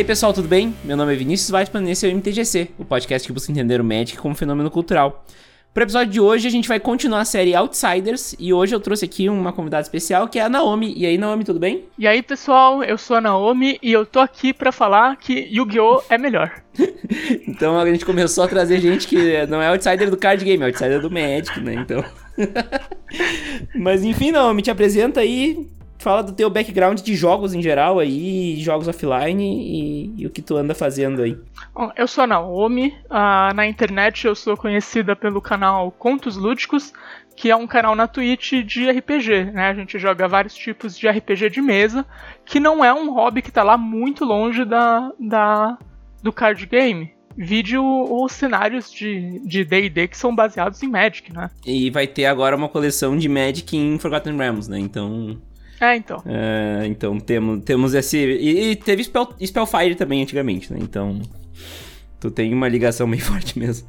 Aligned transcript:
E 0.00 0.02
aí 0.02 0.06
pessoal, 0.06 0.32
tudo 0.32 0.48
bem? 0.48 0.74
Meu 0.82 0.96
nome 0.96 1.12
é 1.12 1.16
Vinícius 1.16 1.52
Weissman 1.52 1.86
e 1.86 1.90
esse 1.90 2.06
é 2.06 2.10
o 2.10 2.16
MTGC, 2.16 2.70
o 2.78 2.86
podcast 2.86 3.28
que 3.28 3.34
busca 3.34 3.52
entender 3.52 3.82
o 3.82 3.84
Magic 3.84 4.16
como 4.16 4.34
fenômeno 4.34 4.70
cultural. 4.70 5.26
Para 5.74 5.82
o 5.82 5.84
episódio 5.84 6.10
de 6.10 6.18
hoje, 6.18 6.48
a 6.48 6.50
gente 6.50 6.66
vai 6.66 6.80
continuar 6.80 7.20
a 7.20 7.24
série 7.26 7.54
Outsiders 7.54 8.34
e 8.38 8.50
hoje 8.50 8.74
eu 8.74 8.80
trouxe 8.80 9.04
aqui 9.04 9.28
uma 9.28 9.52
convidada 9.52 9.82
especial 9.82 10.26
que 10.26 10.38
é 10.38 10.42
a 10.42 10.48
Naomi. 10.48 10.94
E 10.96 11.04
aí, 11.04 11.18
Naomi, 11.18 11.44
tudo 11.44 11.60
bem? 11.60 11.84
E 11.98 12.06
aí, 12.08 12.22
pessoal, 12.22 12.82
eu 12.82 12.96
sou 12.96 13.18
a 13.18 13.20
Naomi 13.20 13.78
e 13.82 13.92
eu 13.92 14.06
tô 14.06 14.20
aqui 14.20 14.54
para 14.54 14.72
falar 14.72 15.16
que 15.18 15.34
Yu-Gi-Oh! 15.52 16.00
é 16.08 16.16
melhor. 16.16 16.50
então 17.46 17.78
a 17.78 17.84
gente 17.84 18.06
começou 18.06 18.44
a 18.44 18.48
trazer 18.48 18.80
gente 18.80 19.06
que 19.06 19.46
não 19.48 19.60
é 19.60 19.68
outsider 19.68 20.08
do 20.08 20.16
card 20.16 20.42
game, 20.42 20.62
é 20.62 20.66
outsider 20.68 21.02
do 21.02 21.10
Magic, 21.10 21.60
né? 21.60 21.74
Então. 21.74 22.02
Mas 23.76 24.02
enfim, 24.02 24.32
Naomi, 24.32 24.62
te 24.62 24.70
apresenta 24.70 25.20
aí 25.20 25.68
fala 26.02 26.22
do 26.22 26.32
teu 26.32 26.48
background 26.48 27.00
de 27.00 27.14
jogos 27.14 27.54
em 27.54 27.62
geral 27.62 27.98
aí, 27.98 28.56
jogos 28.60 28.88
offline 28.88 29.44
e, 29.44 30.22
e 30.22 30.26
o 30.26 30.30
que 30.30 30.42
tu 30.42 30.56
anda 30.56 30.74
fazendo 30.74 31.22
aí. 31.22 31.38
Bom, 31.74 31.92
eu 31.96 32.08
sou 32.08 32.24
a 32.24 32.26
Naomi, 32.26 32.94
uh, 33.06 33.54
na 33.54 33.66
internet 33.66 34.26
eu 34.26 34.34
sou 34.34 34.56
conhecida 34.56 35.14
pelo 35.14 35.40
canal 35.40 35.90
Contos 35.92 36.36
Lúdicos, 36.36 36.92
que 37.36 37.50
é 37.50 37.56
um 37.56 37.66
canal 37.66 37.94
na 37.94 38.06
Twitch 38.06 38.52
de 38.64 38.90
RPG, 38.90 39.52
né? 39.52 39.68
A 39.68 39.74
gente 39.74 39.98
joga 39.98 40.28
vários 40.28 40.54
tipos 40.54 40.98
de 40.98 41.08
RPG 41.08 41.50
de 41.50 41.62
mesa, 41.62 42.04
que 42.44 42.60
não 42.60 42.84
é 42.84 42.92
um 42.92 43.12
hobby 43.14 43.40
que 43.40 43.52
tá 43.52 43.62
lá 43.62 43.78
muito 43.78 44.24
longe 44.24 44.64
da, 44.64 45.10
da 45.18 45.78
do 46.22 46.32
card 46.32 46.66
game. 46.66 47.14
Vídeo 47.36 47.82
os 47.82 48.32
cenários 48.32 48.90
de 48.92 49.64
D&D 49.64 50.08
que 50.08 50.18
são 50.18 50.34
baseados 50.34 50.82
em 50.82 50.88
Magic, 50.88 51.32
né? 51.32 51.48
E 51.64 51.88
vai 51.88 52.06
ter 52.06 52.26
agora 52.26 52.56
uma 52.56 52.68
coleção 52.68 53.16
de 53.16 53.28
Magic 53.28 53.74
em 53.74 53.98
Forgotten 53.98 54.36
Realms, 54.36 54.68
né? 54.68 54.78
Então 54.78 55.40
é, 55.80 55.96
então. 55.96 56.22
É, 56.26 56.86
então 56.86 57.18
temos, 57.18 57.64
temos 57.64 57.94
esse. 57.94 58.18
E, 58.18 58.70
e 58.70 58.76
teve 58.76 59.02
Spell, 59.02 59.34
Spellfire 59.44 59.94
também 59.94 60.22
antigamente, 60.22 60.72
né? 60.72 60.78
Então. 60.80 61.20
Tu 62.20 62.30
tem 62.30 62.52
uma 62.52 62.68
ligação 62.68 63.08
bem 63.10 63.18
forte 63.18 63.58
mesmo. 63.58 63.88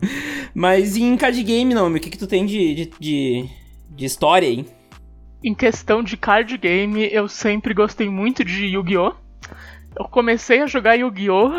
Mas 0.56 0.95
em 0.95 1.17
card 1.17 1.44
game, 1.44 1.73
não, 1.73 1.94
o 1.94 2.00
que, 2.00 2.09
que 2.09 2.17
tu 2.17 2.28
tem 2.28 2.45
de, 2.45 2.73
de, 2.73 2.92
de, 2.97 3.50
de 3.89 4.06
história 4.06 4.47
aí? 4.47 4.66
Em 5.44 5.53
questão 5.53 6.02
de 6.02 6.16
card 6.16 6.58
game, 6.58 7.09
eu 7.12 7.28
sempre 7.28 7.73
gostei 7.73 8.09
muito 8.09 8.45
de 8.45 8.67
Yu-Gi-Oh! 8.67 9.14
Eu 10.00 10.06
comecei 10.06 10.62
a 10.62 10.67
jogar 10.67 10.95
Yu-Gi-Oh! 10.95 11.52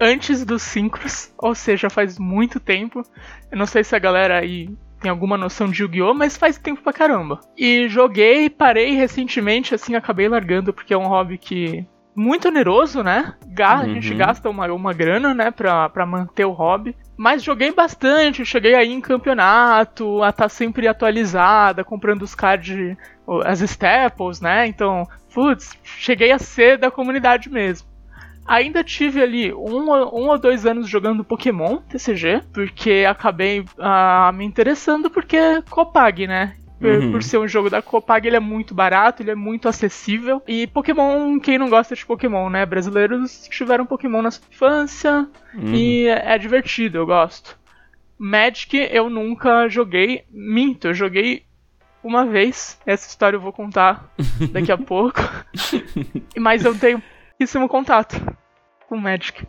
antes 0.00 0.44
dos 0.44 0.62
Synchros, 0.62 1.32
ou 1.38 1.54
seja, 1.54 1.88
faz 1.90 2.18
muito 2.18 2.60
tempo. 2.60 3.02
Eu 3.50 3.58
não 3.58 3.66
sei 3.66 3.82
se 3.84 3.94
a 3.94 3.98
galera 3.98 4.38
aí 4.38 4.68
tem 5.00 5.10
alguma 5.10 5.36
noção 5.36 5.68
de 5.68 5.82
Yu-Gi-Oh!, 5.82 6.14
mas 6.14 6.36
faz 6.36 6.58
tempo 6.58 6.82
pra 6.82 6.92
caramba. 6.92 7.40
E 7.56 7.88
joguei, 7.88 8.48
parei 8.48 8.94
recentemente, 8.94 9.74
assim, 9.74 9.94
acabei 9.94 10.28
largando, 10.28 10.72
porque 10.72 10.94
é 10.94 10.98
um 10.98 11.08
hobby 11.08 11.38
que. 11.38 11.86
Muito 12.14 12.48
oneroso, 12.48 13.02
né? 13.02 13.34
A 13.62 13.86
gente 13.86 14.10
uhum. 14.10 14.16
gasta 14.16 14.48
uma, 14.48 14.66
uma 14.72 14.94
grana, 14.94 15.34
né, 15.34 15.50
pra, 15.50 15.86
pra 15.90 16.06
manter 16.06 16.46
o 16.46 16.52
hobby. 16.52 16.96
Mas 17.14 17.42
joguei 17.42 17.70
bastante, 17.72 18.42
cheguei 18.42 18.74
aí 18.74 18.90
em 18.90 19.02
campeonato, 19.02 20.22
a 20.22 20.30
estar 20.30 20.44
tá 20.44 20.48
sempre 20.48 20.88
atualizada, 20.88 21.84
comprando 21.84 22.22
os 22.22 22.34
cards, 22.34 22.96
as 23.44 23.60
staples, 23.60 24.40
né? 24.40 24.66
Então, 24.66 25.06
putz, 25.34 25.72
cheguei 25.82 26.32
a 26.32 26.38
ser 26.38 26.78
da 26.78 26.90
comunidade 26.90 27.50
mesmo. 27.50 27.86
Ainda 28.46 28.84
tive 28.84 29.22
ali 29.22 29.52
um, 29.52 29.90
um 29.90 30.28
ou 30.28 30.38
dois 30.38 30.64
anos 30.64 30.88
jogando 30.88 31.24
Pokémon 31.24 31.78
TCG, 31.88 32.42
porque 32.52 33.04
acabei 33.08 33.60
uh, 33.60 34.32
me 34.32 34.44
interessando 34.44 35.10
porque 35.10 35.36
é 35.36 35.62
Copag, 35.62 36.26
né? 36.26 36.56
Por, 36.78 36.90
uhum. 36.90 37.12
por, 37.12 37.22
ser 37.22 37.38
um 37.38 37.48
jogo 37.48 37.70
da 37.70 37.80
Copag, 37.80 38.26
ele 38.26 38.36
é 38.36 38.40
muito 38.40 38.74
barato, 38.74 39.22
ele 39.22 39.30
é 39.30 39.34
muito 39.34 39.66
acessível. 39.66 40.42
E 40.46 40.66
Pokémon, 40.66 41.40
quem 41.40 41.58
não 41.58 41.70
gosta 41.70 41.94
de 41.94 42.04
Pokémon, 42.04 42.50
né? 42.50 42.66
Brasileiros 42.66 43.48
tiveram 43.48 43.86
Pokémon 43.86 44.22
na 44.22 44.30
sua 44.30 44.44
infância 44.50 45.28
uhum. 45.54 45.74
e 45.74 46.06
é, 46.06 46.34
é 46.34 46.38
divertido, 46.38 46.98
eu 46.98 47.06
gosto. 47.06 47.58
Magic 48.18 48.76
eu 48.90 49.10
nunca 49.10 49.68
joguei, 49.68 50.24
minto, 50.30 50.88
eu 50.88 50.94
joguei 50.94 51.44
uma 52.04 52.24
vez. 52.24 52.78
Essa 52.86 53.08
história 53.08 53.36
eu 53.36 53.40
vou 53.40 53.52
contar 53.52 54.10
daqui 54.52 54.70
a 54.70 54.76
pouco. 54.78 55.20
Mas 56.38 56.64
eu 56.64 56.78
tenho 56.78 57.02
pouquíssimo 57.30 57.68
contato 57.68 58.16
com 58.88 58.96
Magic. 58.96 59.46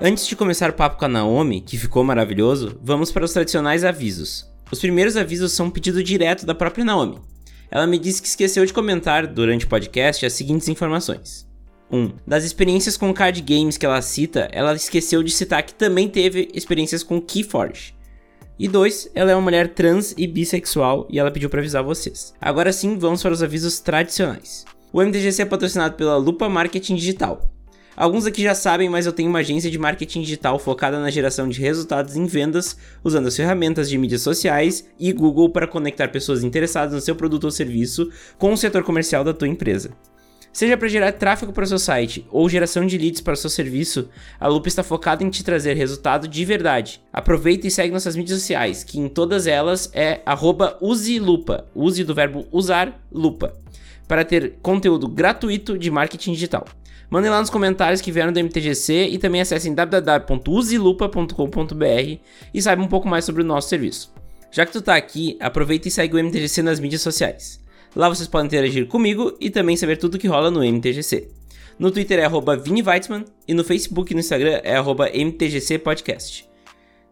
Antes 0.00 0.26
de 0.26 0.34
começar 0.34 0.70
o 0.70 0.72
papo 0.72 0.98
com 0.98 1.04
a 1.04 1.08
Naomi, 1.08 1.60
que 1.60 1.78
ficou 1.78 2.02
maravilhoso, 2.02 2.76
vamos 2.82 3.12
para 3.12 3.24
os 3.24 3.32
tradicionais 3.32 3.84
avisos. 3.84 4.50
Os 4.70 4.80
primeiros 4.80 5.16
avisos 5.16 5.52
são 5.52 5.66
um 5.66 5.70
pedido 5.70 6.02
direto 6.02 6.44
da 6.44 6.54
própria 6.54 6.84
Naomi. 6.84 7.20
Ela 7.70 7.86
me 7.86 7.98
disse 7.98 8.20
que 8.20 8.26
esqueceu 8.26 8.66
de 8.66 8.72
comentar 8.72 9.26
durante 9.26 9.64
o 9.64 9.68
podcast 9.68 10.26
as 10.26 10.32
seguintes 10.32 10.68
informações. 10.68 11.46
1. 11.90 12.14
Das 12.26 12.42
experiências 12.42 12.96
com 12.96 13.12
card 13.12 13.40
games 13.42 13.76
que 13.76 13.86
ela 13.86 14.02
cita, 14.02 14.48
ela 14.50 14.74
esqueceu 14.74 15.22
de 15.22 15.30
citar 15.30 15.62
que 15.62 15.74
também 15.74 16.08
teve 16.08 16.48
experiências 16.52 17.02
com 17.02 17.20
Keyforge. 17.20 17.94
E 18.58 18.68
2. 18.68 19.10
Ela 19.14 19.32
é 19.32 19.34
uma 19.34 19.42
mulher 19.42 19.68
trans 19.68 20.14
e 20.16 20.26
bissexual 20.26 21.06
e 21.10 21.18
ela 21.18 21.30
pediu 21.30 21.50
para 21.50 21.60
avisar 21.60 21.82
vocês. 21.82 22.34
Agora 22.40 22.72
sim, 22.72 22.98
vamos 22.98 23.22
para 23.22 23.32
os 23.32 23.42
avisos 23.42 23.80
tradicionais. 23.80 24.64
O 24.92 25.02
MTGC 25.02 25.42
é 25.42 25.46
patrocinado 25.46 25.94
pela 25.96 26.16
Lupa 26.16 26.48
Marketing 26.48 26.96
Digital. 26.96 27.50
Alguns 27.94 28.24
aqui 28.24 28.42
já 28.42 28.54
sabem, 28.54 28.88
mas 28.88 29.04
eu 29.04 29.12
tenho 29.12 29.28
uma 29.28 29.40
agência 29.40 29.70
de 29.70 29.78
marketing 29.78 30.22
digital 30.22 30.58
focada 30.58 30.98
na 30.98 31.10
geração 31.10 31.46
de 31.46 31.60
resultados 31.60 32.16
em 32.16 32.24
vendas, 32.24 32.76
usando 33.04 33.28
as 33.28 33.36
ferramentas 33.36 33.88
de 33.88 33.98
mídias 33.98 34.22
sociais 34.22 34.88
e 34.98 35.12
Google 35.12 35.50
para 35.50 35.66
conectar 35.66 36.08
pessoas 36.08 36.42
interessadas 36.42 36.94
no 36.94 37.00
seu 37.02 37.14
produto 37.14 37.44
ou 37.44 37.50
serviço 37.50 38.10
com 38.38 38.52
o 38.52 38.56
setor 38.56 38.82
comercial 38.82 39.22
da 39.22 39.34
tua 39.34 39.48
empresa. 39.48 39.90
Seja 40.52 40.76
para 40.76 40.86
gerar 40.86 41.12
tráfego 41.12 41.50
para 41.50 41.64
o 41.64 41.66
seu 41.66 41.78
site 41.78 42.26
ou 42.30 42.46
geração 42.46 42.84
de 42.84 42.98
leads 42.98 43.22
para 43.22 43.32
o 43.32 43.36
seu 43.36 43.48
serviço, 43.48 44.10
a 44.38 44.46
Lupa 44.46 44.68
está 44.68 44.82
focada 44.82 45.24
em 45.24 45.30
te 45.30 45.42
trazer 45.42 45.74
resultado 45.74 46.28
de 46.28 46.44
verdade. 46.44 47.00
Aproveita 47.10 47.66
e 47.66 47.70
segue 47.70 47.90
nossas 47.90 48.14
mídias 48.14 48.38
sociais, 48.38 48.84
que 48.84 49.00
em 49.00 49.08
todas 49.08 49.46
elas 49.46 49.90
é 49.94 50.20
uselupa, 50.80 51.66
use 51.74 52.04
do 52.04 52.14
verbo 52.14 52.46
usar 52.52 53.02
lupa, 53.10 53.56
para 54.06 54.26
ter 54.26 54.58
conteúdo 54.60 55.08
gratuito 55.08 55.78
de 55.78 55.90
marketing 55.90 56.32
digital. 56.32 56.66
Mandem 57.08 57.30
lá 57.30 57.40
nos 57.40 57.48
comentários 57.48 58.02
que 58.02 58.12
vieram 58.12 58.32
do 58.32 58.40
MTGC 58.40 59.08
e 59.10 59.16
também 59.18 59.40
acessem 59.40 59.74
www.uselupa.com.br 59.74 62.18
e 62.52 62.62
saibam 62.62 62.84
um 62.84 62.88
pouco 62.88 63.08
mais 63.08 63.24
sobre 63.24 63.40
o 63.42 63.44
nosso 63.44 63.70
serviço. 63.70 64.12
Já 64.50 64.66
que 64.66 64.72
tu 64.72 64.80
está 64.80 64.96
aqui, 64.96 65.38
aproveita 65.40 65.88
e 65.88 65.90
segue 65.90 66.14
o 66.14 66.22
MTGC 66.22 66.62
nas 66.62 66.78
mídias 66.78 67.00
sociais. 67.00 67.61
Lá 67.94 68.08
vocês 68.08 68.26
podem 68.26 68.46
interagir 68.46 68.86
comigo 68.86 69.36
e 69.38 69.50
também 69.50 69.76
saber 69.76 69.96
tudo 69.96 70.14
o 70.14 70.18
que 70.18 70.26
rola 70.26 70.50
no 70.50 70.64
MTGC. 70.64 71.28
No 71.78 71.90
Twitter 71.90 72.18
é 72.18 72.24
arroba 72.24 72.56
Weitzman 72.56 73.24
e 73.46 73.52
no 73.52 73.62
Facebook 73.62 74.12
e 74.12 74.14
no 74.14 74.20
Instagram 74.20 74.60
é 74.64 74.76
arroba 74.76 75.10
MTGC 75.10 75.78
Podcast. 75.78 76.48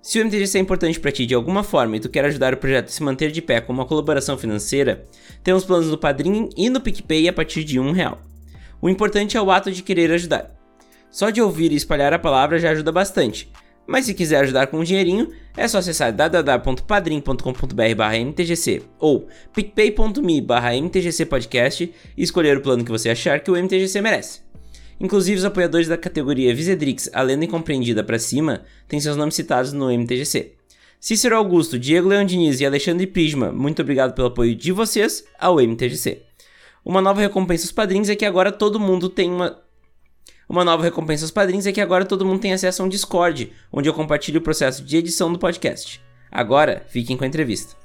Se 0.01 0.19
o 0.19 0.25
MTGC 0.25 0.57
é 0.57 0.61
importante 0.63 0.99
para 0.99 1.13
ti 1.13 1.27
de 1.27 1.35
alguma 1.35 1.63
forma 1.63 1.97
e 1.97 2.01
tu 2.01 2.09
quer 2.09 2.25
ajudar 2.25 2.55
o 2.55 2.57
projeto 2.57 2.89
a 2.89 2.91
se 2.91 3.03
manter 3.03 3.31
de 3.31 3.43
pé 3.43 3.61
com 3.61 3.73
uma 3.73 3.85
colaboração 3.85 4.39
financeira, 4.39 5.07
temos 5.45 5.65
planos 5.65 5.89
no 5.89 5.99
Padrim 5.99 6.49
e 6.57 6.71
no 6.71 6.81
PicPay 6.81 7.29
a 7.29 7.33
partir 7.33 7.63
de 7.63 7.79
um 7.79 7.93
real. 7.93 8.19
O 8.81 8.89
importante 8.89 9.37
é 9.37 9.43
o 9.43 9.51
ato 9.51 9.71
de 9.71 9.83
querer 9.83 10.11
ajudar. 10.13 10.51
Só 11.11 11.29
de 11.29 11.43
ouvir 11.43 11.73
e 11.73 11.77
espalhar 11.77 12.15
a 12.15 12.19
palavra 12.19 12.59
já 12.59 12.71
ajuda 12.71 12.91
bastante, 12.91 13.53
mas 13.91 14.07
se 14.07 14.15
quiser 14.15 14.41
ajudar 14.43 14.69
com 14.69 14.79
um 14.79 14.85
dinheirinho, 14.85 15.33
é 15.57 15.67
só 15.67 15.79
acessar 15.79 16.13
www.padrim.com.br/mtgc 16.13 18.83
ou 19.01 19.27
picpay.me/mtgcpodcast 19.53 21.93
e 22.17 22.23
escolher 22.23 22.57
o 22.57 22.61
plano 22.61 22.85
que 22.85 22.93
você 22.93 23.11
achar 23.11 23.41
que 23.41 23.51
o 23.51 23.57
MTGC 23.57 24.01
merece. 24.01 24.43
Inclusive, 25.01 25.39
os 25.39 25.45
apoiadores 25.45 25.89
da 25.89 25.97
categoria 25.97 26.55
Visedrix, 26.55 27.11
a 27.13 27.21
lenda 27.21 27.45
incompreendida 27.45 28.05
para 28.05 28.17
cima, 28.17 28.63
têm 28.87 29.01
seus 29.01 29.17
nomes 29.17 29.35
citados 29.35 29.73
no 29.73 29.91
MTGC. 29.91 30.53
Cícero 31.01 31.35
Augusto, 31.35 31.77
Diego 31.77 32.11
Leão 32.11 32.25
Diniz 32.25 32.61
e 32.61 32.67
Alexandre 32.67 33.09
Prisma, 33.09 33.51
muito 33.51 33.83
obrigado 33.83 34.15
pelo 34.15 34.29
apoio 34.29 34.55
de 34.55 34.71
vocês 34.71 35.25
ao 35.37 35.61
MTGC. 35.61 36.23
Uma 36.85 37.03
nova 37.03 37.21
recompensa 37.21 37.65
aos 37.65 37.73
padrinhos 37.73 38.09
é 38.09 38.15
que 38.15 38.25
agora 38.25 38.53
todo 38.53 38.79
mundo 38.79 39.09
tem 39.09 39.33
uma 39.33 39.59
uma 40.51 40.65
nova 40.65 40.83
recompensa 40.83 41.23
aos 41.25 41.31
padrinhos 41.31 41.65
é 41.65 41.71
que 41.71 41.81
agora 41.81 42.05
todo 42.05 42.27
mundo 42.27 42.41
tem 42.41 42.53
acesso 42.53 42.83
a 42.83 42.85
um 42.85 42.89
Discord, 42.89 43.53
onde 43.73 43.89
eu 43.89 43.95
compartilho 43.95 44.41
o 44.41 44.43
processo 44.43 44.83
de 44.83 44.97
edição 44.97 45.33
do 45.33 45.39
podcast. 45.39 46.03
Agora, 46.29 46.85
fiquem 46.89 47.17
com 47.17 47.23
a 47.23 47.27
entrevista. 47.27 47.77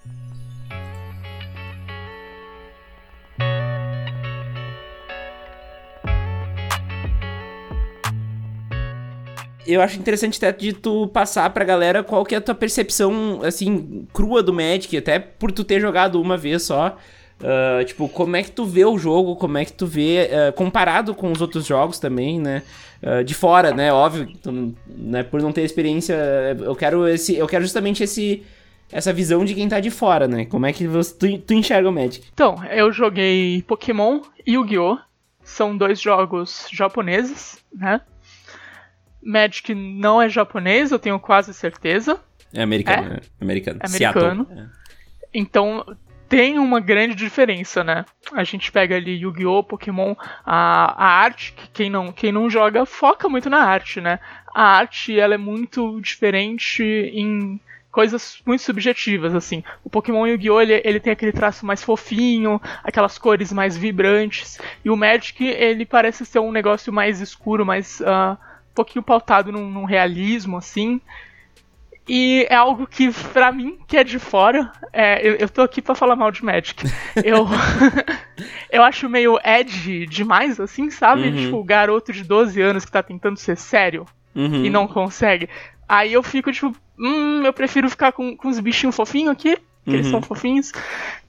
eu 9.67 9.81
acho 9.81 9.97
interessante 9.97 10.37
até 10.37 10.51
de 10.51 10.73
tu 10.73 11.07
passar 11.07 11.49
pra 11.49 11.65
galera 11.65 12.03
qual 12.03 12.23
que 12.23 12.35
é 12.35 12.37
a 12.37 12.41
tua 12.41 12.53
percepção, 12.53 13.41
assim, 13.43 14.07
crua 14.13 14.43
do 14.43 14.53
Magic, 14.53 14.95
até 14.95 15.17
por 15.17 15.51
tu 15.51 15.63
ter 15.63 15.81
jogado 15.81 16.21
uma 16.21 16.37
vez 16.37 16.61
só. 16.61 16.95
Uh, 17.41 17.83
tipo, 17.83 18.07
como 18.07 18.35
é 18.35 18.43
que 18.43 18.51
tu 18.51 18.65
vê 18.65 18.85
o 18.85 18.97
jogo, 18.97 19.35
como 19.35 19.57
é 19.57 19.65
que 19.65 19.73
tu 19.73 19.85
vê, 19.85 20.29
uh, 20.31 20.53
comparado 20.53 21.13
com 21.13 21.31
os 21.31 21.41
outros 21.41 21.65
jogos 21.65 21.99
também, 21.99 22.39
né? 22.39 22.63
Uh, 23.03 23.23
de 23.23 23.33
fora, 23.33 23.73
né? 23.73 23.91
Óbvio, 23.91 24.27
tu, 24.41 24.73
né? 24.87 25.21
por 25.23 25.41
não 25.41 25.51
ter 25.51 25.63
experiência, 25.63 26.15
eu 26.59 26.75
quero 26.75 27.07
esse, 27.07 27.35
eu 27.35 27.45
quero 27.45 27.63
justamente 27.63 28.01
esse, 28.03 28.43
essa 28.91 29.11
visão 29.11 29.43
de 29.43 29.53
quem 29.53 29.67
tá 29.67 29.79
de 29.79 29.91
fora, 29.91 30.27
né? 30.27 30.45
Como 30.45 30.65
é 30.65 30.71
que 30.71 30.87
você, 30.87 31.13
tu, 31.13 31.37
tu 31.39 31.53
enxerga 31.53 31.89
o 31.89 31.91
Magic? 31.91 32.25
Então, 32.33 32.63
eu 32.71 32.91
joguei 32.91 33.61
Pokémon 33.63 34.21
e 34.45 34.53
Yu-Gi-Oh! 34.53 34.97
São 35.43 35.77
dois 35.77 36.01
jogos 36.01 36.67
japoneses, 36.71 37.63
né? 37.71 38.01
Magic 39.21 39.75
não 39.75 40.21
é 40.21 40.29
japonês, 40.29 40.91
eu 40.91 40.97
tenho 40.97 41.19
quase 41.19 41.53
certeza. 41.53 42.19
É 42.53 42.63
americano, 42.63 43.13
é? 43.13 43.15
é 43.17 43.43
americano. 43.43 43.79
É 43.83 43.87
americano. 43.87 44.47
É. 44.51 44.65
Então, 45.33 45.85
tem 46.27 46.57
uma 46.57 46.79
grande 46.79 47.15
diferença, 47.15 47.83
né? 47.83 48.05
A 48.33 48.43
gente 48.43 48.71
pega 48.71 48.95
ali 48.95 49.21
Yu-Gi-Oh!, 49.21 49.63
Pokémon, 49.63 50.15
a, 50.45 51.05
a 51.05 51.07
arte, 51.21 51.53
que 51.53 51.67
quem 51.69 51.89
não, 51.89 52.11
quem 52.11 52.31
não 52.31 52.49
joga 52.49 52.85
foca 52.85 53.29
muito 53.29 53.49
na 53.49 53.63
arte, 53.63 54.01
né? 54.01 54.19
A 54.53 54.63
arte, 54.63 55.19
ela 55.19 55.35
é 55.35 55.37
muito 55.37 55.99
diferente 56.01 56.83
em 56.83 57.59
coisas 57.91 58.41
muito 58.45 58.61
subjetivas, 58.61 59.33
assim. 59.33 59.63
O 59.83 59.89
Pokémon 59.89 60.25
Yu-Gi-Oh! 60.27 60.61
Ele, 60.61 60.81
ele 60.83 60.99
tem 60.99 61.13
aquele 61.13 61.31
traço 61.31 61.65
mais 61.65 61.83
fofinho, 61.83 62.61
aquelas 62.83 63.17
cores 63.17 63.53
mais 63.53 63.77
vibrantes, 63.77 64.59
e 64.83 64.89
o 64.89 64.97
Magic, 64.97 65.43
ele 65.43 65.85
parece 65.85 66.25
ser 66.25 66.39
um 66.39 66.51
negócio 66.51 66.91
mais 66.91 67.21
escuro, 67.21 67.65
mais... 67.65 67.99
Uh, 68.01 68.37
um 68.71 68.75
pouquinho 68.75 69.03
pautado 69.03 69.53
num, 69.53 69.71
num 69.71 69.85
realismo, 69.85 70.57
assim. 70.57 70.99
E 72.07 72.45
é 72.49 72.55
algo 72.55 72.85
que, 72.85 73.11
pra 73.33 73.51
mim, 73.51 73.79
que 73.87 73.97
é 73.97 74.03
de 74.03 74.19
fora, 74.19 74.71
é, 74.93 75.27
eu, 75.27 75.35
eu 75.35 75.49
tô 75.49 75.61
aqui 75.61 75.81
pra 75.81 75.95
falar 75.95 76.15
mal 76.15 76.31
de 76.31 76.45
Magic. 76.45 76.85
Eu, 77.23 77.47
eu 78.69 78.83
acho 78.83 79.09
meio 79.09 79.39
edgy 79.43 80.05
demais, 80.05 80.59
assim, 80.59 80.91
sabe? 80.91 81.29
Uhum. 81.29 81.35
Tipo, 81.35 81.57
o 81.57 81.63
garoto 81.63 82.13
de 82.13 82.23
12 82.23 82.61
anos 82.61 82.85
que 82.85 82.91
tá 82.91 83.01
tentando 83.01 83.37
ser 83.37 83.57
sério 83.57 84.05
uhum. 84.35 84.65
e 84.65 84.69
não 84.69 84.87
consegue. 84.87 85.49
Aí 85.89 86.13
eu 86.13 86.21
fico, 86.21 86.51
tipo, 86.51 86.75
hum, 86.97 87.41
eu 87.43 87.53
prefiro 87.53 87.89
ficar 87.89 88.11
com, 88.11 88.37
com 88.37 88.49
os 88.49 88.59
bichinhos 88.59 88.95
fofinhos 88.95 89.31
aqui, 89.31 89.55
que 89.55 89.89
uhum. 89.89 89.95
eles 89.95 90.07
são 90.07 90.21
fofinhos. 90.21 90.71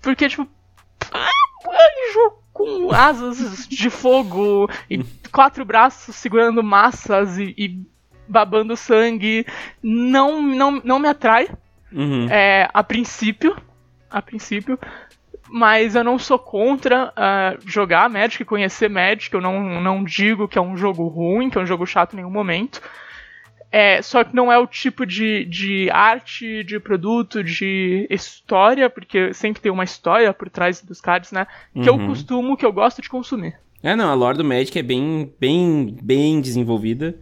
Porque, 0.03 0.29
tipo, 0.29 0.47
anjo 1.15 2.33
com 2.53 2.91
asas 2.93 3.67
de 3.69 3.91
fogo 3.91 4.69
e 4.91 5.05
quatro 5.31 5.65
braços 5.65 6.17
segurando 6.17 6.63
massas 6.63 7.39
e, 7.39 7.55
e 7.57 7.87
babando 8.29 8.77
sangue 8.77 9.47
não, 9.83 10.43
não, 10.43 10.81
não 10.85 10.99
me 10.99 11.09
atrai. 11.09 11.49
Uhum. 11.93 12.29
É, 12.31 12.69
a 12.73 12.83
princípio. 12.83 13.57
A 14.11 14.21
princípio. 14.21 14.79
Mas 15.49 15.95
eu 15.95 16.03
não 16.03 16.19
sou 16.19 16.39
contra 16.39 17.09
uh, 17.09 17.59
jogar 17.65 18.11
Magic, 18.11 18.45
conhecer 18.45 18.91
Magic. 18.91 19.33
Eu 19.33 19.41
não, 19.41 19.81
não 19.81 20.03
digo 20.03 20.49
que 20.49 20.59
é 20.59 20.63
um 20.63 20.77
jogo 20.77 21.07
ruim, 21.07 21.49
que 21.49 21.59
é 21.59 21.61
um 21.61 21.67
jogo 21.67 21.87
chato 21.87 22.15
em 22.15 22.17
nenhum 22.17 22.31
momento. 22.31 22.81
É, 23.71 24.01
só 24.01 24.25
que 24.25 24.35
não 24.35 24.51
é 24.51 24.59
o 24.59 24.67
tipo 24.67 25.05
de, 25.05 25.45
de 25.45 25.91
arte, 25.91 26.65
de 26.65 26.79
produto, 26.81 27.43
de 27.43 28.07
história, 28.09 28.89
porque 28.89 29.35
sempre 29.35 29.61
tem 29.61 29.71
uma 29.73 29.85
história 29.85 30.33
por 30.33 30.49
trás 30.49 30.81
dos 30.81 31.01
cards, 31.01 31.33
né? 31.33 31.47
Que 31.73 31.91
uhum. 31.91 32.01
eu 32.01 32.07
costumo, 32.07 32.57
que 32.57 32.65
eu 32.65 32.73
gosto 32.73 33.03
de 33.03 33.09
consumir. 33.09 33.57
É, 33.83 33.95
não, 33.95 34.11
a 34.11 34.15
lore 34.15 34.39
do 34.39 34.45
Magic 34.45 34.79
é 34.79 34.83
bem, 34.83 35.33
bem, 35.39 35.97
bem 36.03 36.41
desenvolvida. 36.41 37.17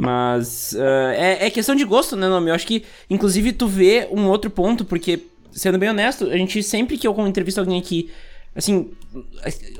Mas 0.00 0.74
uh, 0.74 1.10
é, 1.12 1.46
é, 1.46 1.50
questão 1.50 1.74
de 1.74 1.84
gosto, 1.84 2.14
né, 2.14 2.28
nome? 2.28 2.50
Eu 2.50 2.54
acho 2.54 2.64
que, 2.64 2.84
inclusive, 3.10 3.52
tu 3.52 3.66
vê 3.66 4.06
um 4.12 4.28
outro 4.28 4.48
ponto, 4.48 4.84
porque, 4.84 5.24
sendo 5.50 5.76
bem 5.76 5.90
honesto, 5.90 6.26
a 6.26 6.36
gente 6.36 6.62
sempre 6.62 6.96
que 6.96 7.04
eu 7.04 7.26
entrevisto 7.26 7.58
alguém 7.58 7.80
aqui, 7.80 8.08
assim, 8.54 8.92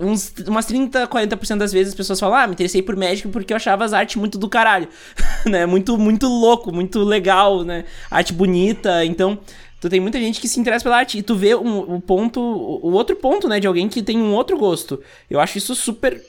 uns, 0.00 0.34
umas 0.48 0.66
30, 0.66 1.06
40% 1.06 1.58
das 1.58 1.72
vezes 1.72 1.92
as 1.92 1.94
pessoas 1.94 2.18
falam, 2.18 2.36
ah, 2.36 2.48
me 2.48 2.54
interessei 2.54 2.82
por 2.82 2.96
Magic 2.96 3.28
porque 3.28 3.52
eu 3.52 3.56
achava 3.56 3.84
as 3.84 3.92
artes 3.92 4.16
muito 4.16 4.38
do 4.38 4.48
caralho, 4.48 4.88
né? 5.46 5.64
Muito, 5.66 5.96
muito 5.96 6.26
louco, 6.26 6.72
muito 6.74 6.98
legal, 7.04 7.62
né? 7.62 7.84
Arte 8.10 8.32
bonita, 8.32 9.04
então... 9.04 9.38
Tu 9.80 9.88
tem 9.88 10.00
muita 10.00 10.18
gente 10.18 10.40
que 10.40 10.48
se 10.48 10.58
interessa 10.58 10.82
pela 10.82 10.96
arte 10.96 11.18
e 11.18 11.22
tu 11.22 11.36
vê 11.36 11.54
um, 11.54 11.94
um 11.94 12.00
ponto, 12.00 12.40
o 12.40 12.90
outro 12.90 13.14
ponto, 13.14 13.46
né, 13.46 13.60
de 13.60 13.66
alguém 13.68 13.88
que 13.88 14.02
tem 14.02 14.20
um 14.20 14.34
outro 14.34 14.58
gosto. 14.58 15.00
Eu 15.30 15.38
acho 15.38 15.56
isso 15.56 15.72
super 15.72 16.20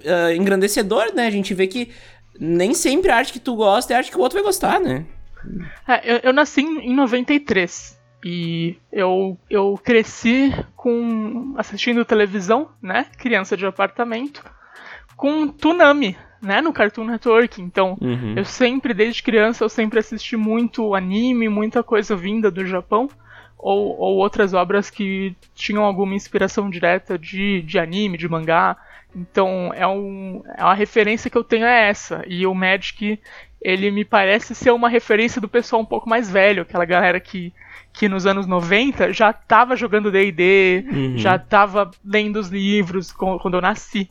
uh, 0.00 0.32
engrandecedor, 0.34 1.14
né? 1.14 1.26
A 1.26 1.30
gente 1.30 1.52
vê 1.52 1.66
que 1.66 1.90
nem 2.40 2.74
sempre 2.74 3.10
a 3.10 3.16
arte 3.16 3.32
que 3.32 3.40
tu 3.40 3.56
gosta 3.56 3.92
é 3.92 3.96
a 3.96 3.98
arte 3.98 4.10
que 4.10 4.16
o 4.16 4.20
outro 4.20 4.36
vai 4.38 4.44
gostar, 4.44 4.80
né? 4.80 5.06
É, 5.86 6.14
eu, 6.14 6.20
eu 6.24 6.32
nasci 6.32 6.60
em 6.60 6.94
93 6.94 7.96
e 8.24 8.76
eu, 8.92 9.38
eu 9.48 9.78
cresci 9.82 10.52
com 10.74 11.54
assistindo 11.56 12.04
televisão, 12.04 12.68
né? 12.82 13.06
Criança 13.18 13.56
de 13.56 13.66
apartamento, 13.66 14.44
com 15.16 15.48
Tsunami, 15.48 16.16
né? 16.42 16.60
No 16.60 16.72
Cartoon 16.72 17.04
Network. 17.04 17.62
Então, 17.62 17.96
uhum. 18.00 18.34
eu 18.36 18.44
sempre, 18.44 18.92
desde 18.92 19.22
criança, 19.22 19.64
eu 19.64 19.68
sempre 19.68 19.98
assisti 19.98 20.36
muito 20.36 20.94
anime, 20.94 21.48
muita 21.48 21.82
coisa 21.82 22.16
vinda 22.16 22.50
do 22.50 22.66
Japão. 22.66 23.08
Ou, 23.58 23.98
ou 23.98 24.16
outras 24.18 24.52
obras 24.52 24.90
que 24.90 25.34
tinham 25.54 25.82
alguma 25.82 26.14
inspiração 26.14 26.68
direta 26.68 27.18
de, 27.18 27.62
de 27.62 27.78
anime, 27.78 28.18
de 28.18 28.28
mangá. 28.28 28.76
Então 29.16 29.72
é, 29.74 29.86
um, 29.86 30.42
é 30.58 30.62
uma 30.62 30.74
referência 30.74 31.30
que 31.30 31.38
eu 31.38 31.42
tenho 31.42 31.64
é 31.64 31.88
essa. 31.88 32.22
E 32.26 32.46
o 32.46 32.54
Magic, 32.54 33.18
ele 33.62 33.90
me 33.90 34.04
parece 34.04 34.54
ser 34.54 34.70
uma 34.72 34.90
referência 34.90 35.40
do 35.40 35.48
pessoal 35.48 35.80
um 35.80 35.86
pouco 35.86 36.06
mais 36.06 36.30
velho, 36.30 36.62
aquela 36.62 36.84
galera 36.84 37.18
que, 37.18 37.50
que 37.94 38.10
nos 38.10 38.26
anos 38.26 38.46
90 38.46 39.14
já 39.14 39.30
estava 39.30 39.74
jogando 39.74 40.10
D&D, 40.10 40.84
uhum. 40.92 41.16
já 41.16 41.36
estava 41.36 41.90
lendo 42.04 42.36
os 42.36 42.48
livros 42.48 43.10
quando 43.10 43.54
eu 43.54 43.62
nasci. 43.62 44.10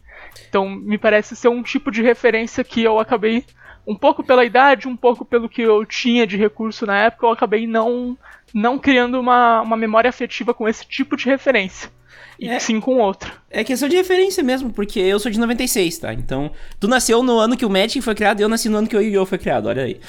Então 0.49 0.67
me 0.67 0.97
parece 0.97 1.35
ser 1.35 1.49
um 1.49 1.61
tipo 1.61 1.91
de 1.91 2.01
referência 2.01 2.63
que 2.63 2.83
eu 2.83 2.99
acabei 2.99 3.45
um 3.85 3.95
pouco 3.95 4.23
pela 4.23 4.43
idade, 4.43 4.87
um 4.87 4.97
pouco 4.97 5.23
pelo 5.23 5.47
que 5.47 5.61
eu 5.61 5.85
tinha 5.85 6.25
de 6.25 6.35
recurso 6.35 6.87
na 6.87 6.97
época, 6.97 7.27
eu 7.27 7.31
acabei 7.31 7.67
não 7.67 8.17
não 8.51 8.79
criando 8.79 9.19
uma, 9.19 9.61
uma 9.61 9.77
memória 9.77 10.09
afetiva 10.09 10.53
com 10.53 10.67
esse 10.67 10.87
tipo 10.87 11.15
de 11.15 11.25
referência 11.25 11.91
e 12.39 12.49
é, 12.49 12.59
sim 12.59 12.79
com 12.79 12.97
outro. 12.97 13.31
É 13.49 13.63
questão 13.63 13.87
de 13.87 13.95
referência 13.95 14.43
mesmo, 14.43 14.71
porque 14.71 14.99
eu 14.99 15.19
sou 15.19 15.31
de 15.31 15.39
96, 15.39 15.97
tá? 15.97 16.13
Então, 16.13 16.51
tu 16.79 16.87
nasceu 16.87 17.23
no 17.23 17.39
ano 17.39 17.55
que 17.55 17.65
o 17.65 17.69
Magic 17.69 18.01
foi 18.01 18.13
criado 18.13 18.39
e 18.39 18.43
eu 18.43 18.49
nasci 18.49 18.67
no 18.67 18.77
ano 18.77 18.87
que 18.87 18.95
o 18.95 19.01
Yu-Gi-Oh! 19.01 19.25
foi 19.25 19.37
criado, 19.37 19.67
olha 19.67 19.83
aí. 19.83 19.99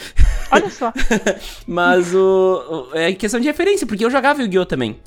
Olha 0.50 0.70
só. 0.70 0.92
Mas 1.66 2.14
o, 2.14 2.88
o, 2.92 2.96
é 2.96 3.12
questão 3.12 3.38
de 3.38 3.46
referência, 3.46 3.86
porque 3.86 4.04
eu 4.04 4.10
jogava 4.10 4.42
Yu-Gi-Oh! 4.42 4.66
também. 4.66 4.98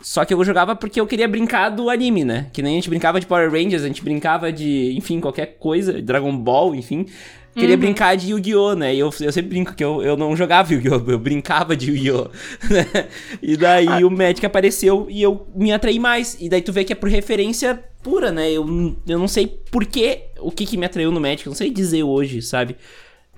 Só 0.00 0.24
que 0.24 0.32
eu 0.32 0.42
jogava 0.44 0.74
porque 0.74 1.00
eu 1.00 1.06
queria 1.06 1.28
brincar 1.28 1.68
do 1.68 1.90
anime, 1.90 2.24
né? 2.24 2.46
Que 2.52 2.62
nem 2.62 2.72
a 2.72 2.76
gente 2.76 2.88
brincava 2.88 3.20
de 3.20 3.26
Power 3.26 3.50
Rangers, 3.50 3.82
a 3.82 3.86
gente 3.86 4.02
brincava 4.02 4.50
de, 4.52 4.94
enfim, 4.96 5.20
qualquer 5.20 5.58
coisa, 5.58 6.00
Dragon 6.00 6.36
Ball, 6.36 6.74
enfim 6.74 7.06
queria 7.54 7.74
uhum. 7.74 7.80
brincar 7.80 8.16
de 8.16 8.30
Yu-Gi-Oh, 8.30 8.74
né? 8.74 8.94
E 8.94 8.98
eu, 8.98 9.10
eu 9.20 9.32
sempre 9.32 9.50
brinco 9.50 9.74
que 9.74 9.82
eu, 9.82 10.02
eu 10.02 10.16
não 10.16 10.36
jogava 10.36 10.72
Yu-Gi-Oh, 10.72 11.02
eu 11.10 11.18
brincava 11.18 11.76
de 11.76 11.90
Yu-Gi-Oh, 11.90 12.30
né? 12.70 13.08
E 13.42 13.56
daí 13.56 13.88
ah. 13.88 14.06
o 14.06 14.10
Magic 14.10 14.44
apareceu 14.44 15.06
e 15.10 15.22
eu 15.22 15.46
me 15.54 15.72
atraí 15.72 15.98
mais. 15.98 16.36
E 16.40 16.48
daí 16.48 16.62
tu 16.62 16.72
vê 16.72 16.84
que 16.84 16.92
é 16.92 16.96
por 16.96 17.08
referência 17.08 17.82
pura, 18.02 18.30
né? 18.30 18.50
Eu, 18.50 18.64
eu 19.06 19.18
não 19.18 19.28
sei 19.28 19.46
porquê, 19.70 20.28
o 20.38 20.50
que 20.50 20.64
que 20.64 20.76
me 20.76 20.86
atraiu 20.86 21.10
no 21.12 21.20
Magic, 21.20 21.46
eu 21.46 21.50
não 21.50 21.56
sei 21.56 21.70
dizer 21.70 22.02
hoje, 22.02 22.40
sabe? 22.40 22.76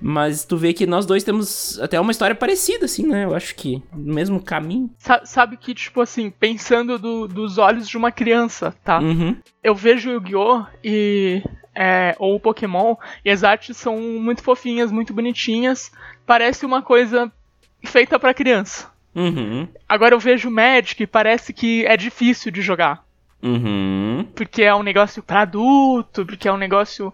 Mas 0.01 0.43
tu 0.43 0.57
vê 0.57 0.73
que 0.73 0.85
nós 0.85 1.05
dois 1.05 1.23
temos 1.23 1.79
até 1.79 1.99
uma 1.99 2.11
história 2.11 2.35
parecida, 2.35 2.85
assim, 2.85 3.07
né? 3.07 3.23
Eu 3.23 3.33
acho 3.33 3.55
que 3.55 3.81
no 3.93 4.13
mesmo 4.13 4.41
caminho. 4.41 4.89
Sa 4.97 5.25
sabe 5.25 5.55
que, 5.55 5.73
tipo 5.73 6.01
assim, 6.01 6.29
pensando 6.29 6.99
do, 6.99 7.27
dos 7.27 7.57
olhos 7.57 7.87
de 7.87 7.97
uma 7.97 8.11
criança, 8.11 8.75
tá? 8.83 8.99
Uhum. 8.99 9.35
Eu 9.63 9.73
vejo 9.73 10.11
Yu-Gi-Oh! 10.11 10.65
e 10.83 11.41
é, 11.75 12.15
ou 12.19 12.39
Pokémon, 12.39 12.95
e 13.23 13.31
as 13.31 13.43
artes 13.43 13.77
são 13.77 13.97
muito 13.97 14.43
fofinhas, 14.43 14.91
muito 14.91 15.13
bonitinhas. 15.13 15.91
Parece 16.25 16.65
uma 16.65 16.81
coisa 16.81 17.31
feita 17.83 18.19
para 18.19 18.33
criança. 18.33 18.91
Uhum. 19.15 19.67
Agora 19.87 20.15
eu 20.15 20.19
vejo 20.19 20.49
Magic 20.49 21.03
e 21.03 21.07
parece 21.07 21.53
que 21.53 21.85
é 21.85 21.95
difícil 21.95 22.51
de 22.51 22.61
jogar. 22.61 23.02
Uhum. 23.43 24.25
Porque 24.33 24.63
é 24.63 24.73
um 24.73 24.81
negócio 24.81 25.21
para 25.21 25.41
adulto, 25.41 26.25
porque 26.25 26.47
é 26.47 26.53
um 26.53 26.57
negócio 26.57 27.13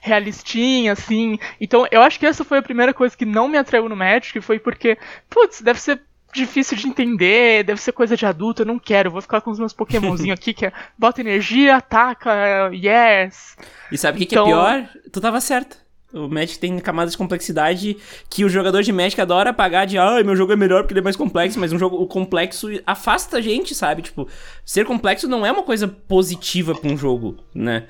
realistinho, 0.00 0.92
assim. 0.92 1.38
Então 1.60 1.86
eu 1.92 2.02
acho 2.02 2.18
que 2.18 2.26
essa 2.26 2.44
foi 2.44 2.58
a 2.58 2.62
primeira 2.62 2.92
coisa 2.92 3.16
que 3.16 3.24
não 3.24 3.46
me 3.46 3.56
atraiu 3.56 3.88
no 3.88 3.94
Magic, 3.94 4.40
foi 4.40 4.58
porque, 4.58 4.98
putz, 5.30 5.62
deve 5.62 5.80
ser 5.80 6.02
difícil 6.34 6.76
de 6.76 6.88
entender, 6.88 7.62
deve 7.62 7.80
ser 7.80 7.92
coisa 7.92 8.16
de 8.16 8.26
adulto, 8.26 8.62
eu 8.62 8.66
não 8.66 8.78
quero, 8.78 9.08
eu 9.08 9.12
vou 9.12 9.22
ficar 9.22 9.40
com 9.40 9.50
os 9.50 9.58
meus 9.58 9.72
pokémonzinhos 9.72 10.34
aqui, 10.40 10.52
que 10.52 10.66
é 10.66 10.72
bota 10.98 11.20
energia, 11.20 11.76
ataca, 11.76 12.70
yes. 12.72 13.56
E 13.92 13.96
sabe 13.96 14.16
o 14.16 14.18
que, 14.18 14.24
então... 14.24 14.44
que 14.44 14.50
é 14.50 14.54
então 14.54 14.86
pior? 14.86 15.10
Tu 15.12 15.20
tava 15.20 15.40
certo. 15.40 15.76
O 16.12 16.28
Magic 16.28 16.58
tem 16.58 16.78
camadas 16.78 17.12
de 17.12 17.18
complexidade 17.18 17.96
que 18.28 18.44
o 18.44 18.48
jogador 18.48 18.82
de 18.82 18.92
Magic 18.92 19.20
adora 19.20 19.52
pagar 19.52 19.86
de 19.86 19.98
ah, 19.98 20.22
meu 20.24 20.36
jogo 20.36 20.52
é 20.52 20.56
melhor 20.56 20.82
porque 20.82 20.92
ele 20.92 21.00
é 21.00 21.02
mais 21.02 21.16
complexo, 21.16 21.58
mas 21.58 21.72
um 21.72 21.78
jogo 21.78 22.06
complexo 22.06 22.68
afasta 22.86 23.38
a 23.38 23.40
gente, 23.40 23.74
sabe? 23.74 24.02
Tipo, 24.02 24.28
ser 24.64 24.84
complexo 24.84 25.26
não 25.26 25.46
é 25.46 25.50
uma 25.50 25.62
coisa 25.62 25.88
positiva 25.88 26.74
para 26.74 26.90
um 26.90 26.96
jogo, 26.96 27.38
né? 27.54 27.86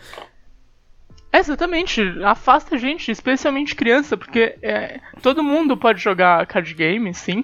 Exatamente, 1.33 2.03
afasta 2.25 2.75
a 2.75 2.79
gente, 2.79 3.11
especialmente 3.11 3.75
criança, 3.75 4.17
porque 4.19 4.57
é, 4.63 5.01
todo 5.23 5.43
mundo 5.43 5.77
pode 5.77 5.99
jogar 5.99 6.47
card 6.47 6.75
game, 6.75 7.13
sim, 7.15 7.43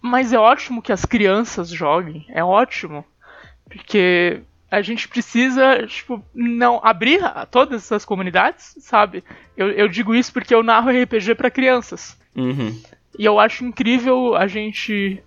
mas 0.00 0.32
é 0.32 0.38
ótimo 0.38 0.80
que 0.80 0.92
as 0.92 1.04
crianças 1.04 1.68
joguem, 1.68 2.26
é 2.30 2.42
ótimo. 2.42 3.04
Porque 3.68 4.42
a 4.74 4.82
gente 4.82 5.08
precisa, 5.08 5.86
tipo, 5.86 6.24
não 6.34 6.80
abrir 6.82 7.20
todas 7.50 7.82
essas 7.82 8.04
comunidades, 8.04 8.76
sabe? 8.80 9.22
Eu, 9.56 9.70
eu 9.70 9.88
digo 9.88 10.14
isso 10.14 10.32
porque 10.32 10.54
eu 10.54 10.62
narro 10.62 10.90
RPG 10.90 11.34
para 11.34 11.50
crianças. 11.50 12.18
Uhum. 12.34 12.80
E 13.18 13.24
eu 13.24 13.38
acho 13.38 13.64
incrível 13.64 14.34
a 14.34 14.46
gente 14.46 15.22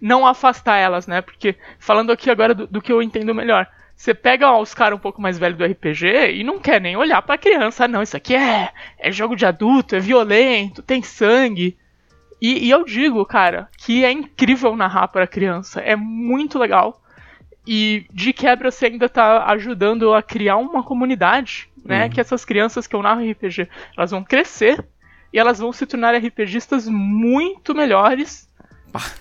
não 0.00 0.26
afastar 0.26 0.76
elas, 0.76 1.06
né? 1.06 1.20
Porque, 1.20 1.56
falando 1.78 2.12
aqui 2.12 2.30
agora 2.30 2.54
do, 2.54 2.66
do 2.66 2.82
que 2.82 2.92
eu 2.92 3.02
entendo 3.02 3.34
melhor, 3.34 3.66
você 3.96 4.12
pega 4.12 4.50
ó, 4.50 4.60
os 4.60 4.74
caras 4.74 4.98
um 4.98 5.00
pouco 5.00 5.20
mais 5.20 5.38
velhos 5.38 5.58
do 5.58 5.64
RPG 5.64 6.32
e 6.34 6.44
não 6.44 6.58
quer 6.58 6.80
nem 6.80 6.96
olhar 6.96 7.22
pra 7.22 7.38
criança. 7.38 7.88
Não, 7.88 8.02
isso 8.02 8.16
aqui 8.16 8.34
é, 8.34 8.70
é 8.98 9.10
jogo 9.10 9.34
de 9.34 9.46
adulto, 9.46 9.96
é 9.96 10.00
violento, 10.00 10.82
tem 10.82 11.02
sangue. 11.02 11.76
E, 12.40 12.66
e 12.66 12.70
eu 12.70 12.84
digo, 12.84 13.24
cara, 13.24 13.68
que 13.78 14.04
é 14.04 14.12
incrível 14.12 14.76
narrar 14.76 15.08
para 15.08 15.26
criança. 15.26 15.80
É 15.80 15.96
muito 15.96 16.58
legal. 16.58 17.00
E 17.66 18.06
de 18.12 18.32
quebra 18.32 18.70
você 18.70 18.86
ainda 18.86 19.08
tá 19.08 19.46
ajudando 19.46 20.12
a 20.12 20.22
criar 20.22 20.56
uma 20.56 20.82
comunidade, 20.82 21.68
né? 21.84 22.04
Uhum. 22.04 22.10
Que 22.10 22.20
essas 22.20 22.44
crianças 22.44 22.86
que 22.86 22.94
eu 22.94 23.02
narro 23.02 23.28
RPG, 23.30 23.68
elas 23.96 24.10
vão 24.10 24.22
crescer 24.22 24.84
e 25.32 25.38
elas 25.38 25.58
vão 25.58 25.72
se 25.72 25.86
tornar 25.86 26.14
RPGistas 26.14 26.86
muito 26.88 27.74
melhores 27.74 28.48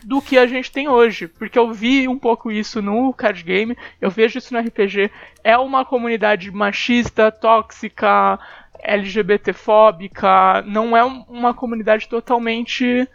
do 0.03 0.21
que 0.21 0.37
a 0.37 0.45
gente 0.45 0.71
tem 0.71 0.87
hoje. 0.87 1.27
Porque 1.27 1.57
eu 1.57 1.71
vi 1.71 2.07
um 2.07 2.19
pouco 2.19 2.51
isso 2.51 2.81
no 2.81 3.13
card 3.13 3.43
game, 3.43 3.77
eu 3.99 4.11
vejo 4.11 4.37
isso 4.37 4.53
no 4.53 4.59
RPG. 4.59 5.09
É 5.43 5.57
uma 5.57 5.83
comunidade 5.83 6.51
machista, 6.51 7.31
tóxica, 7.31 8.39
LGBTfóbica, 8.83 10.61
não 10.67 10.95
é 10.95 11.03
uma 11.03 11.53
comunidade 11.53 12.07
totalmente 12.07 13.07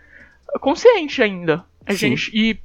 consciente 0.60 1.22
ainda. 1.22 1.64
A 1.86 1.92
Sim. 1.92 1.98
gente. 1.98 2.30
E 2.34 2.58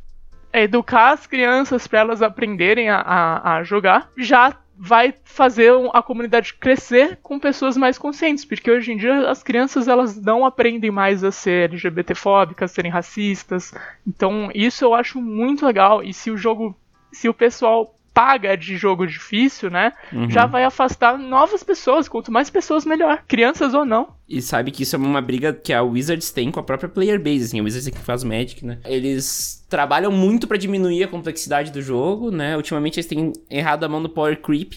educar 0.53 1.11
as 1.11 1.25
crianças 1.25 1.87
para 1.87 1.99
elas 1.99 2.21
aprenderem 2.21 2.89
a, 2.89 2.97
a, 2.97 3.55
a, 3.55 3.63
jogar 3.63 4.11
já 4.15 4.55
vai 4.77 5.13
fazer 5.23 5.71
a 5.93 6.01
comunidade 6.01 6.53
crescer 6.55 7.17
com 7.21 7.39
pessoas 7.39 7.77
mais 7.77 7.97
conscientes, 7.97 8.43
porque 8.43 8.69
hoje 8.69 8.91
em 8.91 8.97
dia 8.97 9.29
as 9.29 9.41
crianças 9.41 9.87
elas 9.87 10.19
não 10.19 10.45
aprendem 10.45 10.91
mais 10.91 11.23
a 11.23 11.31
ser 11.31 11.69
LGBTfóbicas, 11.69 12.71
serem 12.71 12.91
racistas. 12.91 13.73
Então 14.05 14.49
isso 14.53 14.83
eu 14.83 14.93
acho 14.93 15.21
muito 15.21 15.65
legal 15.65 16.03
e 16.03 16.13
se 16.13 16.29
o 16.29 16.37
jogo, 16.37 16.75
se 17.11 17.29
o 17.29 17.33
pessoal 17.33 17.95
paga 18.13 18.55
de 18.55 18.77
jogo 18.77 19.07
difícil, 19.07 19.69
né? 19.71 19.91
Uhum. 20.11 20.29
Já 20.29 20.45
vai 20.45 20.63
afastar 20.63 21.17
novas 21.17 21.63
pessoas. 21.63 22.07
Quanto 22.07 22.31
mais 22.31 22.49
pessoas, 22.49 22.85
melhor. 22.85 23.23
Crianças 23.27 23.73
ou 23.73 23.83
não. 23.83 24.09
E 24.29 24.41
sabe 24.41 24.71
que 24.71 24.83
isso 24.83 24.95
é 24.95 24.99
uma 24.99 25.21
briga 25.21 25.51
que 25.51 25.73
a 25.73 25.81
Wizards 25.81 26.31
tem 26.31 26.51
com 26.51 26.59
a 26.59 26.63
própria 26.63 26.89
player 26.89 27.21
base, 27.21 27.45
assim. 27.45 27.59
A 27.59 27.63
Wizards 27.63 27.87
é 27.87 27.91
que 27.91 27.97
faz 27.97 28.23
Magic, 28.23 28.63
né? 28.63 28.77
Eles 28.85 29.65
trabalham 29.67 30.11
muito 30.11 30.47
para 30.47 30.57
diminuir 30.57 31.03
a 31.03 31.07
complexidade 31.07 31.71
do 31.71 31.81
jogo, 31.81 32.29
né? 32.29 32.55
Ultimamente 32.55 32.99
eles 32.99 33.07
têm 33.07 33.33
errado 33.49 33.83
a 33.83 33.89
mão 33.89 33.99
no 33.99 34.09
power 34.09 34.39
creep. 34.39 34.73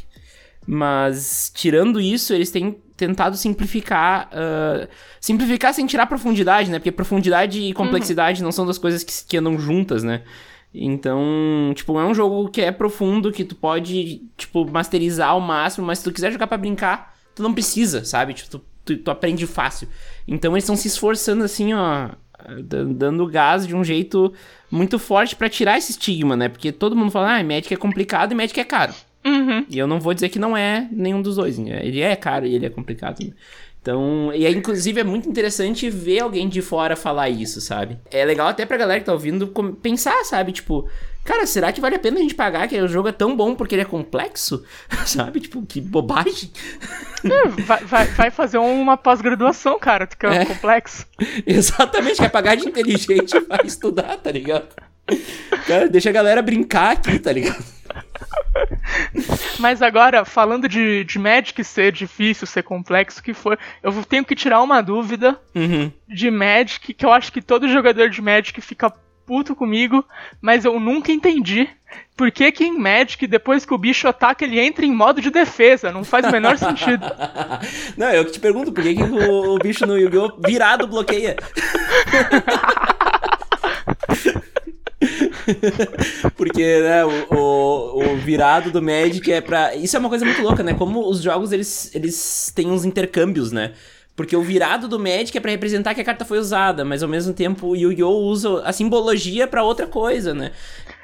Mas, 0.66 1.52
tirando 1.54 2.00
isso, 2.00 2.34
eles 2.34 2.50
têm 2.50 2.76
tentado 2.96 3.36
simplificar. 3.36 4.28
Uh, 4.32 4.88
simplificar 5.20 5.74
sem 5.74 5.86
tirar 5.86 6.06
profundidade, 6.06 6.70
né? 6.70 6.78
Porque 6.78 6.90
profundidade 6.90 7.60
e 7.60 7.72
complexidade 7.72 8.40
uhum. 8.40 8.46
não 8.46 8.52
são 8.52 8.64
duas 8.64 8.78
coisas 8.78 9.04
que, 9.04 9.12
que 9.28 9.36
andam 9.36 9.58
juntas, 9.58 10.02
né? 10.02 10.22
Então, 10.78 11.72
tipo, 11.74 11.98
é 11.98 12.04
um 12.04 12.12
jogo 12.12 12.50
que 12.50 12.60
é 12.60 12.70
profundo, 12.70 13.32
que 13.32 13.44
tu 13.44 13.54
pode, 13.54 14.22
tipo, 14.36 14.70
masterizar 14.70 15.30
ao 15.30 15.40
máximo, 15.40 15.86
mas 15.86 15.98
se 15.98 16.04
tu 16.04 16.12
quiser 16.12 16.30
jogar 16.30 16.46
para 16.46 16.58
brincar, 16.58 17.16
tu 17.34 17.42
não 17.42 17.54
precisa, 17.54 18.04
sabe? 18.04 18.34
Tipo, 18.34 18.50
tu, 18.50 18.64
tu, 18.84 18.96
tu 18.98 19.10
aprende 19.10 19.46
fácil. 19.46 19.88
Então 20.28 20.52
eles 20.52 20.64
estão 20.64 20.76
se 20.76 20.86
esforçando 20.86 21.44
assim, 21.44 21.72
ó, 21.72 22.10
dando 22.62 23.26
gás 23.26 23.66
de 23.66 23.74
um 23.74 23.82
jeito 23.82 24.32
muito 24.70 24.98
forte 24.98 25.34
para 25.34 25.48
tirar 25.48 25.78
esse 25.78 25.92
estigma, 25.92 26.36
né? 26.36 26.48
Porque 26.48 26.70
todo 26.70 26.94
mundo 26.94 27.10
fala, 27.10 27.38
ah, 27.38 27.42
Magic 27.42 27.72
é 27.72 27.76
complicado 27.76 28.32
e 28.32 28.34
Magic 28.34 28.58
é 28.60 28.64
caro. 28.64 28.94
Uhum. 29.24 29.66
E 29.68 29.76
eu 29.76 29.88
não 29.88 29.98
vou 29.98 30.14
dizer 30.14 30.28
que 30.28 30.38
não 30.38 30.56
é 30.56 30.88
nenhum 30.92 31.20
dos 31.20 31.36
dois. 31.36 31.58
Né? 31.58 31.80
Ele 31.84 32.00
é 32.00 32.14
caro 32.14 32.46
e 32.46 32.54
ele 32.54 32.66
é 32.66 32.70
complicado. 32.70 33.20
Então, 33.86 34.32
e 34.34 34.44
aí, 34.44 34.52
inclusive, 34.52 35.00
é 35.00 35.04
muito 35.04 35.28
interessante 35.28 35.88
ver 35.88 36.18
alguém 36.18 36.48
de 36.48 36.60
fora 36.60 36.96
falar 36.96 37.28
isso, 37.28 37.60
sabe? 37.60 37.96
É 38.10 38.24
legal 38.24 38.48
até 38.48 38.66
pra 38.66 38.76
galera 38.76 38.98
que 38.98 39.06
tá 39.06 39.12
ouvindo 39.12 39.46
pensar, 39.80 40.24
sabe? 40.24 40.50
Tipo, 40.50 40.88
cara, 41.24 41.46
será 41.46 41.70
que 41.70 41.80
vale 41.80 41.94
a 41.94 41.98
pena 42.00 42.18
a 42.18 42.20
gente 42.20 42.34
pagar 42.34 42.66
que 42.66 42.76
o 42.80 42.88
jogo 42.88 43.06
é 43.06 43.12
tão 43.12 43.36
bom 43.36 43.54
porque 43.54 43.76
ele 43.76 43.82
é 43.82 43.84
complexo? 43.84 44.64
sabe? 45.06 45.38
Tipo, 45.38 45.64
que 45.64 45.80
bobagem. 45.80 46.50
É, 47.24 47.46
vai, 47.46 47.84
vai, 47.84 48.06
vai, 48.06 48.30
fazer 48.32 48.58
uma 48.58 48.96
pós-graduação, 48.96 49.78
cara, 49.78 50.04
que 50.04 50.26
é, 50.26 50.38
é 50.38 50.44
complexo. 50.44 51.06
Exatamente, 51.46 52.16
quer 52.16 52.30
pagar 52.30 52.56
de 52.56 52.66
inteligente 52.66 53.38
vai 53.48 53.64
estudar, 53.64 54.16
tá 54.16 54.32
ligado? 54.32 54.66
Cara, 55.64 55.88
deixa 55.88 56.10
a 56.10 56.12
galera 56.12 56.42
brincar 56.42 56.90
aqui, 56.90 57.20
tá 57.20 57.30
ligado? 57.30 57.75
Mas 59.58 59.82
agora, 59.82 60.24
falando 60.24 60.68
de, 60.68 61.04
de 61.04 61.18
Magic 61.18 61.62
ser 61.64 61.92
difícil, 61.92 62.46
ser 62.46 62.62
complexo, 62.62 63.22
que 63.22 63.34
for, 63.34 63.58
eu 63.82 63.92
tenho 64.04 64.24
que 64.24 64.34
tirar 64.34 64.62
uma 64.62 64.82
dúvida 64.82 65.38
uhum. 65.54 65.90
de 66.08 66.30
Magic, 66.30 66.94
que 66.94 67.04
eu 67.04 67.12
acho 67.12 67.32
que 67.32 67.42
todo 67.42 67.68
jogador 67.68 68.10
de 68.10 68.20
Magic 68.20 68.60
fica 68.60 68.92
puto 69.26 69.56
comigo, 69.56 70.04
mas 70.40 70.64
eu 70.64 70.78
nunca 70.78 71.10
entendi 71.10 71.68
por 72.16 72.30
que, 72.30 72.50
que 72.50 72.64
em 72.64 72.78
Magic, 72.78 73.26
depois 73.26 73.66
que 73.66 73.74
o 73.74 73.78
bicho 73.78 74.08
ataca, 74.08 74.44
ele 74.44 74.58
entra 74.58 74.86
em 74.86 74.92
modo 74.92 75.20
de 75.20 75.30
defesa. 75.30 75.92
Não 75.92 76.02
faz 76.02 76.26
o 76.26 76.32
menor 76.32 76.56
sentido. 76.56 77.04
Não, 77.96 78.10
eu 78.10 78.24
que 78.24 78.32
te 78.32 78.40
pergunto, 78.40 78.72
por 78.72 78.82
que, 78.82 78.94
que 78.94 79.02
o, 79.02 79.54
o 79.54 79.58
bicho 79.58 79.84
no 79.86 79.98
Yu-Gi-Oh! 79.98 80.40
virado 80.46 80.86
bloqueia? 80.86 81.36
Porque, 86.36 86.80
né, 86.80 87.04
o, 87.04 87.34
o, 87.34 88.12
o, 88.12 88.16
virado 88.16 88.70
do 88.70 88.82
Magic 88.82 89.30
é 89.32 89.40
pra. 89.40 89.74
Isso 89.74 89.96
é 89.96 90.00
uma 90.00 90.08
coisa 90.08 90.24
muito 90.24 90.42
louca, 90.42 90.62
né? 90.62 90.74
Como 90.74 91.08
os 91.08 91.22
jogos 91.22 91.52
eles, 91.52 91.94
eles 91.94 92.52
têm 92.54 92.70
uns 92.70 92.84
intercâmbios, 92.84 93.52
né? 93.52 93.72
Porque 94.14 94.34
o 94.34 94.42
virado 94.42 94.88
do 94.88 94.98
Magic 94.98 95.36
é 95.36 95.40
para 95.40 95.50
representar 95.50 95.94
que 95.94 96.00
a 96.00 96.04
carta 96.04 96.24
foi 96.24 96.38
usada, 96.38 96.84
mas 96.84 97.02
ao 97.02 97.08
mesmo 97.08 97.34
tempo 97.34 97.68
o 97.68 97.76
Yu-Gi-Oh! 97.76 98.24
usa 98.24 98.62
a 98.62 98.72
simbologia 98.72 99.46
para 99.46 99.62
outra 99.62 99.86
coisa, 99.86 100.32
né? 100.32 100.52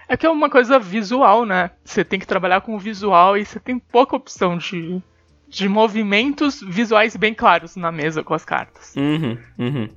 É 0.09 0.17
que 0.17 0.27
é 0.27 0.31
uma 0.31 0.49
coisa 0.49 0.79
visual, 0.79 1.45
né? 1.45 1.71
Você 1.85 2.05
tem 2.05 2.19
que 2.19 2.27
trabalhar 2.27 2.63
com 2.63 2.75
o 2.75 2.79
visual 2.79 3.37
e 3.37 3.45
você 3.45 3.61
tem 3.61 3.79
pouca 3.79 4.17
opção 4.17 4.57
de, 4.57 5.01
de 5.47 5.69
movimentos 5.69 6.61
visuais 6.67 7.15
bem 7.15 7.35
claros 7.35 7.77
na 7.77 7.93
mesa 7.93 8.23
com 8.23 8.33
as 8.33 8.45
cartas. 8.45 8.95
Uhum, 8.97 9.39
uhum. 9.59 9.89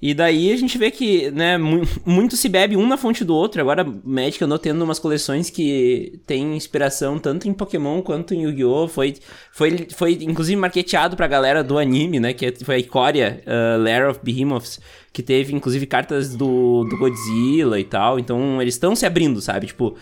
E 0.00 0.14
daí 0.14 0.52
a 0.52 0.56
gente 0.56 0.78
vê 0.78 0.92
que, 0.92 1.28
né, 1.32 1.58
muito 1.58 2.36
se 2.36 2.48
bebe 2.48 2.76
um 2.76 2.86
na 2.86 2.96
fonte 2.96 3.24
do 3.24 3.34
outro. 3.34 3.60
Agora, 3.60 3.84
Magic 3.84 4.42
andou 4.44 4.58
tendo 4.58 4.82
umas 4.82 5.00
coleções 5.00 5.50
que 5.50 6.20
tem 6.24 6.56
inspiração 6.56 7.18
tanto 7.18 7.48
em 7.48 7.52
Pokémon 7.52 8.00
quanto 8.00 8.32
em 8.32 8.44
Yu-Gi-Oh! 8.44 8.86
Foi, 8.86 9.16
foi, 9.52 9.88
foi 9.92 10.12
inclusive 10.20 10.54
marketeado 10.60 11.16
pra 11.16 11.26
galera 11.26 11.64
do 11.64 11.76
anime, 11.78 12.20
né, 12.20 12.32
que 12.32 12.52
foi 12.64 12.76
a 12.76 12.78
Ikoria, 12.78 13.42
uh, 13.44 13.82
Lair 13.82 14.08
of 14.08 14.20
Behemoths, 14.22 14.78
que 15.12 15.20
teve 15.20 15.52
inclusive 15.52 15.84
cartas 15.84 16.36
do, 16.36 16.84
do 16.84 16.96
Godzilla 16.96 17.80
e 17.80 17.84
tal. 17.84 18.20
Então, 18.20 18.62
eles 18.62 18.74
estão 18.74 18.94
se 18.94 19.04
abrindo, 19.04 19.40
sabe? 19.40 19.66
Tipo, 19.66 19.96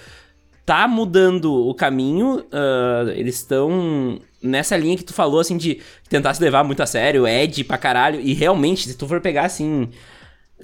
tá 0.67 0.89
mudando 0.89 1.55
o 1.55 1.73
caminho, 1.73 2.41
uh, 2.41 3.09
eles 3.15 3.37
estão 3.37 4.19
nessa 4.43 4.77
linha 4.77 4.97
que 4.97 5.05
tu 5.05 5.15
falou, 5.15 5.39
assim, 5.39 5.57
de 5.57 5.81
tentar 6.09 6.35
se 6.35 6.43
levar 6.43 6.65
muito 6.65 6.83
a 6.83 6.87
sério, 6.87 7.27
Ed 7.27 7.63
pra 7.65 7.79
caralho, 7.79 8.21
e 8.21 8.35
realmente, 8.35 8.89
se 8.89 8.99
tu 8.99 9.07
for 9.07 9.21
pegar, 9.21 9.45
assim, 9.45 9.89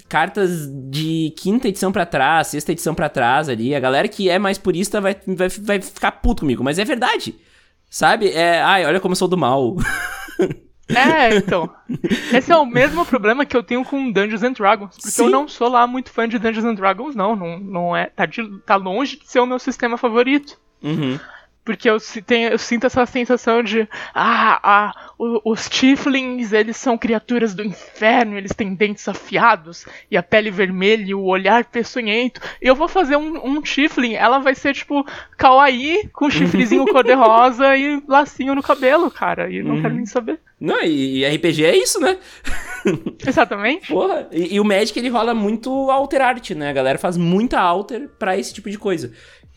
cartas 0.09 0.69
de 0.91 1.33
quinta 1.39 1.69
edição 1.69 1.93
para 1.93 2.05
trás, 2.05 2.49
sexta 2.49 2.73
edição 2.73 2.95
para 2.97 3.09
trás 3.09 3.49
ali, 3.49 3.77
a 3.77 3.81
galera 3.81 4.09
que 4.09 4.29
é 4.29 4.41
mais 4.41 4.59
purista 4.59 5.01
vai, 5.01 5.17
vai, 5.25 5.49
vai 5.49 5.81
ficar 5.81 6.13
puto 6.13 6.41
comigo, 6.41 6.65
mas 6.65 6.81
é 6.81 6.85
verdade, 6.85 7.37
sabe? 7.89 8.29
É, 8.31 8.61
ai, 8.61 8.85
olha 8.85 8.99
como 8.99 9.13
eu 9.13 9.17
sou 9.17 9.29
do 9.29 9.39
mal. 9.39 9.77
É, 10.97 11.37
então. 11.37 11.71
Esse 12.33 12.53
é 12.53 12.57
o 12.57 12.67
mesmo 12.67 13.05
problema 13.05 13.45
que 13.45 13.57
eu 13.57 13.63
tenho 13.63 13.85
com 13.85 14.11
Dungeons 14.11 14.43
and 14.43 14.53
Dragons. 14.53 14.97
Porque 14.97 15.11
Sim. 15.11 15.25
eu 15.25 15.31
não 15.31 15.49
sou 15.49 15.69
lá 15.69 15.87
muito 15.87 16.11
fã 16.11 16.29
de 16.29 16.39
Dungeons 16.39 16.65
and 16.65 16.75
Dragons, 16.75 17.15
não. 17.15 17.35
Não, 17.37 17.59
não 17.59 17.97
é. 17.97 18.07
Tá, 18.07 18.27
de, 18.27 18.43
tá 18.61 18.77
longe 18.77 19.19
de 19.19 19.31
ser 19.31 19.41
o 19.41 19.47
meu 19.47 19.59
sistema 19.59 19.97
favorito. 19.97 20.59
Uhum. 20.83 21.19
Porque 21.65 21.89
eu, 21.89 21.97
tenho, 22.27 22.49
eu 22.51 22.59
sinto 22.59 22.87
essa 22.87 23.07
sensação 23.07 23.63
de. 23.63 23.89
Ah, 24.15 24.61
ah 24.63 25.13
os 25.45 25.69
Tiflings, 25.69 26.53
eles 26.53 26.77
são 26.77 26.99
criaturas 26.99 27.55
do 27.55 27.63
inferno, 27.63 28.37
eles 28.37 28.53
têm 28.53 28.75
dentes 28.75 29.07
afiados, 29.07 29.87
e 30.11 30.17
a 30.17 30.23
pele 30.23 30.51
vermelha 30.51 31.05
e 31.07 31.15
o 31.15 31.23
olhar 31.23 31.65
peçonhento. 31.65 32.41
Eu 32.61 32.75
vou 32.75 32.89
fazer 32.89 33.17
um, 33.17 33.47
um 33.47 33.63
Tifling, 33.63 34.15
ela 34.15 34.41
vai 34.41 34.55
ser 34.57 34.75
tipo 34.75 35.07
kawaii, 35.37 36.09
com 36.13 36.29
chifrezinho 36.29 36.87
cor-de-rosa 36.87 37.77
e 37.77 38.03
lacinho 38.09 38.55
no 38.55 38.63
cabelo, 38.63 39.11
cara. 39.11 39.49
E 39.49 39.63
não 39.63 39.77
uhum. 39.77 39.83
quero 39.83 39.95
nem 39.95 40.07
saber. 40.07 40.41
Não, 40.63 40.81
e, 40.81 41.25
RPG 41.25 41.65
é 41.65 41.77
isso, 41.77 42.01
né? 42.01 42.19
Exatamente. 43.27 43.89
Porra, 43.93 44.29
e, 44.31 44.55
e, 44.55 44.61
o 44.61 44.65
Magic 44.65 44.97
ele 44.97 45.09
rola 45.09 45.35
muito 45.35 45.91
alter 45.91 46.23
art, 46.23 46.51
né? 46.51 46.71
A 46.71 46.73
galera 46.73 46.99
faz 46.99 47.17
muita 47.17 47.59
alter 47.59 48.09
para 48.17 48.37
esse 48.37 48.55
tipo 48.55 48.71
de 48.71 48.79
coisa. 48.79 49.13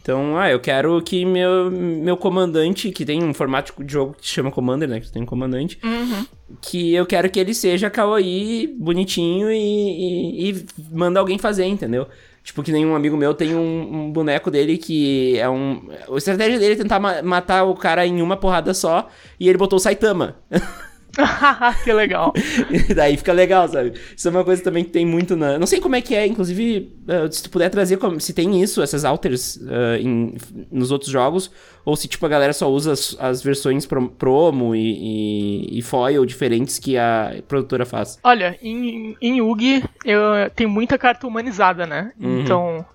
Então, 0.06 0.38
ah, 0.38 0.52
eu 0.52 0.60
quero 0.60 1.02
que 1.02 1.26
meu, 1.26 1.72
meu 1.72 2.16
comandante, 2.16 2.92
que 2.92 3.04
tem 3.04 3.24
um 3.24 3.34
formato 3.34 3.74
de 3.84 3.92
jogo 3.92 4.14
que 4.14 4.28
se 4.28 4.36
chama 4.36 4.52
Commander, 4.52 4.88
né? 4.88 5.00
Que 5.00 5.12
tem 5.12 5.24
um 5.24 5.26
comandante. 5.26 5.80
Uhum. 5.84 6.28
Que 6.62 6.94
eu 6.94 7.08
quero 7.08 7.28
que 7.28 7.40
ele 7.40 7.56
seja 7.56 7.90
kawaii, 7.90 8.68
bonitinho 8.68 9.52
e, 9.52 9.58
e, 9.58 10.52
e 10.52 10.66
manda 10.92 11.20
alguém 11.20 11.40
fazer, 11.40 11.66
entendeu? 11.66 12.08
Tipo, 12.44 12.62
que 12.62 12.72
nenhum 12.72 12.94
amigo 12.94 13.18
meu 13.18 13.34
tem 13.34 13.56
um, 13.56 14.04
um, 14.04 14.12
boneco 14.12 14.52
dele 14.52 14.78
que 14.78 15.40
é 15.40 15.50
um. 15.50 15.90
A 16.08 16.16
estratégia 16.18 16.60
dele 16.60 16.74
é 16.74 16.78
tentar 16.78 17.00
ma 17.00 17.24
matar 17.24 17.64
o 17.64 17.74
cara 17.74 18.06
em 18.06 18.22
uma 18.22 18.38
porrada 18.38 18.76
só 18.76 19.10
e 19.40 19.50
ele 19.50 19.58
botou 19.58 19.78
o 19.78 19.80
Saitama. 19.80 20.36
que 21.84 21.94
legal. 21.94 22.34
daí 22.96 23.18
fica 23.18 23.34
legal, 23.34 23.68
sabe? 23.68 23.94
Isso 24.16 24.28
é 24.28 24.32
uma 24.32 24.44
coisa 24.44 24.64
também 24.64 24.84
que 24.84 24.90
tem 24.92 25.06
muito 25.06 25.36
na. 25.36 25.58
Não 25.58 25.68
sei 25.68 25.80
como 25.80 25.96
é 25.96 26.02
que 26.02 26.14
é, 26.14 26.26
inclusive, 26.26 26.92
uh, 27.08 27.32
se 27.32 27.44
tu 27.44 27.50
puder 27.50 27.70
trazer 27.70 27.98
como... 27.98 28.20
se 28.20 28.34
tem 28.34 28.62
isso, 28.62 28.82
essas 28.82 29.06
alters 29.06 29.58
uh, 29.58 29.96
em... 30.00 30.36
nos 30.72 30.92
outros 30.92 31.12
jogos, 31.12 31.52
ou 31.84 31.96
se 31.96 32.08
tipo 32.08 32.26
a 32.26 32.30
galera 32.30 32.54
só 32.54 32.70
usa 32.70 32.94
as, 32.94 33.16
as 33.20 33.42
versões 33.42 33.86
pro... 33.86 34.10
promo 34.10 34.76
e, 34.76 35.70
e... 35.72 35.80
e, 35.80 35.82
foil 35.82 36.26
diferentes 36.26 36.80
que 36.80 36.98
a 36.98 37.36
produtora 37.48 37.86
faz. 37.86 38.20
Olha, 38.24 38.58
em, 38.62 39.16
em 39.22 39.38
Yugi 39.38 39.84
eu... 40.04 40.20
tem 40.56 40.68
muita 40.68 40.98
carta 40.98 41.28
humanizada, 41.28 41.86
né? 41.86 42.12
Uhum. 42.20 42.42
Então 42.42 42.86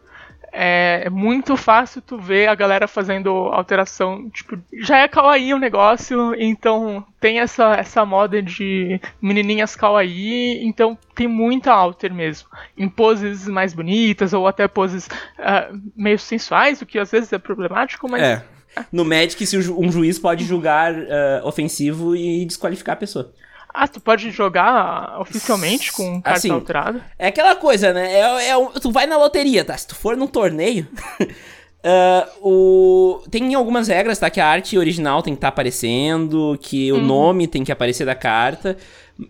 é, 0.53 1.03
é 1.05 1.11
muito 1.11 1.57
fácil 1.57 2.03
tu 2.03 2.19
ver 2.19 2.49
a 2.49 2.55
galera 2.55 2.89
fazendo 2.89 3.31
alteração. 3.31 4.29
Tipo, 4.31 4.59
já 4.81 4.99
é 4.99 5.09
kawaii 5.09 5.55
o 5.55 5.59
negócio, 5.59 6.35
então 6.39 7.05
tem 7.21 7.41
essa, 7.41 7.75
essa 7.75 8.05
moda 8.05 8.43
de 8.43 9.01
menininhas 9.21 9.77
kawaii, 9.77 10.65
então 10.65 10.99
tem 11.15 11.29
muita 11.29 11.73
alter 11.73 12.13
mesmo. 12.13 12.49
Em 12.77 12.89
poses 12.89 13.47
mais 13.47 13.75
bonitas, 13.75 14.33
ou 14.33 14.47
até 14.47 14.67
poses 14.67 15.07
uh, 15.07 15.81
meio 15.97 16.19
sensuais, 16.19 16.81
o 16.83 16.87
que 16.87 16.99
às 16.99 17.11
vezes 17.11 17.33
é 17.33 17.39
problemático, 17.39 18.09
mas. 18.09 18.23
É. 18.23 18.45
No 18.93 19.05
Magic, 19.05 19.45
um 19.77 19.91
juiz 19.91 20.17
pode 20.17 20.45
julgar 20.45 20.95
uh, 20.95 21.45
ofensivo 21.45 22.15
e 22.15 22.45
desqualificar 22.45 22.93
a 22.93 22.97
pessoa. 22.97 23.33
Ah, 23.73 23.87
tu 23.87 24.01
pode 24.01 24.31
jogar 24.31 25.21
oficialmente 25.21 25.93
com 25.93 26.21
carta 26.21 26.39
assim, 26.39 26.51
alterada? 26.51 27.03
É 27.19 27.29
aquela 27.29 27.55
coisa, 27.55 27.93
né? 27.93 28.13
É, 28.13 28.51
é, 28.51 28.69
tu 28.81 28.91
vai 28.91 29.07
na 29.07 29.17
loteria, 29.17 29.65
tá? 29.65 29.77
Se 29.77 29.87
tu 29.87 29.95
for 29.95 30.17
num 30.17 30.27
torneio. 30.27 30.89
uh, 31.21 32.27
o... 32.43 33.23
Tem 33.31 33.55
algumas 33.55 33.89
regras, 33.89 34.19
tá? 34.19 34.29
Que 34.29 34.41
a 34.41 34.47
arte 34.47 34.77
original 34.77 35.23
tem 35.23 35.35
que 35.35 35.39
estar 35.39 35.49
tá 35.49 35.53
aparecendo, 35.53 36.59
que 36.61 36.93
o 36.93 36.97
hum. 36.97 37.07
nome 37.07 37.47
tem 37.47 37.63
que 37.63 37.73
aparecer 37.73 38.05
da 38.05 38.15
carta. 38.15 38.77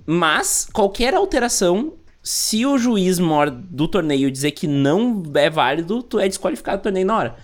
Mas 0.06 0.68
qualquer 0.72 1.14
alteração, 1.14 1.94
se 2.22 2.64
o 2.64 2.78
juiz 2.78 3.18
mor 3.18 3.50
do 3.50 3.86
torneio 3.88 4.30
dizer 4.30 4.52
que 4.52 4.66
não 4.66 5.22
é 5.34 5.50
válido, 5.50 6.02
tu 6.02 6.18
é 6.18 6.26
desqualificado 6.26 6.78
do 6.78 6.82
torneio 6.84 7.06
na 7.06 7.16
hora. 7.16 7.36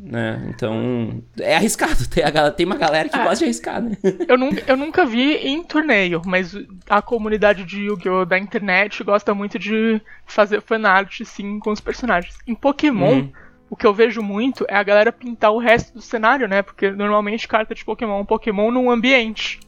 Né? 0.00 0.46
Então, 0.50 1.22
é 1.40 1.56
arriscado. 1.56 2.06
Tem, 2.08 2.22
a, 2.22 2.50
tem 2.52 2.64
uma 2.64 2.76
galera 2.76 3.08
que 3.08 3.16
é, 3.16 3.22
gosta 3.22 3.38
de 3.38 3.44
arriscar, 3.44 3.82
né? 3.82 3.98
eu, 4.28 4.38
nunca, 4.38 4.62
eu 4.66 4.76
nunca 4.76 5.04
vi 5.04 5.34
em 5.34 5.62
torneio, 5.64 6.22
mas 6.24 6.54
a 6.88 7.02
comunidade 7.02 7.64
de 7.64 7.82
Yu-Gi-Oh! 7.86 8.24
da 8.24 8.38
internet 8.38 9.02
gosta 9.02 9.34
muito 9.34 9.58
de 9.58 10.00
fazer 10.24 10.62
fanart, 10.62 11.22
sim, 11.24 11.58
com 11.58 11.72
os 11.72 11.80
personagens. 11.80 12.38
Em 12.46 12.54
Pokémon, 12.54 13.14
uhum. 13.14 13.32
o 13.68 13.76
que 13.76 13.86
eu 13.86 13.92
vejo 13.92 14.22
muito 14.22 14.64
é 14.68 14.76
a 14.76 14.82
galera 14.84 15.10
pintar 15.10 15.52
o 15.52 15.58
resto 15.58 15.94
do 15.94 16.00
cenário, 16.00 16.46
né? 16.46 16.62
Porque 16.62 16.90
normalmente 16.92 17.48
carta 17.48 17.74
de 17.74 17.84
Pokémon 17.84 18.18
é 18.18 18.22
um 18.22 18.26
Pokémon 18.26 18.70
num 18.70 18.90
ambiente. 18.90 19.58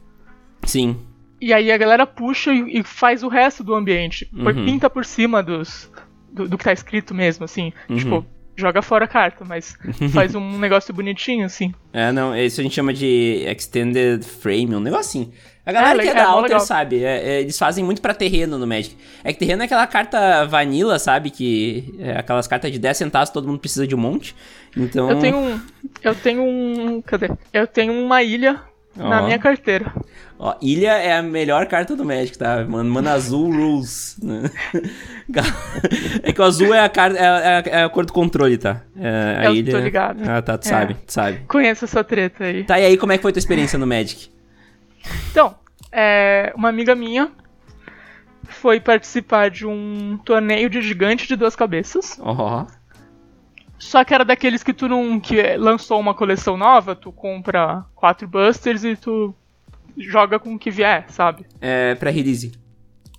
Sim. 0.63 0.97
E 1.41 1.53
aí 1.53 1.71
a 1.71 1.77
galera 1.77 2.07
puxa 2.07 2.53
e, 2.53 2.79
e 2.79 2.83
faz 2.83 3.21
o 3.21 3.27
resto 3.27 3.65
do 3.65 3.75
ambiente. 3.75 4.29
Uhum. 4.31 4.65
Pinta 4.65 4.89
por 4.89 5.03
cima 5.03 5.43
dos, 5.43 5.91
do, 6.31 6.47
do, 6.47 6.57
que 6.57 6.63
tá 6.63 6.71
escrito 6.71 7.13
mesmo, 7.13 7.43
assim. 7.43 7.73
Uhum. 7.89 7.97
Tipo, 7.97 8.25
joga 8.55 8.81
fora 8.81 9.05
a 9.05 9.07
carta, 9.07 9.43
mas 9.45 9.77
faz 10.13 10.35
um 10.35 10.59
negócio 10.59 10.93
bonitinho, 10.93 11.45
assim. 11.45 11.73
É, 11.93 12.11
não, 12.11 12.35
isso 12.35 12.59
a 12.59 12.63
gente 12.63 12.75
chama 12.75 12.93
de 12.93 13.45
Extended 13.47 14.23
Frame, 14.23 14.75
um 14.75 14.79
negócio 14.79 15.21
assim. 15.21 15.31
A 15.63 15.71
galera 15.71 15.99
é, 15.99 16.01
que 16.01 16.07
é, 16.07 16.11
é 16.11 16.15
da 16.15 16.25
Alter 16.25 16.59
sabe, 16.59 17.03
é, 17.03 17.33
é, 17.35 17.41
eles 17.41 17.57
fazem 17.57 17.83
muito 17.83 18.01
para 18.01 18.15
terreno 18.15 18.57
no 18.57 18.65
Magic. 18.65 18.97
É 19.23 19.31
que 19.31 19.37
terreno 19.37 19.61
é 19.61 19.65
aquela 19.65 19.85
carta 19.85 20.45
vanilla, 20.45 20.97
sabe? 20.97 21.29
Que 21.29 21.93
é 21.99 22.17
aquelas 22.17 22.47
cartas 22.47 22.71
de 22.71 22.79
10 22.79 22.97
centavos, 22.97 23.29
todo 23.29 23.47
mundo 23.47 23.59
precisa 23.59 23.85
de 23.85 23.93
um 23.93 23.99
monte. 23.99 24.35
Então. 24.75 25.11
Eu 25.11 25.19
tenho 25.19 25.37
um. 25.37 25.61
Eu 26.01 26.15
tenho 26.15 26.43
um. 26.43 27.01
Cadê? 27.01 27.29
Eu 27.53 27.67
tenho 27.67 27.93
uma 27.93 28.23
ilha 28.23 28.59
na 28.95 29.21
minha 29.23 29.39
carteira. 29.39 29.93
Ó, 30.37 30.55
ilha 30.61 30.93
é 30.93 31.17
a 31.17 31.21
melhor 31.21 31.67
carta 31.67 31.95
do 31.95 32.03
Magic, 32.03 32.37
tá? 32.37 32.65
Mano, 32.65 32.89
mano 32.89 33.09
azul 33.09 33.51
rules. 33.51 34.17
Né? 34.21 34.49
é 36.23 36.33
que 36.33 36.41
o 36.41 36.43
azul 36.43 36.73
é 36.73 36.79
a, 36.79 36.89
carta, 36.89 37.17
é, 37.17 37.27
a, 37.27 37.79
é 37.79 37.83
a 37.83 37.89
cor 37.89 38.05
do 38.05 38.11
controle, 38.11 38.57
tá? 38.57 38.81
É, 38.95 39.35
a 39.37 39.45
Eu 39.45 39.55
ilha... 39.55 39.71
tô 39.71 39.79
ligado. 39.79 40.23
Ah, 40.27 40.41
tá, 40.41 40.57
tu 40.57 40.65
é. 40.65 40.69
sabe, 40.69 40.95
tu 40.95 41.13
sabe. 41.13 41.41
Conheço 41.47 41.85
essa 41.85 42.03
treta 42.03 42.45
aí. 42.45 42.63
Tá, 42.63 42.79
e 42.79 42.85
aí 42.85 42.97
como 42.97 43.11
é 43.11 43.17
que 43.17 43.21
foi 43.21 43.31
tua 43.31 43.39
experiência 43.39 43.77
no 43.77 43.85
Magic? 43.85 44.29
Então, 45.31 45.55
é, 45.91 46.51
uma 46.55 46.69
amiga 46.69 46.95
minha 46.95 47.31
foi 48.49 48.79
participar 48.79 49.49
de 49.49 49.65
um 49.65 50.17
torneio 50.25 50.69
de 50.69 50.81
gigante 50.81 51.27
de 51.27 51.35
duas 51.35 51.55
cabeças. 51.55 52.19
Ó. 52.19 52.63
Oh. 52.63 52.80
Só 53.81 54.03
que 54.03 54.13
era 54.13 54.23
daqueles 54.23 54.61
que 54.61 54.73
tu 54.73 54.87
não. 54.87 55.19
que 55.19 55.57
lançou 55.57 55.99
uma 55.99 56.13
coleção 56.13 56.55
nova, 56.55 56.95
tu 56.95 57.11
compra 57.11 57.83
quatro 57.95 58.27
busters 58.27 58.83
e 58.83 58.95
tu 58.95 59.35
joga 59.97 60.39
com 60.39 60.53
o 60.53 60.59
que 60.59 60.69
vier, 60.69 61.05
sabe? 61.09 61.45
É, 61.59 61.95
pré-release. 61.95 62.51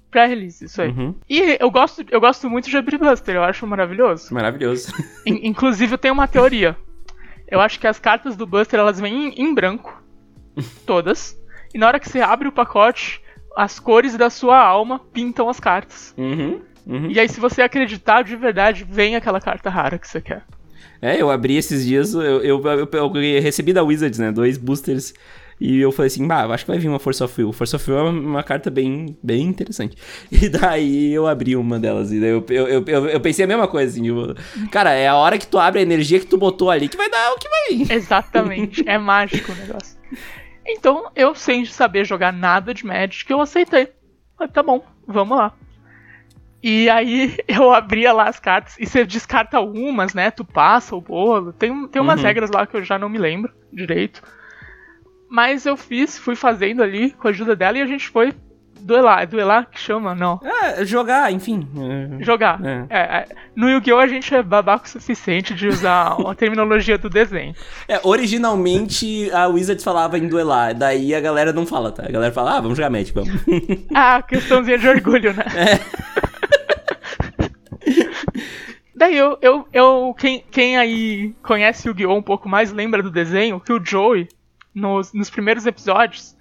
Pré-release, 0.08 0.64
isso 0.64 0.80
aí. 0.80 0.90
Uhum. 0.90 1.16
E 1.28 1.56
eu 1.58 1.68
gosto, 1.68 2.04
eu 2.08 2.20
gosto 2.20 2.48
muito 2.48 2.70
de 2.70 2.76
Every 2.76 2.96
Buster, 2.96 3.34
eu 3.34 3.42
acho 3.42 3.66
maravilhoso. 3.66 4.32
Maravilhoso. 4.32 4.92
In, 5.26 5.40
inclusive, 5.42 5.94
eu 5.94 5.98
tenho 5.98 6.14
uma 6.14 6.28
teoria. 6.28 6.76
Eu 7.48 7.60
acho 7.60 7.80
que 7.80 7.86
as 7.86 7.98
cartas 7.98 8.36
do 8.36 8.46
Buster, 8.46 8.78
elas 8.78 9.00
vêm 9.00 9.30
em, 9.30 9.42
em 9.42 9.54
branco. 9.54 10.00
Todas. 10.86 11.36
E 11.74 11.78
na 11.78 11.88
hora 11.88 11.98
que 11.98 12.08
você 12.08 12.20
abre 12.20 12.46
o 12.46 12.52
pacote, 12.52 13.20
as 13.56 13.80
cores 13.80 14.16
da 14.16 14.30
sua 14.30 14.58
alma 14.58 15.00
pintam 15.12 15.48
as 15.48 15.58
cartas. 15.58 16.14
Uhum, 16.16 16.60
uhum. 16.86 17.10
E 17.10 17.18
aí, 17.18 17.28
se 17.28 17.40
você 17.40 17.62
acreditar 17.62 18.22
de 18.22 18.36
verdade, 18.36 18.86
vem 18.88 19.16
aquela 19.16 19.40
carta 19.40 19.70
rara 19.70 19.98
que 19.98 20.08
você 20.08 20.20
quer. 20.20 20.42
É, 21.00 21.20
eu 21.20 21.30
abri 21.30 21.56
esses 21.56 21.84
dias, 21.84 22.14
eu, 22.14 22.42
eu, 22.42 22.62
eu, 22.62 22.88
eu 22.92 23.12
recebi 23.42 23.72
da 23.72 23.82
Wizards, 23.82 24.18
né? 24.18 24.30
Dois 24.30 24.56
boosters 24.56 25.12
e 25.64 25.80
eu 25.80 25.92
falei 25.92 26.08
assim, 26.08 26.26
bah, 26.26 26.44
acho 26.46 26.64
que 26.64 26.72
vai 26.72 26.78
vir 26.80 26.88
uma 26.88 26.98
Force 26.98 27.22
of 27.22 27.40
Will. 27.40 27.52
Force 27.52 27.76
of 27.76 27.88
Will 27.88 28.00
é 28.00 28.10
uma, 28.10 28.42
carta 28.42 28.68
bem, 28.68 29.16
bem 29.22 29.42
interessante. 29.42 29.96
E 30.32 30.48
daí 30.48 31.12
eu 31.12 31.24
abri 31.24 31.54
uma 31.54 31.78
delas. 31.78 32.10
E 32.10 32.18
daí 32.18 32.30
eu, 32.30 32.44
eu, 32.48 32.84
eu, 32.84 33.06
eu 33.06 33.20
pensei 33.20 33.44
a 33.44 33.48
mesma 33.48 33.68
coisa, 33.68 33.92
assim, 33.92 34.02
tipo, 34.02 34.34
cara, 34.72 34.90
é 34.90 35.06
a 35.06 35.14
hora 35.14 35.38
que 35.38 35.46
tu 35.46 35.60
abre 35.60 35.78
a 35.78 35.82
energia 35.82 36.18
que 36.18 36.26
tu 36.26 36.36
botou 36.36 36.68
ali 36.68 36.88
que 36.88 36.96
vai 36.96 37.08
dar 37.08 37.32
o 37.32 37.38
que 37.38 37.48
vai. 37.48 37.86
Exatamente. 37.96 38.82
é 38.88 38.98
mágico 38.98 39.52
o 39.52 39.54
negócio. 39.54 39.96
Então, 40.66 41.12
eu 41.14 41.32
sem 41.32 41.64
saber 41.64 42.04
jogar 42.04 42.32
nada 42.32 42.74
de 42.74 42.84
Magic, 42.84 43.30
eu 43.30 43.40
aceitei. 43.40 43.88
Falei, 44.36 44.52
tá 44.52 44.64
bom, 44.64 44.84
vamos 45.06 45.38
lá. 45.38 45.52
E 46.62 46.88
aí 46.88 47.36
eu 47.48 47.72
abria 47.72 48.12
lá 48.12 48.28
as 48.28 48.38
cartas 48.38 48.76
e 48.78 48.86
você 48.86 49.04
descarta 49.04 49.56
algumas, 49.56 50.14
né? 50.14 50.30
Tu 50.30 50.44
passa 50.44 50.94
o 50.94 51.00
bolo. 51.00 51.52
Tem, 51.52 51.88
tem 51.88 52.00
umas 52.00 52.20
uhum. 52.20 52.26
regras 52.26 52.50
lá 52.50 52.66
que 52.66 52.76
eu 52.76 52.84
já 52.84 52.98
não 52.98 53.08
me 53.08 53.18
lembro 53.18 53.52
direito. 53.72 54.22
Mas 55.28 55.64
eu 55.64 55.76
fiz, 55.76 56.18
fui 56.18 56.36
fazendo 56.36 56.82
ali 56.82 57.10
com 57.10 57.26
a 57.26 57.30
ajuda 57.30 57.56
dela 57.56 57.78
e 57.78 57.82
a 57.82 57.86
gente 57.86 58.08
foi 58.08 58.34
duelar. 58.82 59.22
É 59.22 59.26
duelar 59.26 59.68
que 59.70 59.80
chama? 59.80 60.14
Não. 60.14 60.38
É, 60.42 60.84
jogar, 60.84 61.32
enfim. 61.32 61.66
É, 62.20 62.22
jogar. 62.22 62.60
É. 62.62 62.86
É, 62.90 63.00
é. 63.00 63.28
no 63.56 63.70
Yu-Gi-Oh! 63.70 63.98
a 63.98 64.06
gente 64.06 64.34
é 64.34 64.42
babaco 64.42 64.84
o 64.84 64.88
suficiente 64.88 65.54
de 65.54 65.68
usar 65.68 66.16
a 66.28 66.34
terminologia 66.34 66.98
do 66.98 67.08
desenho. 67.08 67.54
É, 67.88 68.00
originalmente 68.02 69.30
a 69.32 69.46
Wizards 69.46 69.84
falava 69.84 70.18
em 70.18 70.28
duelar, 70.28 70.74
daí 70.74 71.14
a 71.14 71.20
galera 71.20 71.52
não 71.52 71.64
fala, 71.64 71.90
tá? 71.92 72.04
A 72.06 72.10
galera 72.10 72.32
fala, 72.32 72.58
ah, 72.58 72.60
vamos 72.60 72.76
jogar 72.76 72.90
Magic, 72.90 73.14
vamos. 73.14 73.32
ah, 73.94 74.22
questãozinha 74.22 74.78
de 74.78 74.88
orgulho, 74.88 75.32
né? 75.32 75.44
É. 75.56 76.21
Daí 79.02 79.16
eu, 79.16 79.36
eu, 79.42 79.66
eu 79.72 80.14
quem, 80.16 80.44
quem 80.48 80.78
aí 80.78 81.34
conhece 81.42 81.88
o 81.88 81.90
Yu-Gi-Oh! 81.90 82.14
um 82.14 82.22
pouco 82.22 82.48
mais 82.48 82.70
lembra 82.70 83.02
do 83.02 83.10
desenho 83.10 83.58
que 83.58 83.72
o 83.72 83.84
Joey 83.84 84.28
nos, 84.72 85.12
nos 85.12 85.28
primeiros 85.28 85.66
episódios, 85.66 86.36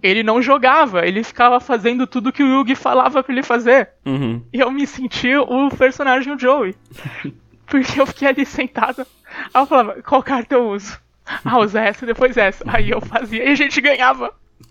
ele 0.00 0.22
não 0.22 0.40
jogava, 0.40 1.04
ele 1.04 1.24
ficava 1.24 1.58
fazendo 1.58 2.06
tudo 2.06 2.30
que 2.30 2.44
o 2.44 2.46
Yugi 2.46 2.76
falava 2.76 3.24
pra 3.24 3.32
ele 3.32 3.42
fazer. 3.42 3.88
Uhum. 4.06 4.40
E 4.52 4.60
eu 4.60 4.70
me 4.70 4.86
senti 4.86 5.34
o 5.34 5.68
personagem 5.70 6.32
o 6.32 6.38
Joey. 6.38 6.76
Porque 7.66 8.00
eu 8.00 8.06
fiquei 8.06 8.28
ali 8.28 8.46
sentado. 8.46 9.04
Aí 9.52 9.60
eu 9.60 9.66
falava, 9.66 10.00
qual 10.00 10.22
carta 10.22 10.54
eu 10.54 10.68
uso? 10.68 10.96
Ah, 11.44 11.58
usa 11.58 11.80
essa, 11.80 12.06
depois 12.06 12.36
essa. 12.36 12.62
Aí 12.68 12.90
eu 12.90 13.00
fazia 13.00 13.42
e 13.42 13.48
a 13.48 13.54
gente 13.56 13.80
ganhava. 13.80 14.32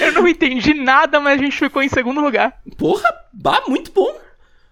eu 0.00 0.12
não 0.14 0.26
entendi 0.26 0.74
nada, 0.74 1.20
mas 1.20 1.38
a 1.38 1.44
gente 1.44 1.56
ficou 1.56 1.80
em 1.80 1.88
segundo 1.88 2.20
lugar. 2.20 2.60
Porra, 2.76 3.08
bah, 3.32 3.62
muito 3.68 3.92
bom. 3.92 4.26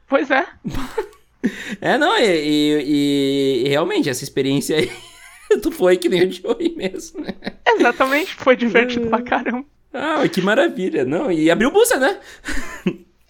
Pois 0.08 0.30
é. 0.30 0.46
é, 1.80 1.98
não, 1.98 2.16
e, 2.18 2.24
e, 2.24 3.62
e 3.64 3.68
realmente, 3.68 4.08
essa 4.08 4.24
experiência 4.24 4.76
aí 4.76 4.90
tu 5.62 5.70
foi 5.70 5.96
que 5.96 6.08
nem 6.08 6.26
o 6.26 6.32
Joey 6.32 6.74
mesmo, 6.76 7.20
né? 7.20 7.34
Exatamente, 7.66 8.34
foi 8.34 8.56
divertido 8.56 9.08
pra 9.08 9.22
caramba. 9.22 9.64
Ah, 9.92 10.28
que 10.28 10.42
maravilha. 10.42 11.04
Não, 11.04 11.32
e 11.32 11.50
abriu 11.50 11.70
booster, 11.70 11.98
né? 11.98 12.18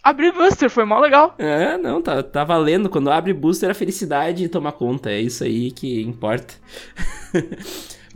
Abrir 0.02 0.32
booster, 0.32 0.68
foi 0.68 0.84
mó 0.84 0.98
legal. 0.98 1.34
É, 1.38 1.78
não, 1.78 2.02
tá, 2.02 2.22
tá 2.22 2.44
valendo. 2.44 2.88
Quando 2.88 3.10
abre 3.10 3.32
booster, 3.32 3.70
a 3.70 3.74
felicidade 3.74 4.48
toma 4.48 4.72
conta. 4.72 5.10
É 5.10 5.20
isso 5.20 5.44
aí 5.44 5.70
que 5.70 6.02
importa. 6.02 6.54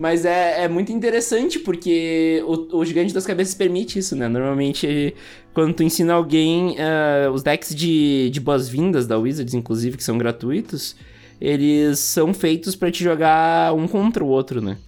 Mas 0.00 0.24
é, 0.24 0.64
é 0.64 0.66
muito 0.68 0.90
interessante 0.90 1.58
porque 1.58 2.42
o, 2.46 2.78
o 2.78 2.84
Gigante 2.86 3.12
das 3.12 3.26
Cabeças 3.26 3.54
permite 3.54 3.98
isso, 3.98 4.16
né? 4.16 4.28
Normalmente, 4.28 5.14
quando 5.52 5.74
tu 5.74 5.82
ensina 5.82 6.14
alguém, 6.14 6.70
uh, 6.70 7.30
os 7.34 7.42
decks 7.42 7.74
de, 7.74 8.30
de 8.30 8.40
boas-vindas 8.40 9.06
da 9.06 9.18
Wizards, 9.18 9.52
inclusive, 9.52 9.98
que 9.98 10.02
são 10.02 10.16
gratuitos, 10.16 10.96
eles 11.38 11.98
são 11.98 12.32
feitos 12.32 12.74
para 12.74 12.90
te 12.90 13.04
jogar 13.04 13.74
um 13.74 13.86
contra 13.86 14.24
o 14.24 14.28
outro, 14.28 14.62
né? 14.62 14.78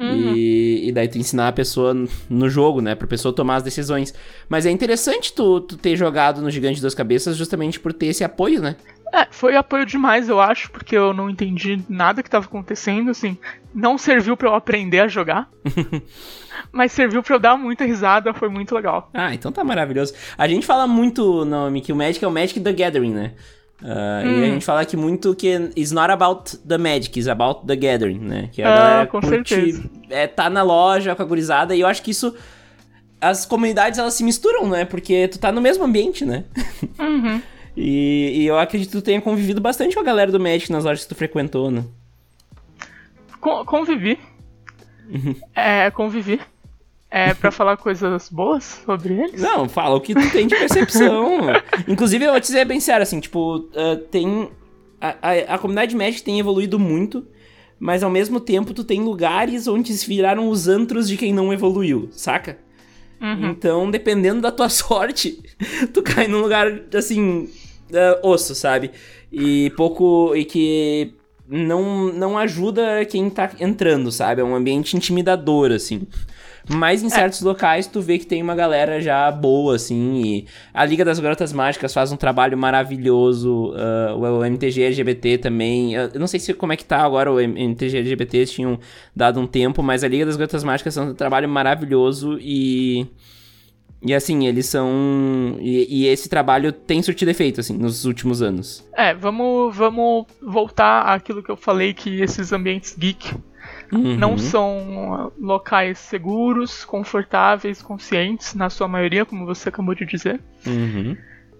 Uhum. 0.00 0.34
E, 0.34 0.88
e, 0.88 0.92
daí 0.92 1.08
tu 1.08 1.18
ensinar 1.18 1.48
a 1.48 1.52
pessoa 1.52 1.94
no 2.30 2.48
jogo, 2.48 2.80
né? 2.80 2.94
Pra 2.94 3.06
pessoa 3.06 3.34
tomar 3.34 3.56
as 3.56 3.62
decisões. 3.62 4.14
Mas 4.48 4.64
é 4.64 4.70
interessante 4.70 5.34
tu, 5.34 5.60
tu 5.60 5.76
ter 5.76 5.94
jogado 5.94 6.40
no 6.40 6.50
Gigante 6.50 6.80
das 6.80 6.94
Cabeças 6.94 7.36
justamente 7.36 7.78
por 7.78 7.92
ter 7.92 8.06
esse 8.06 8.24
apoio, 8.24 8.62
né? 8.62 8.76
É, 9.14 9.28
foi 9.30 9.54
apoio 9.54 9.86
demais, 9.86 10.28
eu 10.28 10.40
acho, 10.40 10.68
porque 10.72 10.96
eu 10.96 11.14
não 11.14 11.30
entendi 11.30 11.80
nada 11.88 12.20
que 12.20 12.28
tava 12.28 12.46
acontecendo, 12.46 13.12
assim. 13.12 13.38
Não 13.72 13.96
serviu 13.96 14.36
para 14.36 14.48
eu 14.48 14.54
aprender 14.56 14.98
a 14.98 15.06
jogar. 15.06 15.48
mas 16.72 16.90
serviu 16.90 17.22
para 17.22 17.36
eu 17.36 17.38
dar 17.38 17.56
muita 17.56 17.84
risada, 17.84 18.34
foi 18.34 18.48
muito 18.48 18.74
legal. 18.74 19.08
Ah, 19.14 19.32
então 19.32 19.52
tá 19.52 19.62
maravilhoso. 19.62 20.14
A 20.36 20.48
gente 20.48 20.66
fala 20.66 20.88
muito, 20.88 21.44
nome 21.44 21.80
que 21.80 21.92
o 21.92 21.96
Magic 21.96 22.24
é 22.24 22.26
o 22.26 22.30
Magic 22.32 22.58
the 22.58 22.72
Gathering, 22.72 23.12
né? 23.12 23.32
Uh, 23.80 23.86
hum. 23.86 23.90
E 23.90 24.44
a 24.44 24.46
hum. 24.48 24.52
gente 24.54 24.64
fala 24.64 24.80
aqui 24.80 24.96
muito 24.96 25.32
que 25.36 25.48
it's 25.76 25.92
not 25.92 26.10
about 26.10 26.56
the 26.66 26.78
magic, 26.78 27.16
it's 27.16 27.28
about 27.28 27.64
the 27.66 27.76
gathering, 27.76 28.18
né? 28.18 28.48
Que 28.50 28.62
a 28.62 28.72
ah, 28.72 28.76
galera 28.76 29.06
com 29.06 29.20
curte, 29.20 29.54
certeza. 29.54 29.90
É, 30.10 30.26
tá 30.26 30.50
na 30.50 30.64
loja 30.64 31.14
com 31.14 31.22
a 31.22 31.24
gurizada 31.24 31.76
e 31.76 31.80
eu 31.80 31.86
acho 31.86 32.02
que 32.02 32.10
isso... 32.10 32.34
As 33.20 33.46
comunidades, 33.46 33.98
elas 33.98 34.12
se 34.12 34.24
misturam, 34.24 34.68
né? 34.68 34.84
Porque 34.84 35.28
tu 35.28 35.38
tá 35.38 35.52
no 35.52 35.60
mesmo 35.60 35.84
ambiente, 35.84 36.26
né? 36.26 36.44
Uhum. 36.98 37.40
E, 37.76 38.42
e, 38.42 38.46
eu 38.46 38.58
acredito 38.58 38.90
que 38.90 38.96
tu 38.98 39.02
tenha 39.02 39.20
convivido 39.20 39.60
bastante 39.60 39.94
com 39.94 40.00
a 40.00 40.04
galera 40.04 40.30
do 40.30 40.38
Magic 40.38 40.70
nas 40.70 40.84
lojas 40.84 41.02
que 41.02 41.08
tu 41.08 41.14
frequentou, 41.14 41.70
né? 41.70 41.84
Con 43.40 43.64
convivi. 43.64 44.18
Uhum. 45.08 45.34
É, 45.54 45.90
convivi. 45.90 46.40
É 47.10 47.34
pra 47.34 47.50
falar 47.52 47.76
coisas 47.76 48.28
boas 48.28 48.82
sobre 48.84 49.14
eles? 49.14 49.40
Não, 49.40 49.68
fala 49.68 49.96
o 49.96 50.00
que 50.00 50.14
tu 50.14 50.30
tem 50.30 50.46
de 50.46 50.56
percepção. 50.56 51.40
Inclusive, 51.88 52.24
eu 52.24 52.30
vou 52.30 52.40
te 52.40 52.46
dizer 52.46 52.64
bem 52.64 52.80
sério, 52.80 53.02
assim, 53.02 53.20
tipo, 53.20 53.56
uh, 53.58 53.96
tem. 54.10 54.50
A, 55.00 55.16
a, 55.20 55.54
a 55.54 55.58
comunidade 55.58 55.94
Magic 55.94 56.22
tem 56.22 56.40
evoluído 56.40 56.78
muito, 56.78 57.26
mas 57.78 58.02
ao 58.02 58.10
mesmo 58.10 58.40
tempo 58.40 58.72
tu 58.72 58.84
tem 58.84 59.02
lugares 59.02 59.66
onde 59.66 59.92
se 59.92 60.06
viraram 60.06 60.48
os 60.48 60.66
antros 60.68 61.08
de 61.08 61.16
quem 61.16 61.32
não 61.32 61.52
evoluiu, 61.52 62.08
saca? 62.12 62.58
Uhum. 63.24 63.50
Então, 63.50 63.90
dependendo 63.90 64.42
da 64.42 64.52
tua 64.52 64.68
sorte, 64.70 65.42
tu 65.94 66.02
cai 66.02 66.28
num 66.28 66.42
lugar, 66.42 66.66
assim, 66.94 67.48
uh, 67.90 68.28
osso, 68.28 68.54
sabe? 68.54 68.90
E 69.32 69.70
pouco. 69.70 70.36
E 70.36 70.44
que 70.44 71.14
não, 71.48 72.12
não 72.12 72.38
ajuda 72.38 73.04
quem 73.04 73.28
tá 73.28 73.50
entrando, 73.60 74.10
sabe? 74.10 74.40
É 74.40 74.44
um 74.44 74.54
ambiente 74.54 74.96
intimidador, 74.96 75.72
assim. 75.72 76.06
Mas 76.68 77.02
em 77.02 77.06
é. 77.06 77.10
certos 77.10 77.42
locais 77.42 77.86
tu 77.86 78.00
vê 78.00 78.18
que 78.18 78.26
tem 78.26 78.42
uma 78.42 78.54
galera 78.54 79.00
já 79.00 79.30
boa, 79.30 79.76
assim. 79.76 80.22
E 80.22 80.46
a 80.72 80.84
Liga 80.84 81.04
das 81.04 81.20
Garotas 81.20 81.52
Mágicas 81.52 81.92
faz 81.92 82.10
um 82.10 82.16
trabalho 82.16 82.56
maravilhoso. 82.56 83.72
Uh, 83.72 84.18
o 84.18 84.44
MTG 84.44 84.82
LGBT 84.82 85.38
também. 85.38 85.94
Eu 85.94 86.18
não 86.18 86.26
sei 86.26 86.40
se 86.40 86.54
como 86.54 86.72
é 86.72 86.76
que 86.76 86.84
tá 86.84 87.02
agora 87.02 87.30
o 87.30 87.38
MTG 87.38 87.98
LGBT, 87.98 88.46
tinham 88.46 88.78
dado 89.14 89.38
um 89.38 89.46
tempo, 89.46 89.82
mas 89.82 90.02
a 90.02 90.08
Liga 90.08 90.24
das 90.24 90.36
Garotas 90.36 90.64
Mágicas 90.64 90.94
faz 90.94 91.08
um 91.08 91.14
trabalho 91.14 91.48
maravilhoso 91.48 92.38
e. 92.40 93.06
E 94.04 94.12
assim, 94.12 94.46
eles 94.46 94.66
são. 94.66 95.56
E, 95.60 96.02
e, 96.02 96.06
esse 96.06 96.28
trabalho 96.28 96.72
tem 96.72 97.02
surtido 97.02 97.30
efeito, 97.30 97.60
assim, 97.60 97.76
nos 97.76 98.04
últimos 98.04 98.42
anos. 98.42 98.86
É, 98.92 99.14
vamos, 99.14 99.74
vamos 99.74 100.26
voltar 100.42 101.02
àquilo 101.02 101.42
que 101.42 101.50
eu 101.50 101.56
falei, 101.56 101.94
que 101.94 102.20
esses 102.20 102.52
ambientes 102.52 102.94
geek 102.98 103.34
Uhum. 103.92 104.16
Não 104.16 104.36
são 104.36 105.32
locais 105.38 105.98
seguros, 105.98 106.84
confortáveis, 106.84 107.82
conscientes, 107.82 108.54
na 108.54 108.70
sua 108.70 108.88
maioria, 108.88 109.24
como 109.24 109.46
você 109.46 109.68
acabou 109.68 109.94
de 109.94 110.04
dizer. 110.04 110.40
Uhum. 110.66 111.16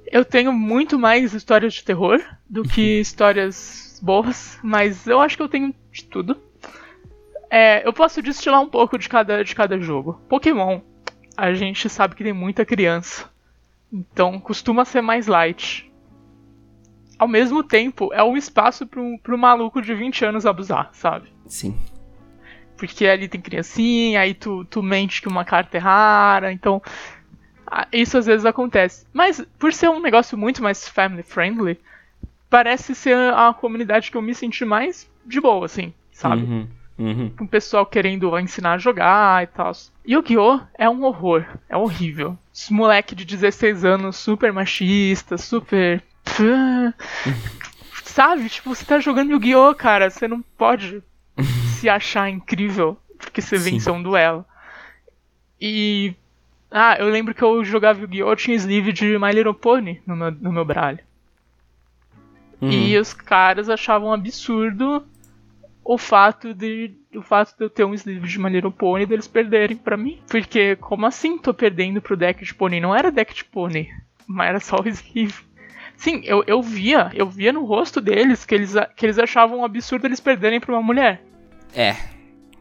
Eu 0.07 0.25
tenho 0.25 0.53
muito 0.53 0.99
mais 0.99 1.33
histórias 1.33 1.75
de 1.75 1.85
terror 1.85 2.21
do 2.49 2.63
que 2.63 3.01
histórias 3.01 3.99
boas, 4.03 4.59
mas 4.63 5.07
eu 5.07 5.21
acho 5.21 5.37
que 5.37 5.43
eu 5.43 5.49
tenho 5.49 5.75
de 5.91 6.05
tudo. 6.05 6.37
É, 7.51 7.87
eu 7.87 7.93
posso 7.93 8.21
destilar 8.21 8.61
um 8.61 8.69
pouco 8.69 8.99
de 8.99 9.09
cada, 9.09 9.43
de 9.43 9.55
cada 9.55 9.79
jogo. 9.79 10.21
Pokémon, 10.29 10.81
a 11.37 11.53
gente 11.55 11.89
sabe 11.89 12.15
que 12.15 12.25
tem 12.25 12.33
muita 12.33 12.65
criança. 12.65 13.29
Então 13.93 14.39
costuma 14.41 14.85
ser 14.85 15.01
mais 15.01 15.27
light. 15.27 15.91
Ao 17.19 17.29
mesmo 17.29 17.63
tempo, 17.63 18.13
é 18.13 18.23
um 18.23 18.37
espaço 18.37 18.87
para 18.87 19.01
um 19.01 19.39
maluco 19.39 19.81
de 19.81 19.95
20 19.95 20.25
anos 20.25 20.47
abusar, 20.47 20.91
sabe? 20.93 21.29
Sim 21.47 21.77
porque 22.77 23.07
ali 23.07 23.29
tem 23.29 23.41
criancinha, 23.41 24.21
aí 24.21 24.35
tu, 24.35 24.65
tu 24.65 24.83
mente 24.83 25.23
que 25.23 25.29
uma 25.29 25.45
carta 25.45 25.77
é 25.77 25.81
rara, 25.81 26.53
então 26.53 26.83
isso 27.93 28.19
às 28.19 28.27
vezes 28.27 28.45
acontece. 28.45 29.07
Mas 29.13 29.45
por 29.59 29.73
ser 29.73 29.89
um 29.89 30.01
negócio 30.01 30.37
muito 30.37 30.63
mais 30.63 30.89
family 30.89 31.23
friendly, 31.23 31.79
parece 32.51 32.95
ser 32.95 33.17
a 33.33 33.53
comunidade 33.55 34.11
que 34.11 34.17
eu 34.17 34.23
me 34.23 34.35
senti 34.35 34.65
mais 34.65 35.11
de 35.25 35.41
boa, 35.41 35.65
assim, 35.65 35.93
sabe? 36.13 36.43
Uhum, 36.43 36.69
uhum. 36.99 37.31
Com 37.31 37.45
o 37.45 37.49
pessoal 37.49 37.85
querendo 37.85 38.39
ensinar 38.39 38.75
a 38.75 38.79
jogar 38.79 39.43
e 39.43 39.47
tal. 39.49 39.73
Yu-Gi-Oh! 40.07 40.61
é 40.79 40.89
um 40.89 41.05
horror, 41.05 41.45
é 41.69 41.77
horrível. 41.77 42.39
Esse 42.55 42.73
moleque 42.73 43.15
de 43.15 43.25
16 43.25 43.85
anos, 43.85 44.17
super 44.17 44.53
machista, 44.53 45.37
super. 45.39 46.03
Sabe? 48.05 48.49
Tipo, 48.49 48.75
você 48.75 48.85
tá 48.85 49.01
jogando 49.01 49.33
Yu-Gi-Oh! 49.33 49.75
cara, 49.75 50.11
você 50.11 50.29
não 50.29 50.43
pode 50.57 51.03
se 51.81 51.89
achar 51.89 52.31
incrível 52.31 52.99
porque 53.17 53.41
você 53.41 53.59
Sim. 53.59 53.73
venceu 53.73 53.95
um 53.95 54.03
duelo. 54.03 54.45
E. 55.61 56.15
Ah, 56.71 56.97
eu 56.99 57.09
lembro 57.09 57.35
que 57.35 57.43
eu 57.43 57.65
jogava 57.65 58.01
Yu-Gi-Oh! 58.01 58.37
tinha 58.37 58.57
sleeve 58.57 58.93
de 58.93 59.19
My 59.19 59.31
Little 59.31 59.55
Pony 59.55 60.01
no 60.07 60.17
meu, 60.17 60.31
no 60.33 60.53
meu 60.53 60.65
bralho. 60.65 60.99
Uhum. 62.61 62.71
E 62.71 62.99
os 62.99 63.13
caras 63.13 63.69
achavam 63.69 64.13
absurdo 64.13 65.07
o 65.85 65.99
fato 65.99 66.55
de 66.55 66.93
o 67.15 67.23
fato 67.23 67.57
de 67.57 67.65
eu 67.65 67.71
ter 67.71 67.85
um 67.85 67.95
sleeve 67.95 68.27
de 68.27 68.39
Little 68.39 68.73
Pony 68.73 69.07
deles 69.07 69.29
perderem 69.29 69.77
para 69.77 69.97
mim. 69.97 70.19
Porque, 70.29 70.77
como 70.77 71.07
assim 71.07 71.39
tô 71.39 71.53
perdendo 71.53 72.01
pro 72.01 72.17
deck 72.17 72.45
de 72.45 72.55
pônei? 72.55 72.81
Não 72.81 72.95
era 72.95 73.13
deck 73.13 73.35
de 73.35 73.45
pônei, 73.45 73.89
mas 74.27 74.49
era 74.49 74.61
só 74.61 74.81
o 74.81 74.89
sleeve. 74.89 75.35
Sim, 75.97 76.23
eu, 76.25 76.43
eu 76.47 76.61
via, 76.61 77.11
eu 77.15 77.29
via 77.29 77.53
no 77.53 77.65
rosto 77.65 78.01
deles 78.01 78.45
que 78.45 78.55
eles, 78.55 78.75
que 78.97 79.07
eles 79.07 79.19
achavam 79.19 79.61
um 79.61 79.65
absurdo 79.65 80.07
eles 80.07 80.19
perderem 80.21 80.59
pra 80.59 80.73
uma 80.73 80.83
mulher. 80.83 81.23
É. 81.75 81.95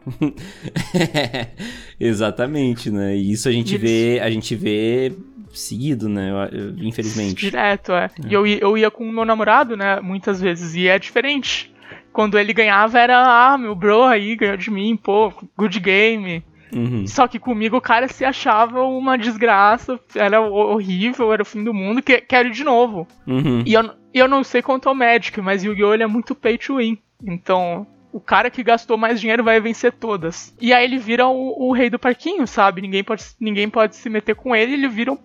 Exatamente, 1.98 2.90
né? 2.90 3.16
E 3.16 3.32
isso 3.32 3.48
a 3.48 3.52
gente 3.52 3.76
vê, 3.76 4.20
a 4.22 4.30
gente 4.30 4.54
vê 4.54 5.12
seguido, 5.52 6.08
né? 6.08 6.30
Infelizmente. 6.78 7.50
Direto, 7.50 7.92
é. 7.92 8.04
é. 8.04 8.28
E 8.28 8.32
eu, 8.32 8.46
eu 8.46 8.78
ia 8.78 8.90
com 8.90 9.04
o 9.04 9.12
meu 9.12 9.24
namorado, 9.24 9.76
né? 9.76 10.00
Muitas 10.00 10.40
vezes, 10.40 10.74
e 10.74 10.86
é 10.86 10.98
diferente. 10.98 11.73
Quando 12.14 12.38
ele 12.38 12.52
ganhava 12.52 12.96
era, 12.96 13.24
ah, 13.26 13.58
meu 13.58 13.74
bro 13.74 14.04
aí 14.04 14.36
ganhou 14.36 14.56
de 14.56 14.70
mim, 14.70 14.96
pô, 14.96 15.32
good 15.58 15.80
game. 15.80 16.44
Uhum. 16.72 17.04
Só 17.08 17.26
que 17.26 17.40
comigo 17.40 17.76
o 17.76 17.80
cara 17.80 18.06
se 18.06 18.24
achava 18.24 18.84
uma 18.84 19.18
desgraça, 19.18 19.98
era 20.14 20.40
horrível, 20.40 21.32
era 21.32 21.42
o 21.42 21.44
fim 21.44 21.64
do 21.64 21.74
mundo, 21.74 22.00
que, 22.00 22.20
quero 22.20 22.52
de 22.52 22.62
novo. 22.62 23.04
Uhum. 23.26 23.64
E 23.66 23.74
eu, 23.74 23.90
eu 24.14 24.28
não 24.28 24.44
sei 24.44 24.62
quanto 24.62 24.88
ao 24.88 24.94
Magic, 24.94 25.40
mas 25.40 25.64
Yu-Gi-Oh! 25.64 25.94
é 25.94 26.06
muito 26.06 26.36
pay 26.36 26.56
to 26.56 26.76
win. 26.76 26.96
Então, 27.20 27.84
o 28.12 28.20
cara 28.20 28.48
que 28.48 28.62
gastou 28.62 28.96
mais 28.96 29.20
dinheiro 29.20 29.42
vai 29.42 29.60
vencer 29.60 29.92
todas. 29.92 30.54
E 30.60 30.72
aí 30.72 30.84
ele 30.84 30.98
vira 30.98 31.26
o, 31.26 31.68
o 31.68 31.72
rei 31.72 31.90
do 31.90 31.98
parquinho, 31.98 32.46
sabe? 32.46 32.80
Ninguém 32.80 33.02
pode, 33.02 33.24
ninguém 33.40 33.68
pode 33.68 33.96
se 33.96 34.08
meter 34.08 34.36
com 34.36 34.54
ele, 34.54 34.74
ele 34.74 34.88
vira 34.88 35.10
um, 35.10 35.18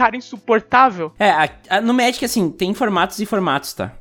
cara 0.00 0.16
insuportável. 0.16 1.12
É, 1.18 1.30
a, 1.30 1.50
a, 1.68 1.80
no 1.82 1.92
Magic, 1.92 2.24
assim, 2.24 2.50
tem 2.50 2.72
formatos 2.72 3.20
e 3.20 3.26
formatos, 3.26 3.74
tá? 3.74 3.92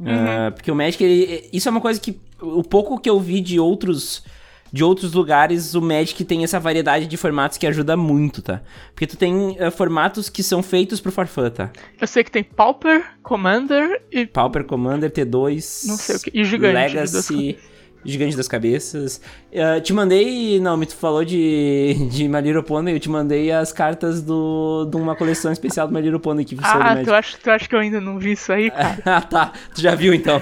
Uhum. 0.00 0.48
Uh, 0.48 0.52
porque 0.52 0.70
o 0.70 0.74
Magic, 0.74 1.02
ele, 1.04 1.48
isso 1.52 1.68
é 1.68 1.70
uma 1.70 1.80
coisa 1.80 2.00
que. 2.00 2.18
O 2.40 2.64
pouco 2.64 2.98
que 2.98 3.10
eu 3.10 3.20
vi 3.20 3.40
de 3.40 3.60
outros 3.60 4.24
de 4.72 4.84
outros 4.84 5.12
lugares, 5.12 5.74
o 5.74 5.82
Magic 5.82 6.24
tem 6.24 6.44
essa 6.44 6.60
variedade 6.60 7.06
de 7.06 7.16
formatos 7.16 7.58
que 7.58 7.66
ajuda 7.66 7.96
muito, 7.96 8.40
tá? 8.40 8.62
Porque 8.94 9.06
tu 9.06 9.16
tem 9.16 9.56
uh, 9.60 9.70
formatos 9.70 10.28
que 10.28 10.42
são 10.42 10.62
feitos 10.62 11.00
pro 11.00 11.10
Farfã, 11.10 11.50
tá? 11.50 11.70
Eu 12.00 12.06
sei 12.06 12.22
que 12.22 12.30
tem 12.30 12.44
Pauper, 12.44 13.04
Commander 13.22 14.00
e... 14.12 14.26
Pauper, 14.26 14.64
Commander, 14.64 15.10
T2... 15.10 15.88
Não 15.88 15.96
sei 15.96 16.16
o 16.16 16.20
que... 16.20 16.30
E 16.32 16.44
Gigante. 16.44 16.74
Legacy... 16.74 17.58
Gigante 18.04 18.36
das 18.36 18.48
Cabeças. 18.48 19.20
Uh, 19.52 19.80
te 19.80 19.92
mandei. 19.92 20.58
Não, 20.60 20.76
me 20.76 20.86
tu 20.86 20.94
falou 20.96 21.24
de, 21.24 21.94
de 22.10 22.28
My 22.28 22.40
Little 22.40 22.62
Pony, 22.62 22.92
eu 22.92 23.00
te 23.00 23.08
mandei 23.08 23.52
as 23.52 23.72
cartas 23.72 24.22
do, 24.22 24.86
de 24.90 24.96
uma 24.96 25.14
coleção 25.14 25.52
especial 25.52 25.86
do 25.86 25.94
My 25.94 26.00
Little 26.00 26.20
Pony 26.20 26.44
que 26.44 26.56
Ah, 26.62 26.96
tu 27.04 27.12
acha, 27.12 27.36
tu 27.42 27.50
acha 27.50 27.68
que 27.68 27.74
eu 27.74 27.78
ainda 27.80 28.00
não 28.00 28.18
vi 28.18 28.32
isso 28.32 28.52
aí, 28.52 28.70
cara? 28.72 28.98
ah, 29.04 29.20
tá. 29.20 29.52
Tu 29.74 29.80
já 29.80 29.94
viu 29.94 30.14
então. 30.14 30.40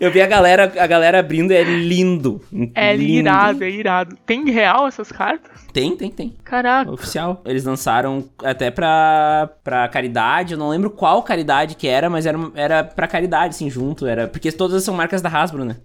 Eu 0.00 0.10
vi 0.10 0.20
a 0.20 0.26
galera, 0.26 0.72
a 0.78 0.86
galera 0.86 1.18
abrindo, 1.20 1.52
é 1.52 1.62
lindo. 1.62 2.40
É 2.74 2.96
lindo. 2.96 3.12
irado, 3.28 3.64
é 3.64 3.70
irado. 3.70 4.16
Tem 4.24 4.50
real 4.50 4.86
essas 4.86 5.10
cartas? 5.12 5.64
Tem, 5.72 5.96
tem, 5.96 6.10
tem. 6.10 6.34
Caraca. 6.44 6.90
Oficial. 6.90 7.42
Eles 7.44 7.64
lançaram 7.64 8.24
até 8.42 8.70
pra, 8.70 9.50
pra 9.62 9.88
caridade, 9.88 10.52
eu 10.54 10.58
não 10.58 10.68
lembro 10.68 10.90
qual 10.90 11.22
caridade 11.22 11.74
que 11.74 11.86
era, 11.88 12.08
mas 12.08 12.26
era, 12.26 12.38
era 12.54 12.84
pra 12.84 13.06
caridade, 13.06 13.54
assim, 13.54 13.68
junto. 13.68 14.06
Era, 14.06 14.26
porque 14.28 14.50
todas 14.52 14.82
são 14.84 14.94
marcas 14.94 15.20
da 15.20 15.28
Hasbro, 15.28 15.64
né? 15.64 15.76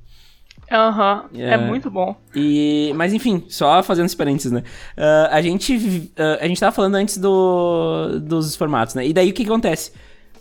Aham, 0.72 1.26
é. 1.34 1.54
é. 1.54 1.58
muito 1.58 1.90
bom. 1.90 2.16
E, 2.36 2.92
mas 2.96 3.14
enfim, 3.14 3.44
só 3.50 3.82
fazendo 3.82 4.06
esse 4.06 4.16
parênteses, 4.16 4.52
né? 4.52 4.64
Uh, 4.98 5.28
a, 5.32 5.42
gente, 5.42 5.76
uh, 5.76 6.40
a 6.40 6.48
gente 6.48 6.60
tava 6.60 6.72
falando 6.72 6.96
antes 6.96 7.18
do, 7.18 8.20
dos 8.20 8.56
formatos, 8.56 8.96
né? 8.96 9.08
E 9.08 9.14
daí 9.14 9.30
o 9.30 9.34
que, 9.34 9.44
que 9.44 9.50
acontece? 9.50 9.92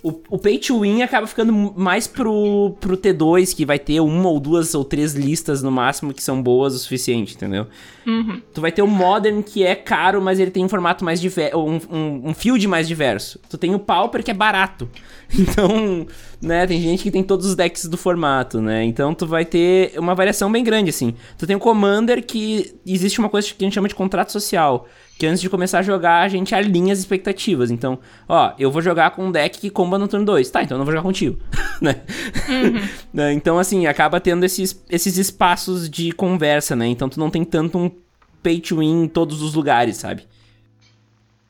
O, 0.03 0.21
o 0.31 0.39
Pay 0.39 0.59
to 0.59 0.81
Win 0.81 1.03
acaba 1.03 1.27
ficando 1.27 1.53
mais 1.53 2.07
pro, 2.07 2.77
pro 2.79 2.97
T2, 2.97 3.55
que 3.55 3.65
vai 3.65 3.79
ter 3.79 4.01
uma 4.01 4.29
ou 4.29 4.39
duas 4.39 4.75
ou 4.75 4.85
três 4.85 5.15
listas 5.15 5.63
no 5.63 5.73
máximo 5.73 6.15
que 6.15 6.23
são 6.23 6.41
boas 6.41 6.75
o 6.75 6.79
suficiente, 6.79 7.35
entendeu? 7.35 7.67
Uhum. 8.09 8.41
Tu 8.55 8.61
vai 8.63 8.73
ter 8.73 8.81
o 8.81 8.87
Modern, 8.87 9.43
que 9.43 9.63
é 9.63 9.75
caro, 9.75 10.23
mas 10.23 10.41
ele 10.41 10.51
tem 10.51 10.65
um 10.65 10.69
formato 10.69 11.05
mais 11.05 11.21
diverso, 11.21 11.59
um, 11.59 11.79
um, 11.91 12.31
um 12.31 12.35
field 12.35 12.67
mais 12.67 12.89
diverso. 12.89 13.39
Tu 13.51 13.59
tem 13.59 13.75
o 13.75 13.79
Pauper, 13.79 14.25
que 14.25 14.31
é 14.31 14.35
barato. 14.35 14.89
Então, 15.39 16.07
né, 16.41 16.67
tem 16.67 16.81
gente 16.81 17.03
que 17.03 17.11
tem 17.11 17.23
todos 17.23 17.45
os 17.45 17.55
decks 17.55 17.85
do 17.85 17.99
formato, 17.99 18.63
né? 18.63 18.83
Então 18.83 19.13
tu 19.13 19.27
vai 19.27 19.45
ter 19.45 19.93
uma 19.99 20.15
variação 20.15 20.51
bem 20.51 20.65
grande, 20.65 20.89
assim. 20.89 21.15
Tu 21.37 21.47
tem 21.47 21.55
o 21.55 21.59
Commander, 21.59 22.25
que 22.25 22.75
existe 22.87 23.19
uma 23.19 23.29
coisa 23.29 23.47
que 23.47 23.63
a 23.63 23.67
gente 23.67 23.75
chama 23.75 23.89
de 23.89 23.95
contrato 23.95 24.33
social 24.33 24.89
que 25.19 25.27
antes 25.27 25.41
de 25.41 25.51
começar 25.51 25.81
a 25.81 25.83
jogar, 25.83 26.23
a 26.23 26.29
gente 26.29 26.55
alinha 26.55 26.93
as 26.93 27.01
expectativas. 27.01 27.73
Então, 27.73 27.99
ó, 28.29 28.53
eu 28.57 28.71
vou 28.71 28.81
jogar 28.81 29.11
com 29.11 29.27
um 29.27 29.33
deck 29.33 29.59
que 29.59 29.69
comba 29.69 29.99
no 29.99 30.07
turno 30.07 30.25
2. 30.25 30.49
Tá, 30.49 30.63
então 30.63 30.77
eu 30.77 30.79
não 30.79 30.85
vou 30.85 30.93
jogar 30.93 31.03
contigo. 31.03 31.37
né? 31.83 32.03
Uhum. 32.49 32.89
Né, 33.13 33.33
então, 33.33 33.59
assim, 33.59 33.87
acaba 33.87 34.21
tendo 34.21 34.45
esses, 34.45 34.81
esses 34.89 35.17
espaços 35.17 35.89
de 35.89 36.13
conversa, 36.13 36.77
né? 36.77 36.87
Então 36.87 37.09
tu 37.09 37.19
não 37.19 37.31
tem 37.31 37.43
tanto 37.43 37.79
um 37.79 37.91
pay 38.43 38.61
to 38.61 38.79
win 38.79 39.05
em 39.05 39.09
todos 39.09 39.43
os 39.43 39.55
lugares, 39.55 39.97
sabe? 39.97 40.27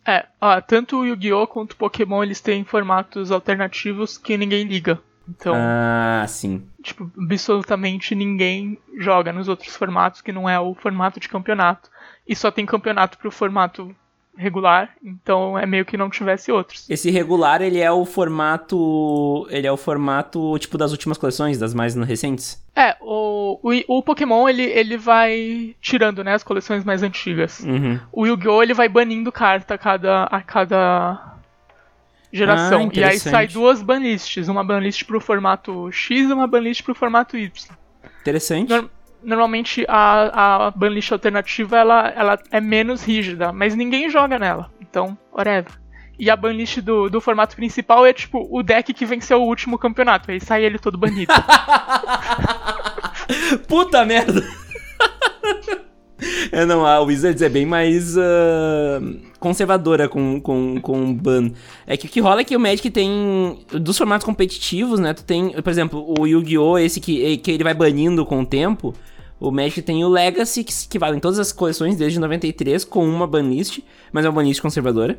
É, 0.06 0.26
ó, 0.40 0.60
tanto 0.60 0.98
o 0.98 1.04
Yu-Gi-Oh! 1.04 1.46
quanto 1.46 1.72
o 1.72 1.76
Pokémon, 1.76 2.22
eles 2.22 2.40
têm 2.40 2.64
formatos 2.64 3.30
alternativos 3.30 4.16
que 4.16 4.38
ninguém 4.38 4.64
liga. 4.64 4.98
Então, 5.28 5.52
ah, 5.54 6.24
sim. 6.26 6.66
Tipo, 6.82 7.10
absolutamente 7.18 8.14
ninguém 8.14 8.78
joga 8.98 9.30
nos 9.32 9.48
outros 9.48 9.76
formatos 9.76 10.22
que 10.22 10.32
não 10.32 10.48
é 10.48 10.58
o 10.58 10.74
formato 10.74 11.20
de 11.20 11.28
campeonato 11.28 11.90
e 12.26 12.34
só 12.34 12.50
tem 12.50 12.64
campeonato 12.64 13.18
pro 13.18 13.30
formato 13.30 13.94
regular, 14.38 14.90
então 15.04 15.58
é 15.58 15.66
meio 15.66 15.84
que 15.84 15.96
não 15.96 16.08
tivesse 16.08 16.52
outros. 16.52 16.88
Esse 16.88 17.10
regular, 17.10 17.60
ele 17.60 17.80
é 17.80 17.90
o 17.90 18.04
formato, 18.04 19.46
ele 19.50 19.66
é 19.66 19.72
o 19.72 19.76
formato 19.76 20.56
tipo 20.58 20.78
das 20.78 20.92
últimas 20.92 21.18
coleções, 21.18 21.58
das 21.58 21.74
mais 21.74 21.94
recentes? 21.96 22.64
É, 22.74 22.96
o, 23.00 23.58
o, 23.62 23.98
o 23.98 24.02
Pokémon, 24.02 24.48
ele, 24.48 24.62
ele 24.62 24.96
vai 24.96 25.74
tirando, 25.80 26.22
né, 26.22 26.34
as 26.34 26.44
coleções 26.44 26.84
mais 26.84 27.02
antigas. 27.02 27.60
Uhum. 27.60 27.98
O 28.12 28.26
Yu-Gi-Oh! 28.26 28.62
ele 28.62 28.74
vai 28.74 28.88
banindo 28.88 29.32
carta 29.32 29.74
a 29.74 29.78
cada, 29.78 30.24
a 30.24 30.40
cada 30.40 31.34
geração. 32.32 32.88
Ah, 32.88 32.98
e 32.98 33.04
aí 33.04 33.18
sai 33.18 33.48
duas 33.48 33.82
banlists, 33.82 34.46
uma 34.46 34.62
banlist 34.62 35.04
pro 35.04 35.20
formato 35.20 35.90
X 35.90 36.30
e 36.30 36.32
uma 36.32 36.46
banlist 36.46 36.84
pro 36.84 36.94
formato 36.94 37.36
Y. 37.36 37.50
Interessante 38.20 38.72
normalmente 39.22 39.84
a, 39.88 40.66
a 40.66 40.70
banlist 40.70 41.12
alternativa 41.12 41.76
ela, 41.76 42.08
ela 42.08 42.38
é 42.50 42.60
menos 42.60 43.04
rígida, 43.04 43.52
mas 43.52 43.74
ninguém 43.74 44.10
joga 44.10 44.38
nela. 44.38 44.70
Então, 44.80 45.16
whatever. 45.32 45.72
E 46.18 46.30
a 46.30 46.36
banlist 46.36 46.80
do, 46.80 47.08
do 47.08 47.20
formato 47.20 47.54
principal 47.54 48.04
é 48.04 48.12
tipo 48.12 48.48
o 48.50 48.62
deck 48.62 48.92
que 48.92 49.06
venceu 49.06 49.40
o 49.40 49.46
último 49.46 49.78
campeonato. 49.78 50.30
Aí 50.30 50.40
sai 50.40 50.64
ele 50.64 50.78
todo 50.78 50.98
banido. 50.98 51.32
Puta 53.68 54.04
merda! 54.04 54.42
É, 56.50 56.64
não, 56.64 56.84
a 56.84 57.00
Wizards 57.00 57.42
é 57.42 57.48
bem 57.48 57.66
mais 57.66 58.16
uh, 58.16 58.20
conservadora 59.38 60.08
com, 60.08 60.40
com, 60.40 60.80
com 60.80 61.14
ban. 61.14 61.50
É 61.86 61.96
que 61.96 62.06
o 62.06 62.08
que 62.08 62.20
rola 62.20 62.40
é 62.40 62.44
que 62.44 62.56
o 62.56 62.60
Magic 62.60 62.90
tem. 62.90 63.58
Dos 63.70 63.96
formatos 63.96 64.24
competitivos, 64.24 64.98
né? 64.98 65.14
Tu 65.14 65.24
tem, 65.24 65.50
por 65.50 65.70
exemplo, 65.70 66.14
o 66.18 66.26
Yu-Gi-Oh! 66.26 66.78
esse 66.78 67.00
que, 67.00 67.36
que 67.38 67.50
ele 67.50 67.64
vai 67.64 67.74
banindo 67.74 68.24
com 68.24 68.40
o 68.40 68.46
tempo. 68.46 68.94
O 69.40 69.52
Magic 69.52 69.82
tem 69.82 70.04
o 70.04 70.08
Legacy, 70.08 70.64
que, 70.64 70.72
que 70.88 70.98
vale 70.98 71.16
em 71.16 71.20
todas 71.20 71.38
as 71.38 71.52
coleções 71.52 71.96
desde 71.96 72.18
93, 72.18 72.84
com 72.84 73.08
uma 73.08 73.26
banlist, 73.26 73.78
mas 74.10 74.24
é 74.24 74.28
uma 74.28 74.34
banlist 74.34 74.60
conservadora. 74.60 75.16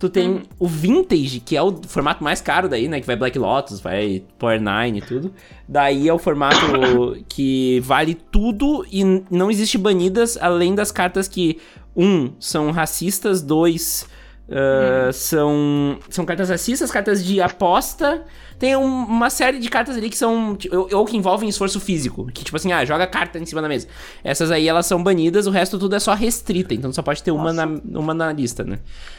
Tu 0.00 0.08
tem 0.08 0.30
hum. 0.30 0.42
o 0.58 0.66
Vintage, 0.66 1.40
que 1.40 1.54
é 1.54 1.62
o 1.62 1.78
formato 1.86 2.24
mais 2.24 2.40
caro 2.40 2.70
daí, 2.70 2.88
né? 2.88 3.00
Que 3.00 3.06
vai 3.06 3.16
Black 3.16 3.38
Lotus, 3.38 3.80
vai 3.80 4.24
Power 4.38 4.58
9 4.58 4.96
e 4.96 5.02
tudo. 5.02 5.34
Daí 5.68 6.08
é 6.08 6.12
o 6.12 6.18
formato 6.18 6.56
que 7.28 7.80
vale 7.80 8.14
tudo 8.14 8.86
e 8.90 9.04
não 9.30 9.50
existe 9.50 9.76
banidas, 9.76 10.38
além 10.40 10.74
das 10.74 10.90
cartas 10.90 11.28
que, 11.28 11.58
um, 11.94 12.32
são 12.40 12.70
racistas, 12.70 13.42
dois, 13.42 14.06
uh, 14.50 15.08
hum. 15.08 15.12
são, 15.12 15.98
são 16.08 16.24
cartas 16.24 16.50
racistas, 16.50 16.90
cartas 16.90 17.24
de 17.24 17.40
aposta 17.40 18.24
tem 18.60 18.76
um, 18.76 18.84
uma 18.84 19.30
série 19.30 19.58
de 19.58 19.70
cartas 19.70 19.96
ali 19.96 20.10
que 20.10 20.18
são. 20.18 20.56
Ou 20.92 21.06
que 21.06 21.16
envolvem 21.16 21.48
esforço 21.48 21.80
físico. 21.80 22.26
Que, 22.26 22.44
tipo 22.44 22.54
assim, 22.58 22.70
ah, 22.72 22.84
joga 22.84 23.06
carta 23.06 23.38
em 23.38 23.46
cima 23.46 23.62
da 23.62 23.68
mesa. 23.68 23.88
Essas 24.22 24.50
aí 24.50 24.68
elas 24.68 24.84
são 24.84 25.02
banidas, 25.02 25.46
o 25.46 25.50
resto 25.50 25.78
tudo 25.78 25.96
é 25.96 25.98
só 25.98 26.12
restrita. 26.12 26.74
Então 26.74 26.92
só 26.92 27.00
pode 27.00 27.22
ter 27.22 27.30
uma 27.30 27.54
na, 27.54 27.64
uma 27.64 28.12
na 28.12 28.30
lista, 28.30 28.62
né? 28.62 28.78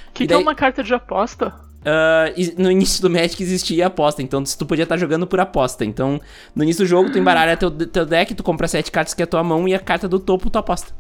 O 0.10 0.13
que, 0.13 0.28
daí... 0.28 0.28
que 0.28 0.34
é 0.36 0.38
uma 0.38 0.54
carta 0.54 0.84
de 0.84 0.94
aposta? 0.94 1.52
Uh, 1.82 2.62
no 2.62 2.70
início 2.70 3.02
do 3.02 3.10
Magic 3.10 3.41
existia 3.41 3.88
aposta, 3.88 4.22
então 4.22 4.44
tu 4.44 4.63
podia 4.67 4.84
estar 4.84 4.94
tá 4.94 5.00
jogando 5.00 5.26
por 5.26 5.39
aposta. 5.39 5.84
Então, 5.84 6.22
no 6.56 6.63
início 6.63 6.86
do 6.86 6.88
jogo, 6.88 7.10
tu 7.10 7.17
embaralha 7.20 7.58
teu, 7.58 7.72
teu 7.72 8.06
deck, 8.06 8.36
tu 8.36 8.44
compra 8.44 8.67
sete 8.67 8.91
cartas 8.91 9.15
que 9.15 9.24
é 9.24 9.26
a 9.26 9.28
tua 9.28 9.44
mão 9.44 9.67
e 9.67 9.74
a 9.74 9.80
carta 9.80 10.08
do 10.08 10.20
topo 10.20 10.52
tu 10.52 10.60
aposta. 10.60 10.94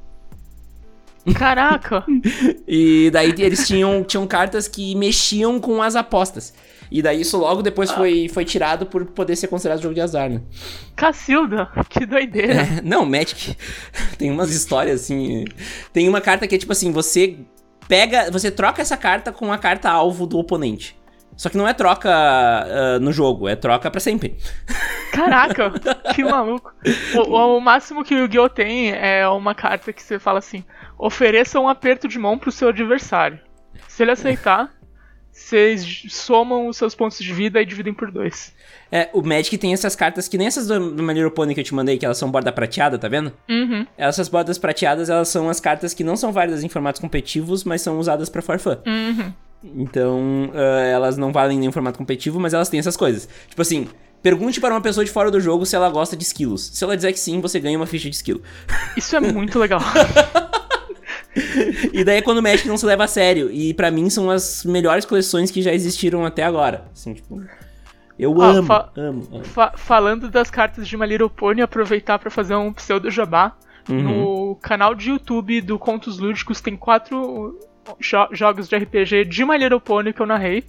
Caraca! 1.35 2.03
e 2.67 3.09
daí 3.11 3.33
eles 3.37 3.67
tinham, 3.67 4.03
tinham 4.03 4.25
cartas 4.25 4.67
que 4.67 4.95
mexiam 4.95 5.59
com 5.59 5.81
as 5.81 5.95
apostas. 5.95 6.53
E 6.91 7.01
daí 7.01 7.21
isso 7.21 7.37
logo 7.37 7.61
depois 7.61 7.89
ah. 7.89 7.95
foi, 7.95 8.27
foi 8.27 8.43
tirado 8.43 8.85
por 8.85 9.05
poder 9.05 9.35
ser 9.35 9.47
considerado 9.47 9.81
jogo 9.81 9.95
de 9.95 10.01
azar, 10.01 10.29
né? 10.29 10.41
Cacilda, 10.95 11.69
que 11.89 12.05
doideira. 12.05 12.61
É, 12.63 12.81
não, 12.83 13.05
Magic 13.05 13.55
tem 14.17 14.29
umas 14.29 14.51
histórias 14.51 15.01
assim. 15.01 15.45
Tem 15.93 16.09
uma 16.09 16.19
carta 16.19 16.47
que 16.47 16.55
é 16.55 16.57
tipo 16.57 16.73
assim, 16.73 16.91
você 16.91 17.37
pega, 17.87 18.29
você 18.29 18.51
troca 18.51 18.81
essa 18.81 18.97
carta 18.97 19.31
com 19.31 19.53
a 19.53 19.57
carta 19.57 19.89
alvo 19.89 20.27
do 20.27 20.37
oponente. 20.37 20.99
Só 21.37 21.49
que 21.49 21.57
não 21.57 21.67
é 21.67 21.73
troca 21.73 22.09
uh, 22.09 22.99
no 22.99 23.11
jogo, 23.11 23.47
é 23.47 23.55
troca 23.55 23.89
para 23.89 23.99
sempre. 23.99 24.37
Caraca, 25.11 25.71
que 26.13 26.23
maluco. 26.23 26.71
O, 27.15 27.57
o, 27.57 27.59
máximo 27.59 28.03
que 28.03 28.13
o 28.13 28.19
Yu-Gi-Oh! 28.19 28.49
tem 28.49 28.91
é 28.91 29.27
uma 29.27 29.55
carta 29.55 29.91
que 29.91 30.03
você 30.03 30.19
fala 30.19 30.39
assim: 30.39 30.63
ofereça 31.01 31.59
um 31.59 31.67
aperto 31.67 32.07
de 32.07 32.19
mão 32.19 32.37
pro 32.37 32.51
seu 32.51 32.69
adversário. 32.69 33.39
Se 33.87 34.03
ele 34.03 34.11
aceitar, 34.11 34.71
vocês 35.31 36.03
somam 36.09 36.67
os 36.67 36.77
seus 36.77 36.93
pontos 36.93 37.17
de 37.17 37.33
vida 37.33 37.59
e 37.59 37.65
dividem 37.65 37.91
por 37.93 38.11
dois. 38.11 38.53
É, 38.91 39.09
o 39.11 39.21
Magic 39.23 39.57
tem 39.57 39.73
essas 39.73 39.95
cartas 39.95 40.27
que 40.27 40.37
nem 40.37 40.45
essas 40.45 40.67
do, 40.67 40.91
do 40.91 41.01
Maneiro 41.01 41.31
Pony 41.31 41.55
que 41.55 41.61
eu 41.61 41.63
te 41.63 41.73
mandei, 41.73 41.97
que 41.97 42.05
elas 42.05 42.19
são 42.19 42.29
borda 42.29 42.51
prateada, 42.51 42.99
tá 42.99 43.07
vendo? 43.07 43.33
Uhum. 43.49 43.85
Essas 43.97 44.29
bordas 44.29 44.59
prateadas, 44.59 45.09
elas 45.09 45.27
são 45.29 45.49
as 45.49 45.59
cartas 45.59 45.93
que 45.93 46.03
não 46.03 46.15
são 46.15 46.31
válidas 46.31 46.63
em 46.63 46.69
formatos 46.69 47.01
competitivos, 47.01 47.63
mas 47.63 47.81
são 47.81 47.97
usadas 47.97 48.29
pra 48.29 48.41
for 48.43 48.59
fun. 48.59 48.77
Uhum. 48.85 49.33
Então, 49.63 50.51
uh, 50.53 50.79
elas 50.91 51.17
não 51.17 51.31
valem 51.31 51.57
em 51.57 51.59
nenhum 51.61 51.71
formato 51.71 51.97
competitivo, 51.97 52.39
mas 52.39 52.53
elas 52.53 52.69
têm 52.69 52.79
essas 52.79 52.97
coisas. 52.97 53.27
Tipo 53.47 53.61
assim, 53.61 53.87
pergunte 54.21 54.61
para 54.61 54.73
uma 54.73 54.81
pessoa 54.81 55.03
de 55.03 55.11
fora 55.11 55.31
do 55.31 55.39
jogo 55.39 55.65
se 55.65 55.75
ela 55.75 55.89
gosta 55.89 56.15
de 56.15 56.23
esquilos. 56.23 56.69
Se 56.73 56.83
ela 56.83 56.95
dizer 56.95 57.11
que 57.11 57.19
sim, 57.19 57.41
você 57.41 57.59
ganha 57.59 57.77
uma 57.77 57.87
ficha 57.87 58.09
de 58.09 58.15
esquilo. 58.15 58.41
Isso 58.95 59.15
é 59.15 59.19
muito 59.19 59.57
legal. 59.57 59.81
e 61.93 62.03
daí 62.03 62.17
é 62.17 62.21
quando 62.21 62.39
o 62.39 62.41
Magic 62.43 62.67
não 62.67 62.77
se 62.77 62.85
leva 62.85 63.03
a 63.03 63.07
sério. 63.07 63.49
E 63.51 63.73
para 63.73 63.91
mim 63.91 64.09
são 64.09 64.29
as 64.29 64.63
melhores 64.65 65.05
coleções 65.05 65.51
que 65.51 65.61
já 65.61 65.73
existiram 65.73 66.25
até 66.25 66.43
agora. 66.43 66.85
Assim, 66.93 67.13
tipo. 67.13 67.41
Eu 68.19 68.39
ah, 68.41 68.47
amo, 68.49 68.67
fa 68.67 68.89
amo, 68.95 69.27
amo. 69.31 69.43
Fa 69.45 69.73
falando 69.75 70.29
das 70.29 70.51
cartas 70.51 70.87
de 70.87 70.95
My 70.95 71.07
Little 71.07 71.29
Pony, 71.29 71.61
aproveitar 71.61 72.19
para 72.19 72.29
fazer 72.29 72.55
um 72.55 72.71
pseudo 72.73 73.09
jabá. 73.09 73.55
Uhum. 73.89 74.01
No 74.01 74.55
canal 74.61 74.93
de 74.93 75.09
YouTube 75.09 75.61
do 75.61 75.79
Contos 75.79 76.19
Lúdicos 76.19 76.61
tem 76.61 76.77
quatro 76.77 77.59
jo 77.99 78.27
jogos 78.31 78.67
de 78.67 78.77
RPG 78.77 79.25
de 79.25 79.43
My 79.43 79.57
Little 79.57 79.81
Pony 79.81 80.13
que 80.13 80.21
eu 80.21 80.27
narrei. 80.27 80.63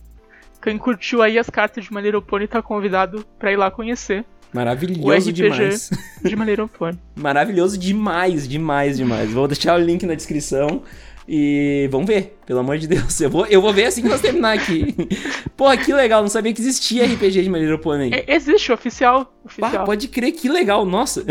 Quem 0.62 0.78
curtiu 0.78 1.22
aí 1.22 1.38
as 1.38 1.50
cartas 1.50 1.84
de 1.84 1.92
My 1.92 2.00
Little 2.00 2.22
Pony 2.22 2.46
tá 2.46 2.62
convidado 2.62 3.24
para 3.38 3.52
ir 3.52 3.56
lá 3.56 3.70
conhecer. 3.70 4.24
Maravilhoso 4.52 5.32
demais. 5.32 5.90
De 6.22 6.36
maneira 6.36 6.68
fone. 6.68 6.98
Maravilhoso 7.16 7.78
demais, 7.78 8.46
demais, 8.46 8.96
demais. 8.98 9.32
Vou 9.32 9.48
deixar 9.48 9.78
o 9.78 9.82
link 9.82 10.04
na 10.04 10.14
descrição. 10.14 10.82
E 11.26 11.88
vamos 11.90 12.06
ver, 12.06 12.36
pelo 12.44 12.58
amor 12.58 12.76
de 12.78 12.86
Deus. 12.86 13.20
Eu 13.20 13.30
vou, 13.30 13.46
eu 13.46 13.62
vou 13.62 13.72
ver 13.72 13.84
assim 13.84 14.02
que 14.02 14.08
nós 14.08 14.20
terminar 14.20 14.54
aqui. 14.54 14.94
Porra, 15.56 15.76
que 15.76 15.92
legal, 15.92 16.20
não 16.20 16.28
sabia 16.28 16.52
que 16.52 16.60
existia 16.60 17.06
RPG 17.06 17.42
de 17.42 17.48
maneira 17.48 17.78
Pony. 17.78 18.10
É, 18.12 18.34
existe, 18.34 18.72
oficial. 18.72 19.32
oficial. 19.44 19.84
pode 19.84 20.08
crer, 20.08 20.32
que 20.32 20.48
legal, 20.48 20.84
nossa. 20.84 21.24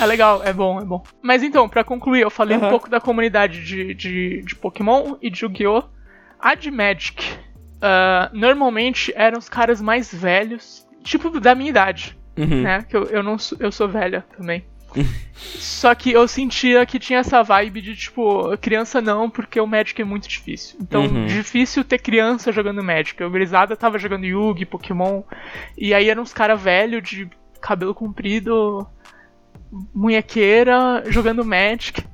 É 0.00 0.06
legal, 0.06 0.42
é 0.44 0.52
bom, 0.52 0.80
é 0.80 0.84
bom. 0.84 1.02
Mas 1.20 1.42
então, 1.42 1.68
para 1.68 1.82
concluir, 1.82 2.22
eu 2.22 2.30
falei 2.30 2.56
um 2.56 2.70
pouco 2.70 2.88
da 2.88 3.00
comunidade 3.00 3.64
de, 3.64 3.94
de, 3.94 4.42
de 4.42 4.54
Pokémon 4.54 5.16
e 5.20 5.28
de 5.28 5.44
Yu-Gi-Oh! 5.44 5.82
A 6.38 6.54
de 6.54 6.70
Magic, 6.70 7.22
uh, 7.82 8.30
normalmente 8.32 9.12
eram 9.14 9.38
os 9.38 9.48
caras 9.48 9.80
mais 9.80 10.14
velhos, 10.14 10.86
tipo 11.02 11.38
da 11.38 11.54
minha 11.54 11.68
idade 11.68 12.16
uhum. 12.36 12.62
né? 12.62 12.82
Que 12.88 12.96
eu, 12.96 13.04
eu, 13.04 13.22
não, 13.22 13.36
eu 13.58 13.72
sou 13.72 13.88
velha 13.88 14.24
também. 14.36 14.64
Só 15.34 15.94
que 15.94 16.12
eu 16.12 16.26
sentia 16.26 16.84
que 16.84 16.98
tinha 16.98 17.20
essa 17.20 17.42
vibe 17.42 17.80
de, 17.80 17.96
tipo, 17.96 18.56
criança 18.58 19.00
não, 19.00 19.30
porque 19.30 19.60
o 19.60 19.66
Magic 19.66 20.00
é 20.00 20.04
muito 20.04 20.28
difícil. 20.28 20.78
Então, 20.80 21.04
uhum. 21.04 21.26
difícil 21.26 21.84
ter 21.84 21.98
criança 21.98 22.52
jogando 22.52 22.82
Magic. 22.82 23.22
O 23.22 23.30
Grisada 23.30 23.76
tava 23.76 23.98
jogando 23.98 24.24
Yugi, 24.24 24.66
Pokémon. 24.66 25.22
E 25.76 25.94
aí 25.94 26.08
eram 26.08 26.22
uns 26.22 26.32
caras 26.32 26.60
velhos 26.60 27.08
de 27.08 27.28
cabelo 27.60 27.94
comprido. 27.94 28.86
munhequeira, 29.94 31.04
jogando 31.06 31.44
Magic. 31.44 32.04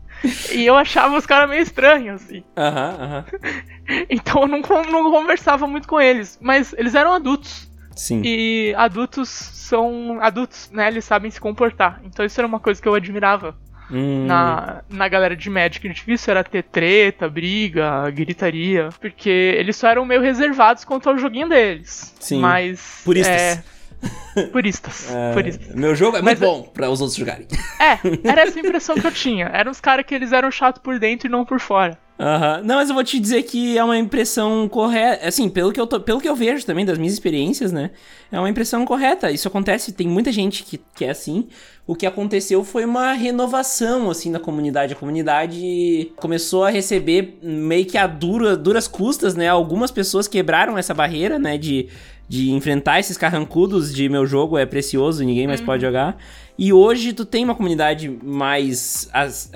e 0.53 0.65
eu 0.65 0.77
achava 0.77 1.17
os 1.17 1.27
caras 1.27 1.49
meio 1.49 1.63
estranhos, 1.63 2.23
assim. 2.23 2.43
Uhum. 2.57 3.17
Uhum. 3.17 3.67
Então 4.11 4.43
eu 4.43 4.49
não, 4.49 4.61
não 4.61 5.13
conversava 5.13 5.65
muito 5.67 5.87
com 5.87 6.01
eles. 6.01 6.39
Mas 6.43 6.75
eles 6.77 6.95
eram 6.95 7.13
adultos. 7.13 7.71
Sim. 7.97 8.23
E 8.25 8.75
adultos 8.77 9.29
são 9.29 10.19
adultos, 10.21 10.71
né? 10.71 10.87
Eles 10.87 11.05
sabem 11.05 11.31
se 11.31 11.41
comportar. 11.41 12.01
Então 12.05 12.25
isso 12.25 12.39
era 12.39 12.47
uma 12.47 12.61
coisa 12.61 12.81
que 12.81 12.87
eu 12.87 12.95
admirava. 12.95 13.57
Hum. 13.91 14.27
Na, 14.27 14.83
na 14.91 15.09
galera 15.09 15.37
de 15.37 15.49
Magic, 15.49 15.89
difícil 15.89 16.33
era 16.33 16.43
ter 16.43 16.65
treta, 16.65 17.29
briga, 17.29 18.11
gritaria, 18.11 18.89
porque 19.01 19.31
eles 19.31 19.77
só 19.77 19.89
eram 19.89 20.05
meio 20.05 20.21
reservados 20.21 20.85
quanto 20.85 21.09
ao 21.09 21.17
joguinho 21.17 21.49
deles. 21.49 22.15
Sim. 22.21 22.41
Mas. 22.41 23.03
Puristas. 23.05 23.41
É, 23.41 23.63
Puristas. 24.53 25.11
É, 25.11 25.33
puristas. 25.33 25.75
Meu 25.75 25.95
jogo 25.95 26.17
é 26.17 26.23
Mas, 26.23 26.39
muito 26.39 26.53
bom 26.53 26.63
pra 26.65 26.91
os 26.91 27.01
outros 27.01 27.17
jogarem. 27.17 27.47
É, 27.81 28.29
era 28.29 28.43
essa 28.43 28.59
a 28.59 28.63
impressão 28.63 28.97
que 28.97 29.07
eu 29.07 29.13
tinha. 29.13 29.47
Eram 29.47 29.71
os 29.71 29.81
caras 29.81 30.05
que 30.05 30.15
eles 30.15 30.33
eram 30.33 30.51
chato 30.51 30.81
por 30.81 30.99
dentro 30.99 31.29
e 31.29 31.31
não 31.31 31.45
por 31.45 31.61
fora. 31.61 31.99
Uhum. 32.19 32.65
Não, 32.65 32.77
mas 32.77 32.89
eu 32.89 32.95
vou 32.95 33.05
te 33.05 33.21
dizer 33.21 33.43
que 33.43 33.77
é 33.77 33.85
uma 33.85 33.99
impressão 33.99 34.69
correta. 34.69 35.27
Assim, 35.27 35.51
pelo 35.51 35.71
que, 35.71 35.81
eu 35.81 35.87
tô, 35.87 36.01
pelo 36.01 36.21
que 36.21 36.29
eu 36.29 36.35
vejo 36.35 36.65
também 36.65 36.85
das 36.85 36.97
minhas 36.97 37.13
experiências, 37.13 37.73
né? 37.73 37.91
É 38.33 38.39
uma 38.39 38.49
impressão 38.49 38.85
correta. 38.87 39.31
Isso 39.31 39.47
acontece, 39.47 39.93
tem 39.93 40.09
muita 40.09 40.33
gente 40.33 40.63
que, 40.65 40.81
que 40.95 41.05
é 41.05 41.11
assim. 41.11 41.47
O 41.87 41.95
que 41.95 42.07
aconteceu 42.07 42.65
foi 42.65 42.85
uma 42.85 43.13
renovação, 43.13 44.11
assim, 44.11 44.33
da 44.33 44.41
comunidade. 44.41 44.95
A 44.95 44.97
comunidade 44.97 46.11
começou 46.17 46.65
a 46.65 46.71
receber 46.71 47.39
meio 47.43 47.85
que 47.85 47.99
a 47.99 48.07
dura, 48.07 48.57
duras 48.57 48.89
custas, 48.89 49.35
né? 49.35 49.49
Algumas 49.49 49.91
pessoas 49.91 50.27
quebraram 50.27 50.79
essa 50.79 50.95
barreira, 50.95 51.39
né? 51.39 51.59
De, 51.59 51.89
de 52.27 52.51
enfrentar 52.51 52.99
esses 52.99 53.19
carrancudos 53.19 53.95
de 53.95 54.09
meu 54.09 54.27
jogo 54.27 54.57
é 54.57 54.65
precioso, 54.65 55.23
ninguém 55.23 55.47
mais 55.47 55.61
uhum. 55.61 55.67
pode 55.67 55.83
jogar. 55.83 56.17
E 56.59 56.73
hoje 56.73 57.13
tu 57.13 57.27
tem 57.27 57.45
uma 57.45 57.55
comunidade 57.55 58.09
mais. 58.25 59.07
As, 59.13 59.53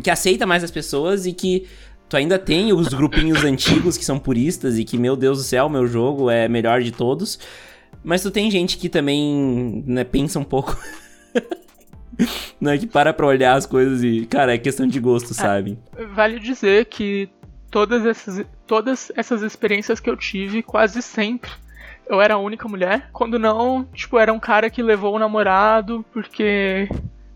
que 0.00 0.10
aceita 0.10 0.46
mais 0.46 0.62
as 0.62 0.70
pessoas 0.70 1.26
e 1.26 1.32
que 1.32 1.66
Tu 2.14 2.18
ainda 2.18 2.38
tem 2.38 2.72
os 2.72 2.94
grupinhos 2.94 3.42
antigos 3.42 3.98
que 3.98 4.04
são 4.04 4.20
puristas 4.20 4.78
e 4.78 4.84
que, 4.84 4.96
meu 4.96 5.16
Deus 5.16 5.38
do 5.38 5.42
céu, 5.42 5.68
meu 5.68 5.84
jogo 5.84 6.30
é 6.30 6.46
melhor 6.46 6.80
de 6.80 6.92
todos. 6.92 7.40
Mas 8.04 8.22
tu 8.22 8.30
tem 8.30 8.48
gente 8.52 8.78
que 8.78 8.88
também 8.88 9.82
né, 9.84 10.04
pensa 10.04 10.38
um 10.38 10.44
pouco. 10.44 10.78
né, 12.60 12.78
que 12.78 12.86
para 12.86 13.12
pra 13.12 13.26
olhar 13.26 13.56
as 13.56 13.66
coisas 13.66 14.04
e, 14.04 14.26
cara, 14.26 14.54
é 14.54 14.58
questão 14.58 14.86
de 14.86 15.00
gosto, 15.00 15.32
é, 15.32 15.34
sabe? 15.34 15.76
Vale 16.14 16.38
dizer 16.38 16.84
que 16.84 17.28
todas 17.68 18.06
essas, 18.06 18.46
todas 18.64 19.10
essas 19.16 19.42
experiências 19.42 19.98
que 19.98 20.08
eu 20.08 20.16
tive, 20.16 20.62
quase 20.62 21.02
sempre, 21.02 21.50
eu 22.06 22.20
era 22.20 22.34
a 22.34 22.38
única 22.38 22.68
mulher. 22.68 23.08
Quando 23.12 23.40
não, 23.40 23.88
tipo, 23.92 24.20
era 24.20 24.32
um 24.32 24.38
cara 24.38 24.70
que 24.70 24.84
levou 24.84 25.16
o 25.16 25.18
namorado 25.18 26.04
porque. 26.12 26.88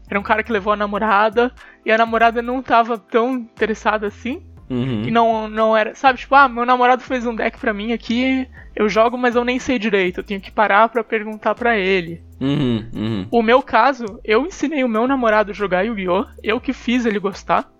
Era 0.08 0.20
um 0.20 0.22
cara 0.22 0.44
que 0.44 0.52
levou 0.52 0.72
a 0.72 0.76
namorada 0.76 1.52
e 1.84 1.90
a 1.90 1.98
namorada 1.98 2.40
não 2.40 2.62
tava 2.62 2.96
tão 2.96 3.34
interessada 3.34 4.06
assim. 4.06 4.40
Uhum. 4.70 5.04
E 5.04 5.10
não, 5.10 5.48
não 5.48 5.76
era. 5.76 5.94
Sabe, 5.94 6.18
tipo, 6.18 6.34
ah, 6.34 6.48
meu 6.48 6.66
namorado 6.66 7.02
fez 7.02 7.26
um 7.26 7.34
deck 7.34 7.58
pra 7.58 7.72
mim 7.72 7.92
aqui, 7.92 8.46
eu 8.76 8.88
jogo, 8.88 9.16
mas 9.16 9.34
eu 9.34 9.44
nem 9.44 9.58
sei 9.58 9.78
direito. 9.78 10.20
Eu 10.20 10.24
tenho 10.24 10.40
que 10.40 10.50
parar 10.50 10.88
pra 10.88 11.02
perguntar 11.02 11.54
pra 11.54 11.76
ele. 11.76 12.22
Uhum, 12.40 12.88
uhum. 12.94 13.26
O 13.30 13.42
meu 13.42 13.62
caso, 13.62 14.20
eu 14.24 14.46
ensinei 14.46 14.84
o 14.84 14.88
meu 14.88 15.06
namorado 15.06 15.50
a 15.50 15.54
jogar 15.54 15.82
Yu-Gi-Oh! 15.82 16.26
Eu 16.42 16.60
que 16.60 16.72
fiz 16.72 17.06
ele 17.06 17.18
gostar. 17.18 17.70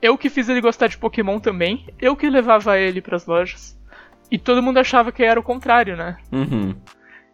Eu 0.00 0.16
que 0.16 0.30
fiz 0.30 0.48
ele 0.48 0.60
gostar 0.60 0.86
de 0.86 0.96
Pokémon 0.96 1.40
também. 1.40 1.86
Eu 2.00 2.14
que 2.14 2.30
levava 2.30 2.78
ele 2.78 3.02
pras 3.02 3.26
lojas. 3.26 3.76
E 4.30 4.38
todo 4.38 4.62
mundo 4.62 4.78
achava 4.78 5.10
que 5.10 5.24
era 5.24 5.40
o 5.40 5.42
contrário, 5.42 5.96
né? 5.96 6.16
Uhum. 6.30 6.74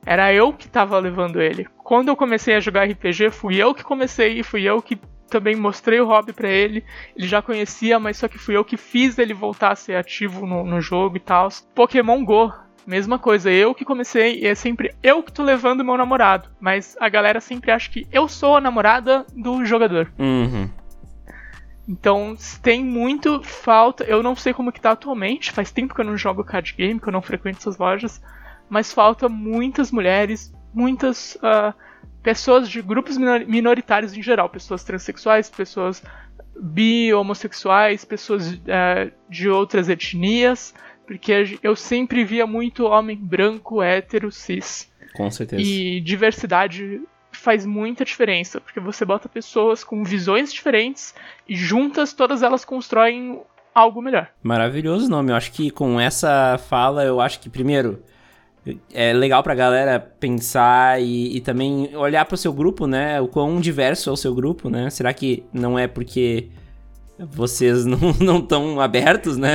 Era 0.07 0.33
eu 0.33 0.53
que 0.53 0.68
tava 0.68 0.98
levando 0.98 1.40
ele. 1.40 1.66
Quando 1.79 2.09
eu 2.09 2.16
comecei 2.16 2.55
a 2.55 2.61
jogar 2.61 2.88
RPG, 2.88 3.31
fui 3.31 3.57
eu 3.57 3.74
que 3.74 3.83
comecei 3.83 4.38
e 4.38 4.42
fui 4.42 4.62
eu 4.62 4.81
que 4.83 4.98
também 5.28 5.56
mostrei 5.56 6.00
o 6.00 6.06
hobby 6.06 6.32
para 6.32 6.48
ele. 6.48 6.84
Ele 7.16 7.26
já 7.26 7.42
conhecia, 7.42 7.98
mas 7.98 8.16
só 8.16 8.28
que 8.28 8.38
fui 8.38 8.56
eu 8.56 8.64
que 8.64 8.76
fiz 8.76 9.18
ele 9.18 9.34
voltar 9.34 9.72
a 9.72 9.76
ser 9.76 9.96
ativo 9.96 10.46
no, 10.46 10.64
no 10.64 10.80
jogo 10.80 11.16
e 11.16 11.20
tal. 11.20 11.48
Pokémon 11.74 12.24
Go, 12.24 12.52
mesma 12.87 13.18
coisa, 13.18 13.50
eu 13.50 13.74
que 13.74 13.84
comecei 13.84 14.40
e 14.40 14.46
é 14.46 14.54
sempre 14.54 14.94
eu 15.02 15.22
que 15.22 15.32
tô 15.32 15.42
levando 15.42 15.84
meu 15.84 15.96
namorado. 15.96 16.48
Mas 16.60 16.96
a 17.00 17.08
galera 17.08 17.40
sempre 17.40 17.70
acha 17.70 17.90
que 17.90 18.06
eu 18.12 18.28
sou 18.28 18.56
a 18.56 18.60
namorada 18.60 19.26
do 19.34 19.64
jogador. 19.64 20.10
Uhum. 20.18 20.68
Então 21.88 22.37
tem 22.62 22.82
muito 22.82 23.42
falta. 23.42 24.04
Eu 24.04 24.22
não 24.22 24.34
sei 24.34 24.54
como 24.54 24.72
que 24.72 24.80
tá 24.80 24.92
atualmente. 24.92 25.52
Faz 25.52 25.70
tempo 25.70 25.94
que 25.94 26.00
eu 26.00 26.04
não 26.04 26.16
jogo 26.16 26.44
card 26.44 26.74
game, 26.76 27.00
que 27.00 27.08
eu 27.08 27.12
não 27.12 27.22
frequento 27.22 27.58
essas 27.58 27.78
lojas. 27.78 28.22
Mas 28.68 28.92
falta 28.92 29.28
muitas 29.28 29.92
mulheres, 29.92 30.52
muitas 30.72 31.37
uh, 31.37 31.74
pessoas 32.24 32.68
de 32.70 32.80
grupos 32.80 33.18
minoritários 33.18 34.16
em 34.16 34.22
geral, 34.22 34.48
pessoas 34.48 34.82
transexuais, 34.82 35.50
pessoas 35.50 36.02
bi, 36.58 37.12
homossexuais, 37.12 38.04
pessoas 38.04 38.54
uh, 38.54 39.12
de 39.28 39.48
outras 39.48 39.90
etnias, 39.90 40.74
porque 41.06 41.58
eu 41.62 41.76
sempre 41.76 42.24
via 42.24 42.46
muito 42.46 42.87
homem 42.87 43.16
branco, 43.16 43.82
hétero, 43.82 44.32
cis. 44.32 44.90
Com 45.14 45.30
certeza. 45.30 45.62
E 45.62 46.00
diversidade 46.00 47.02
faz 47.30 47.66
muita 47.66 48.04
diferença, 48.04 48.58
porque 48.58 48.80
você 48.80 49.04
bota 49.04 49.28
pessoas 49.28 49.84
com 49.84 50.02
visões 50.02 50.52
diferentes 50.52 51.14
e 51.46 51.54
juntas 51.54 52.14
todas 52.14 52.42
elas 52.42 52.64
constroem 52.64 53.42
algo 53.74 54.00
melhor. 54.00 54.30
Maravilhoso 54.42 55.10
nome. 55.10 55.30
Eu 55.30 55.37
acho 55.37 55.52
que 55.52 55.70
com 55.70 56.00
essa 56.00 56.58
fala, 56.70 57.04
eu 57.04 57.20
acho 57.20 57.38
que 57.40 57.50
primeiro 57.50 58.02
é 58.92 59.12
legal 59.12 59.42
pra 59.42 59.55
galera 59.55 60.00
pensar 60.00 61.00
e, 61.00 61.37
e 61.37 61.40
também 61.40 61.94
olhar 61.96 62.24
pro 62.24 62.37
seu 62.37 62.53
grupo, 62.53 62.87
né? 62.87 63.20
O 63.20 63.29
quão 63.29 63.61
diverso 63.61 64.09
é 64.09 64.12
o 64.12 64.16
seu 64.16 64.35
grupo, 64.35 64.70
né? 64.70 64.88
Será 64.90 65.12
que 65.12 65.44
não 65.53 65.79
é 65.79 65.87
porque 65.87 66.48
vocês 67.18 67.85
não 68.20 68.38
estão 68.38 68.81
abertos, 68.81 69.37
né? 69.37 69.55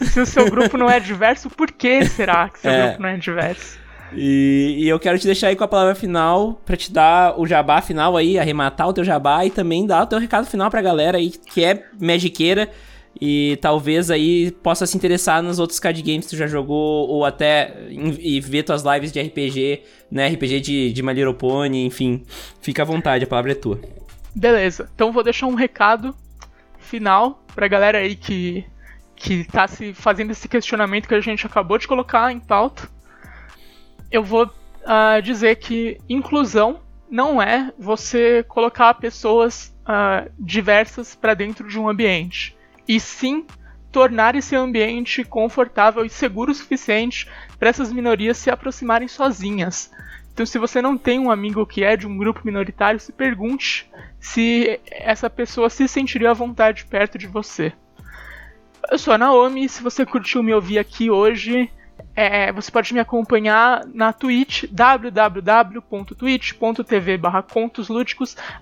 É, 0.00 0.04
se 0.04 0.20
o 0.20 0.26
seu 0.26 0.50
grupo 0.50 0.76
não 0.76 0.88
é 0.88 0.98
diverso, 0.98 1.50
por 1.50 1.70
que 1.70 2.04
será 2.06 2.48
que 2.48 2.60
seu 2.60 2.70
é. 2.70 2.86
grupo 2.88 3.02
não 3.02 3.08
é 3.10 3.16
diverso? 3.16 3.78
E, 4.12 4.76
e, 4.78 4.88
eu 4.88 5.00
quero 5.00 5.18
te 5.18 5.26
deixar 5.26 5.48
aí 5.48 5.56
com 5.56 5.64
a 5.64 5.68
palavra 5.68 5.94
final 5.94 6.60
para 6.64 6.76
te 6.76 6.92
dar 6.92 7.38
o 7.38 7.46
jabá 7.46 7.82
final 7.82 8.16
aí, 8.16 8.38
arrematar 8.38 8.88
o 8.88 8.92
teu 8.92 9.04
jabá 9.04 9.44
e 9.44 9.50
também 9.50 9.84
dar 9.84 10.04
o 10.04 10.06
teu 10.06 10.18
recado 10.18 10.46
final 10.46 10.70
pra 10.70 10.80
galera 10.80 11.18
aí 11.18 11.30
que 11.30 11.64
é 11.64 11.84
magiqueira 12.00 12.70
e 13.20 13.56
talvez 13.62 14.10
aí 14.10 14.50
possa 14.50 14.86
se 14.86 14.96
interessar 14.96 15.42
nos 15.42 15.58
outros 15.58 15.80
card 15.80 16.00
games 16.02 16.26
que 16.26 16.30
tu 16.30 16.36
já 16.36 16.46
jogou, 16.46 17.08
ou 17.08 17.24
até 17.24 17.74
e 17.90 18.40
ver 18.40 18.62
tuas 18.62 18.82
lives 18.82 19.10
de 19.10 19.20
RPG, 19.20 19.82
né? 20.10 20.28
RPG 20.28 20.60
de, 20.60 20.92
de 20.92 21.02
My 21.02 21.12
Little 21.12 21.34
Pony, 21.34 21.84
enfim. 21.84 22.24
Fica 22.60 22.82
à 22.82 22.84
vontade, 22.84 23.24
a 23.24 23.26
palavra 23.26 23.52
é 23.52 23.54
tua. 23.54 23.80
Beleza, 24.34 24.90
então 24.94 25.12
vou 25.12 25.22
deixar 25.22 25.46
um 25.46 25.54
recado 25.54 26.14
final 26.78 27.42
pra 27.54 27.66
galera 27.68 27.98
aí 27.98 28.14
que, 28.14 28.64
que 29.14 29.44
tá 29.44 29.66
se 29.66 29.94
fazendo 29.94 30.30
esse 30.30 30.46
questionamento 30.46 31.08
que 31.08 31.14
a 31.14 31.20
gente 31.20 31.46
acabou 31.46 31.78
de 31.78 31.88
colocar 31.88 32.30
em 32.30 32.38
pauta. 32.38 32.88
Eu 34.10 34.22
vou 34.22 34.44
uh, 34.44 35.22
dizer 35.22 35.56
que 35.56 35.98
inclusão 36.08 36.80
não 37.10 37.40
é 37.40 37.72
você 37.78 38.44
colocar 38.46 38.92
pessoas 38.94 39.74
uh, 39.82 40.30
diversas 40.38 41.14
para 41.14 41.32
dentro 41.32 41.66
de 41.66 41.78
um 41.78 41.88
ambiente 41.88 42.55
e 42.88 43.00
sim 43.00 43.46
tornar 43.90 44.34
esse 44.34 44.54
ambiente 44.54 45.24
confortável 45.24 46.04
e 46.04 46.10
seguro 46.10 46.52
o 46.52 46.54
suficiente 46.54 47.28
para 47.58 47.70
essas 47.70 47.92
minorias 47.92 48.36
se 48.36 48.50
aproximarem 48.50 49.08
sozinhas. 49.08 49.90
Então, 50.32 50.44
se 50.44 50.58
você 50.58 50.82
não 50.82 50.98
tem 50.98 51.18
um 51.18 51.30
amigo 51.30 51.64
que 51.64 51.82
é 51.82 51.96
de 51.96 52.06
um 52.06 52.18
grupo 52.18 52.42
minoritário, 52.44 53.00
se 53.00 53.10
pergunte 53.10 53.90
se 54.20 54.78
essa 54.90 55.30
pessoa 55.30 55.70
se 55.70 55.88
sentiria 55.88 56.30
à 56.30 56.34
vontade 56.34 56.84
perto 56.84 57.16
de 57.16 57.26
você. 57.26 57.72
Eu 58.90 58.98
sou 58.98 59.14
a 59.14 59.18
Naomi, 59.18 59.66
se 59.66 59.82
você 59.82 60.04
curtiu 60.04 60.42
me 60.42 60.52
ouvir 60.52 60.78
aqui 60.78 61.10
hoje, 61.10 61.70
é, 62.16 62.50
você 62.50 62.70
pode 62.70 62.94
me 62.94 63.00
acompanhar 63.00 63.84
na 63.92 64.10
Twitch, 64.10 64.64
www.twitch.tv 64.70 67.18
barra. 67.18 67.44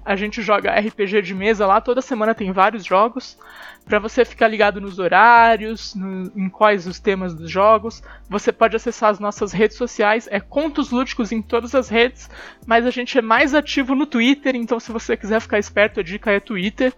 A 0.04 0.16
gente 0.16 0.42
joga 0.42 0.76
RPG 0.78 1.22
de 1.22 1.34
mesa 1.34 1.64
lá, 1.64 1.80
toda 1.80 2.02
semana 2.02 2.34
tem 2.34 2.50
vários 2.50 2.84
jogos 2.84 3.38
para 3.84 3.98
você 3.98 4.24
ficar 4.24 4.48
ligado 4.48 4.80
nos 4.80 4.98
horários, 4.98 5.94
no, 5.94 6.32
em 6.34 6.48
quais 6.48 6.86
os 6.86 6.98
temas 6.98 7.34
dos 7.34 7.50
jogos. 7.50 8.02
Você 8.28 8.50
pode 8.50 8.74
acessar 8.74 9.10
as 9.10 9.20
nossas 9.20 9.52
redes 9.52 9.76
sociais, 9.76 10.26
é 10.30 10.40
Contos 10.40 10.90
Lúdicos 10.90 11.30
em 11.30 11.42
todas 11.42 11.74
as 11.74 11.88
redes, 11.88 12.30
mas 12.66 12.86
a 12.86 12.90
gente 12.90 13.18
é 13.18 13.22
mais 13.22 13.54
ativo 13.54 13.94
no 13.94 14.06
Twitter, 14.06 14.56
então 14.56 14.80
se 14.80 14.90
você 14.90 15.16
quiser 15.16 15.40
ficar 15.40 15.58
esperto, 15.58 16.00
a 16.00 16.02
dica 16.02 16.32
é 16.32 16.40
Twitter. 16.40 16.92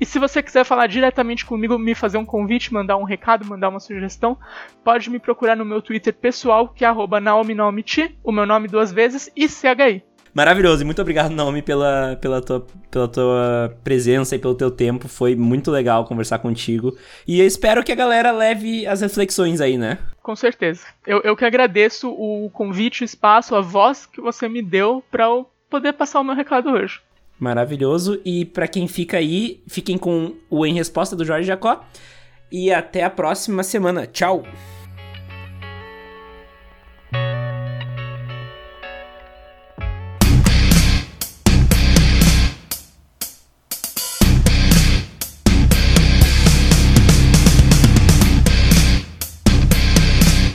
E 0.00 0.06
se 0.06 0.18
você 0.18 0.42
quiser 0.42 0.64
falar 0.64 0.86
diretamente 0.86 1.44
comigo, 1.44 1.78
me 1.78 1.94
fazer 1.94 2.18
um 2.18 2.24
convite, 2.24 2.72
mandar 2.72 2.96
um 2.96 3.04
recado, 3.04 3.46
mandar 3.46 3.68
uma 3.68 3.80
sugestão, 3.80 4.38
pode 4.84 5.10
me 5.10 5.18
procurar 5.18 5.56
no 5.56 5.64
meu 5.64 5.82
Twitter 5.82 6.14
pessoal, 6.14 6.68
que 6.68 6.84
é 6.84 7.20
naominomiti, 7.20 8.16
o 8.24 8.32
meu 8.32 8.46
nome 8.46 8.68
duas 8.68 8.92
vezes, 8.92 9.30
e 9.36 9.48
CHI. 9.48 10.02
Maravilhoso, 10.32 10.82
e 10.82 10.84
muito 10.84 11.02
obrigado, 11.02 11.32
Naomi, 11.32 11.60
pela, 11.60 12.16
pela, 12.20 12.40
tua, 12.40 12.64
pela 12.90 13.08
tua 13.08 13.76
presença 13.82 14.36
e 14.36 14.38
pelo 14.38 14.54
teu 14.54 14.70
tempo. 14.70 15.08
Foi 15.08 15.34
muito 15.34 15.70
legal 15.70 16.04
conversar 16.04 16.38
contigo. 16.38 16.96
E 17.26 17.40
eu 17.40 17.46
espero 17.46 17.82
que 17.82 17.90
a 17.90 17.96
galera 17.96 18.30
leve 18.30 18.86
as 18.86 19.00
reflexões 19.00 19.60
aí, 19.60 19.76
né? 19.76 19.98
Com 20.22 20.36
certeza. 20.36 20.86
Eu, 21.04 21.20
eu 21.22 21.36
que 21.36 21.44
agradeço 21.44 22.10
o 22.10 22.48
convite, 22.50 23.02
o 23.02 23.04
espaço, 23.04 23.56
a 23.56 23.60
voz 23.60 24.06
que 24.06 24.20
você 24.20 24.48
me 24.48 24.62
deu 24.62 25.02
para 25.10 25.24
eu 25.24 25.50
poder 25.68 25.94
passar 25.94 26.20
o 26.20 26.24
meu 26.24 26.34
recado 26.34 26.70
hoje. 26.70 27.00
Maravilhoso. 27.40 28.20
E 28.22 28.44
para 28.44 28.68
quem 28.68 28.86
fica 28.86 29.16
aí, 29.16 29.62
fiquem 29.66 29.96
com 29.96 30.34
o 30.50 30.66
Em 30.66 30.74
Resposta 30.74 31.16
do 31.16 31.24
Jorge 31.24 31.46
Jacó. 31.46 31.82
E 32.52 32.70
até 32.70 33.02
a 33.02 33.10
próxima 33.10 33.62
semana. 33.62 34.06
Tchau! 34.06 34.44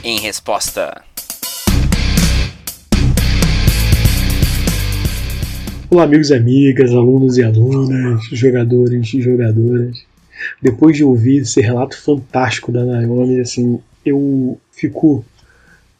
Em 0.04 0.20
resposta. 0.20 1.02
Olá, 5.88 6.02
amigos 6.02 6.30
e 6.30 6.34
amigas, 6.34 6.90
alunos 6.90 7.38
e 7.38 7.44
alunas, 7.44 8.24
jogadores 8.32 9.14
e 9.14 9.22
jogadoras. 9.22 10.04
Depois 10.60 10.96
de 10.96 11.04
ouvir 11.04 11.42
esse 11.42 11.60
relato 11.60 11.96
fantástico 11.96 12.72
da 12.72 12.84
Naomi, 12.84 13.38
assim, 13.38 13.78
eu 14.04 14.58
fico 14.72 15.24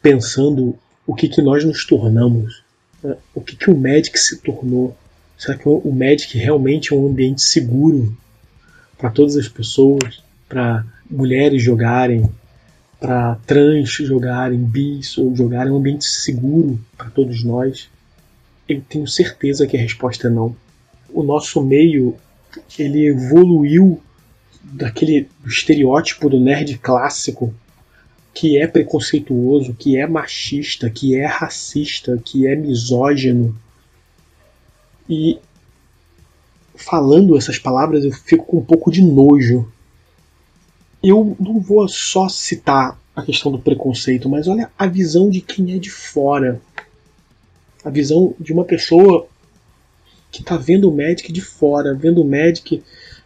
pensando 0.01 0.75
o 1.05 1.15
que, 1.15 1.29
que 1.29 1.41
nós 1.41 1.63
nos 1.63 1.85
tornamos, 1.85 2.61
né? 3.01 3.15
o 3.33 3.39
que, 3.39 3.55
que 3.55 3.71
o 3.71 3.77
Magic 3.77 4.19
se 4.19 4.39
tornou. 4.39 4.93
Será 5.37 5.57
que 5.57 5.69
o 5.69 5.91
Magic 5.91 6.37
realmente 6.37 6.93
é 6.93 6.97
um 6.97 7.07
ambiente 7.07 7.41
seguro 7.41 8.13
para 8.97 9.09
todas 9.09 9.37
as 9.37 9.47
pessoas, 9.47 10.21
para 10.49 10.85
mulheres 11.09 11.63
jogarem, 11.63 12.29
para 12.99 13.35
trans 13.47 13.89
jogarem, 13.89 14.59
bis 14.59 15.13
jogarem, 15.33 15.71
é 15.71 15.73
um 15.73 15.77
ambiente 15.77 16.03
seguro 16.03 16.77
para 16.97 17.09
todos 17.09 17.41
nós? 17.41 17.87
Eu 18.67 18.81
tenho 18.81 19.07
certeza 19.07 19.65
que 19.65 19.77
a 19.77 19.81
resposta 19.81 20.27
é 20.27 20.29
não. 20.29 20.55
O 21.09 21.23
nosso 21.23 21.61
meio 21.61 22.15
ele 22.77 23.07
evoluiu 23.07 24.01
daquele 24.63 25.29
estereótipo 25.45 26.29
do 26.29 26.39
nerd 26.39 26.77
clássico 26.79 27.53
que 28.33 28.59
é 28.59 28.67
preconceituoso, 28.67 29.73
que 29.73 29.97
é 29.97 30.05
machista, 30.05 30.89
que 30.89 31.15
é 31.15 31.25
racista, 31.25 32.21
que 32.23 32.45
é 32.45 32.55
misógino. 32.55 33.57
E 35.09 35.39
falando 36.75 37.35
essas 37.35 37.57
palavras 37.57 38.03
eu 38.03 38.11
fico 38.11 38.45
com 38.45 38.57
um 38.57 38.65
pouco 38.65 38.91
de 38.91 39.01
nojo. 39.01 39.71
Eu 41.01 41.35
não 41.39 41.59
vou 41.59 41.87
só 41.87 42.29
citar 42.29 42.99
a 43.15 43.23
questão 43.23 43.51
do 43.51 43.57
preconceito, 43.57 44.29
mas 44.29 44.47
olha 44.47 44.69
a 44.77 44.85
visão 44.85 45.29
de 45.31 45.41
quem 45.41 45.73
é 45.73 45.79
de 45.79 45.89
fora 45.89 46.61
a 47.87 47.89
visão 47.89 48.35
de 48.37 48.51
uma 48.51 48.65
pessoa 48.65 49.27
que 50.29 50.41
está 50.41 50.57
vendo 50.57 50.89
o 50.89 50.95
Magic 50.95 51.31
de 51.31 51.39
fora, 51.39 51.93
vendo 51.93 52.21
o 52.21 52.25
Magic 52.25 52.83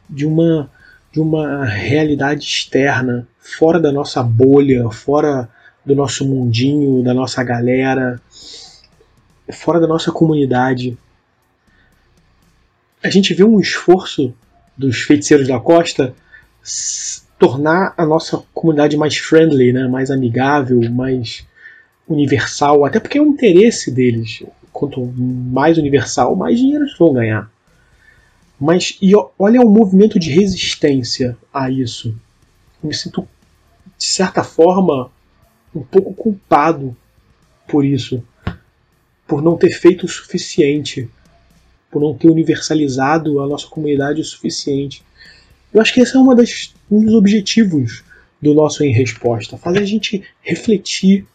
de 0.08 0.26
uma 0.26 0.70
de 1.12 1.20
uma 1.20 1.66
realidade 1.66 2.46
externa, 2.46 3.28
fora 3.38 3.82
da 3.82 3.92
nossa 3.92 4.24
bolha, 4.24 4.90
fora 4.92 5.50
do 5.86 5.94
nosso 5.94 6.26
mundinho, 6.26 7.04
da 7.04 7.14
nossa 7.14 7.44
galera, 7.44 8.22
fora 9.52 9.78
da 9.78 9.88
nossa 9.88 10.10
comunidade. 10.10 10.98
A 13.04 13.10
gente 13.10 13.34
vê 13.34 13.44
um 13.44 13.60
esforço 13.60 14.34
dos 14.78 15.02
feiticeiros 15.02 15.50
da 15.50 15.60
costa 15.60 16.16
tornar 17.38 17.94
a 17.98 18.06
nossa 18.06 18.42
comunidade 18.54 18.96
mais 18.96 19.18
friendly, 19.18 19.74
né? 19.74 19.90
mais 19.90 20.12
amigável, 20.12 20.80
mais 20.92 21.46
universal, 22.08 22.86
até 22.86 23.00
porque 23.00 23.18
é 23.18 23.22
o 23.22 23.28
interesse 23.28 23.92
deles. 23.92 24.44
Quanto 24.72 25.06
mais 25.06 25.78
universal, 25.78 26.36
mais 26.36 26.58
dinheiro 26.60 26.86
eles 26.86 26.98
vão 26.98 27.14
ganhar. 27.14 27.52
Mas 28.60 28.98
e 29.02 29.12
olha 29.40 29.62
o 29.62 29.70
movimento 29.70 30.20
de 30.20 30.30
resistência 30.30 31.38
a 31.54 31.70
isso. 31.70 32.16
Eu 32.82 32.90
me 32.90 32.94
sinto, 32.94 33.28
de 33.98 34.06
certa 34.06 34.44
forma, 34.44 35.12
um 35.74 35.82
pouco 35.82 36.14
culpado 36.14 36.96
por 37.68 37.84
isso. 37.84 38.24
Por 39.28 39.42
não 39.42 39.58
ter 39.58 39.72
feito 39.72 40.06
o 40.06 40.10
suficiente. 40.10 41.10
Por 41.90 42.02
não 42.02 42.14
ter 42.14 42.30
universalizado 42.30 43.42
a 43.42 43.48
nossa 43.48 43.68
comunidade 43.68 44.22
o 44.22 44.26
suficiente. 44.26 45.04
Eu 45.74 45.82
acho 45.82 45.94
que 45.94 46.02
esse 46.02 46.16
é 46.16 46.20
uma 46.20 46.36
das, 46.36 46.74
um 46.90 47.04
dos 47.04 47.16
objetivos 47.16 48.04
do 48.42 48.54
nosso 48.54 48.84
Em 48.84 48.92
Resposta. 48.92 49.58
Fazer 49.58 49.80
a 49.80 49.86
gente 49.86 50.24
refletir 50.42 51.26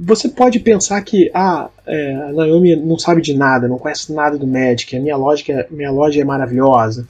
você 0.00 0.28
pode 0.28 0.58
pensar 0.58 1.00
que 1.02 1.30
ah, 1.32 1.70
é, 1.86 2.14
a 2.14 2.32
Naomi 2.32 2.74
não 2.76 2.98
sabe 2.98 3.22
de 3.22 3.34
nada, 3.34 3.68
não 3.68 3.78
conhece 3.78 4.12
nada 4.12 4.36
do 4.36 4.46
Magic, 4.46 4.96
a 4.96 5.00
minha, 5.00 5.16
lógica, 5.16 5.66
minha 5.70 5.90
loja 5.90 6.20
é 6.20 6.24
maravilhosa. 6.24 7.06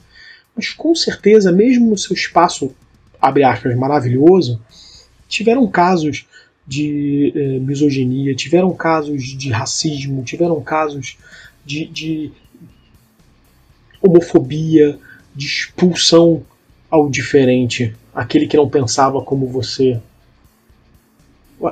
Mas 0.55 0.69
com 0.69 0.93
certeza, 0.93 1.51
mesmo 1.51 1.89
no 1.89 1.97
seu 1.97 2.13
espaço, 2.13 2.73
abre 3.19 3.43
aspas, 3.43 3.75
maravilhoso, 3.75 4.61
tiveram 5.27 5.67
casos 5.67 6.25
de 6.67 7.33
é, 7.35 7.59
misoginia, 7.59 8.35
tiveram 8.35 8.73
casos 8.73 9.23
de 9.23 9.49
racismo, 9.49 10.23
tiveram 10.23 10.61
casos 10.61 11.17
de, 11.65 11.85
de 11.85 12.31
homofobia, 14.01 14.97
de 15.35 15.45
expulsão 15.45 16.43
ao 16.89 17.09
diferente, 17.09 17.93
aquele 18.13 18.47
que 18.47 18.55
não 18.55 18.69
pensava 18.69 19.21
como 19.21 19.47
você, 19.47 19.99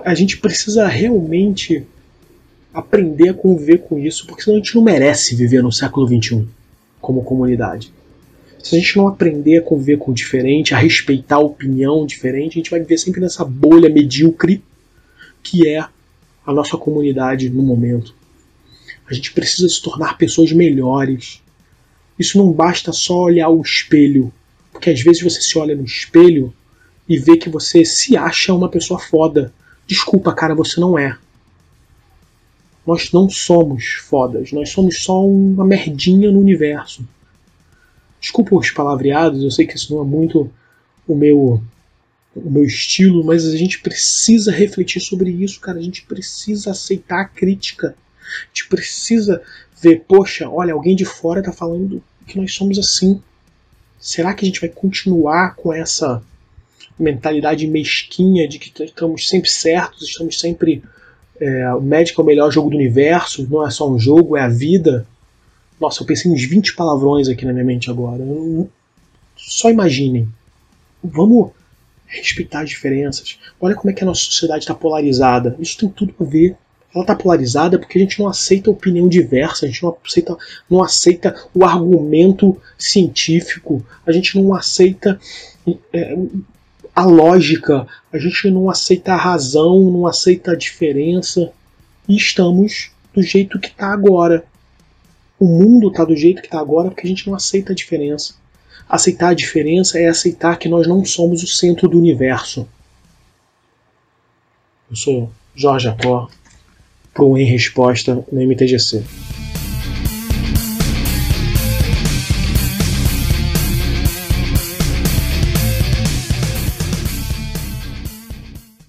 a 0.03 0.15
gente 0.15 0.37
precisa 0.37 0.87
realmente 0.87 1.85
aprender 2.73 3.29
a 3.29 3.33
conviver 3.33 3.79
com 3.79 3.99
isso, 3.99 4.25
porque 4.25 4.43
senão 4.43 4.57
a 4.57 4.59
gente 4.59 4.75
não 4.75 4.81
merece 4.81 5.35
viver 5.35 5.61
no 5.61 5.71
século 5.71 6.07
XXI 6.07 6.47
como 6.99 7.23
comunidade. 7.23 7.93
Se 8.63 8.75
a 8.75 8.79
gente 8.79 8.97
não 8.97 9.07
aprender 9.07 9.57
a 9.57 9.61
conviver 9.61 9.97
com 9.97 10.11
o 10.11 10.13
diferente, 10.13 10.73
a 10.73 10.77
respeitar 10.77 11.35
a 11.35 11.39
opinião 11.39 12.05
diferente, 12.05 12.53
a 12.53 12.59
gente 12.59 12.71
vai 12.71 12.79
viver 12.79 12.97
sempre 12.97 13.19
nessa 13.19 13.43
bolha 13.43 13.89
medíocre 13.89 14.63
que 15.43 15.67
é 15.67 15.85
a 16.45 16.53
nossa 16.53 16.77
comunidade 16.77 17.49
no 17.49 17.61
momento. 17.61 18.15
A 19.05 19.13
gente 19.13 19.33
precisa 19.33 19.67
se 19.67 19.81
tornar 19.81 20.17
pessoas 20.17 20.51
melhores. 20.53 21.41
Isso 22.17 22.37
não 22.37 22.51
basta 22.51 22.93
só 22.93 23.23
olhar 23.23 23.49
o 23.49 23.61
espelho, 23.61 24.31
porque 24.71 24.89
às 24.89 25.01
vezes 25.01 25.21
você 25.21 25.41
se 25.41 25.57
olha 25.57 25.75
no 25.75 25.83
espelho 25.83 26.53
e 27.07 27.17
vê 27.17 27.35
que 27.35 27.49
você 27.49 27.83
se 27.83 28.15
acha 28.15 28.53
uma 28.53 28.69
pessoa 28.69 28.97
foda, 28.97 29.53
Desculpa, 29.87 30.33
cara, 30.33 30.55
você 30.55 30.79
não 30.79 30.97
é. 30.97 31.17
Nós 32.85 33.11
não 33.11 33.29
somos 33.29 33.85
fodas, 33.93 34.51
nós 34.51 34.69
somos 34.69 35.03
só 35.03 35.25
uma 35.25 35.65
merdinha 35.65 36.31
no 36.31 36.39
universo. 36.39 37.07
Desculpa 38.19 38.55
os 38.55 38.71
palavreados, 38.71 39.43
eu 39.43 39.51
sei 39.51 39.65
que 39.65 39.75
isso 39.75 39.93
não 39.93 40.01
é 40.01 40.05
muito 40.05 40.51
o 41.07 41.15
meu 41.15 41.61
o 42.35 42.49
meu 42.49 42.63
estilo, 42.63 43.23
mas 43.23 43.45
a 43.45 43.55
gente 43.55 43.79
precisa 43.79 44.51
refletir 44.51 44.99
sobre 44.99 45.29
isso, 45.29 45.59
cara. 45.59 45.77
A 45.77 45.81
gente 45.81 46.03
precisa 46.03 46.71
aceitar 46.71 47.21
a 47.21 47.25
crítica. 47.25 47.95
A 48.19 48.47
gente 48.47 48.67
precisa 48.67 49.41
ver, 49.79 50.03
poxa, 50.07 50.49
olha, 50.49 50.73
alguém 50.73 50.95
de 50.95 51.05
fora 51.05 51.43
tá 51.43 51.51
falando 51.51 52.01
que 52.25 52.39
nós 52.39 52.53
somos 52.53 52.79
assim. 52.79 53.21
Será 53.99 54.33
que 54.33 54.43
a 54.43 54.47
gente 54.47 54.59
vai 54.59 54.69
continuar 54.69 55.55
com 55.55 55.71
essa 55.71 56.23
mentalidade 57.03 57.67
mesquinha 57.67 58.47
de 58.47 58.57
que 58.57 58.83
estamos 58.83 59.27
sempre 59.27 59.49
certos, 59.49 60.09
estamos 60.09 60.39
sempre. 60.39 60.83
É, 61.39 61.73
o 61.73 61.81
Magic 61.81 62.17
é 62.17 62.23
o 62.23 62.25
melhor 62.25 62.51
jogo 62.51 62.69
do 62.69 62.77
universo, 62.77 63.47
não 63.49 63.65
é 63.65 63.71
só 63.71 63.89
um 63.89 63.99
jogo, 63.99 64.37
é 64.37 64.41
a 64.41 64.47
vida. 64.47 65.05
Nossa, 65.79 66.01
eu 66.01 66.07
pensei 66.07 66.31
uns 66.31 66.43
20 66.43 66.75
palavrões 66.75 67.27
aqui 67.27 67.45
na 67.45 67.51
minha 67.51 67.65
mente 67.65 67.89
agora. 67.89 68.21
Eu, 68.21 68.69
só 69.35 69.69
imaginem. 69.69 70.27
Vamos 71.03 71.51
respeitar 72.07 72.61
as 72.61 72.69
diferenças. 72.69 73.37
Olha 73.59 73.75
como 73.75 73.89
é 73.89 73.93
que 73.93 74.03
a 74.03 74.05
nossa 74.07 74.21
sociedade 74.21 74.63
está 74.63 74.73
polarizada. 74.73 75.55
Isso 75.59 75.79
tem 75.79 75.89
tudo 75.89 76.13
a 76.19 76.23
ver. 76.23 76.55
Ela 76.93 77.03
está 77.03 77.15
polarizada 77.15 77.79
porque 77.79 77.97
a 77.97 78.01
gente 78.01 78.19
não 78.19 78.27
aceita 78.27 78.69
opinião 78.69 79.09
diversa, 79.09 79.65
a 79.65 79.67
gente 79.67 79.81
não 79.81 79.97
aceita, 80.05 80.37
não 80.69 80.83
aceita 80.83 81.35
o 81.53 81.65
argumento 81.65 82.55
científico, 82.77 83.83
a 84.05 84.11
gente 84.11 84.39
não 84.39 84.53
aceita 84.53 85.19
é, 85.91 86.15
a 86.95 87.05
lógica, 87.05 87.87
a 88.11 88.17
gente 88.17 88.49
não 88.51 88.69
aceita 88.69 89.13
a 89.13 89.17
razão, 89.17 89.91
não 89.91 90.05
aceita 90.05 90.51
a 90.51 90.55
diferença 90.55 91.51
e 92.07 92.15
estamos 92.15 92.91
do 93.13 93.21
jeito 93.21 93.59
que 93.59 93.69
está 93.69 93.91
agora. 93.91 94.45
O 95.39 95.45
mundo 95.45 95.89
está 95.89 96.05
do 96.05 96.15
jeito 96.15 96.41
que 96.41 96.47
está 96.47 96.59
agora 96.59 96.89
porque 96.89 97.05
a 97.05 97.09
gente 97.09 97.27
não 97.27 97.35
aceita 97.35 97.71
a 97.71 97.75
diferença. 97.75 98.35
Aceitar 98.87 99.29
a 99.29 99.33
diferença 99.33 99.99
é 99.99 100.07
aceitar 100.07 100.57
que 100.57 100.69
nós 100.69 100.87
não 100.87 101.03
somos 101.03 101.41
o 101.41 101.47
centro 101.47 101.87
do 101.87 101.97
universo. 101.97 102.67
Eu 104.89 104.95
sou 104.95 105.31
Jorge 105.55 105.87
Acor, 105.87 106.29
pro 107.13 107.37
Em 107.37 107.45
Resposta 107.45 108.23
no 108.31 108.41
MTGC. 108.41 109.03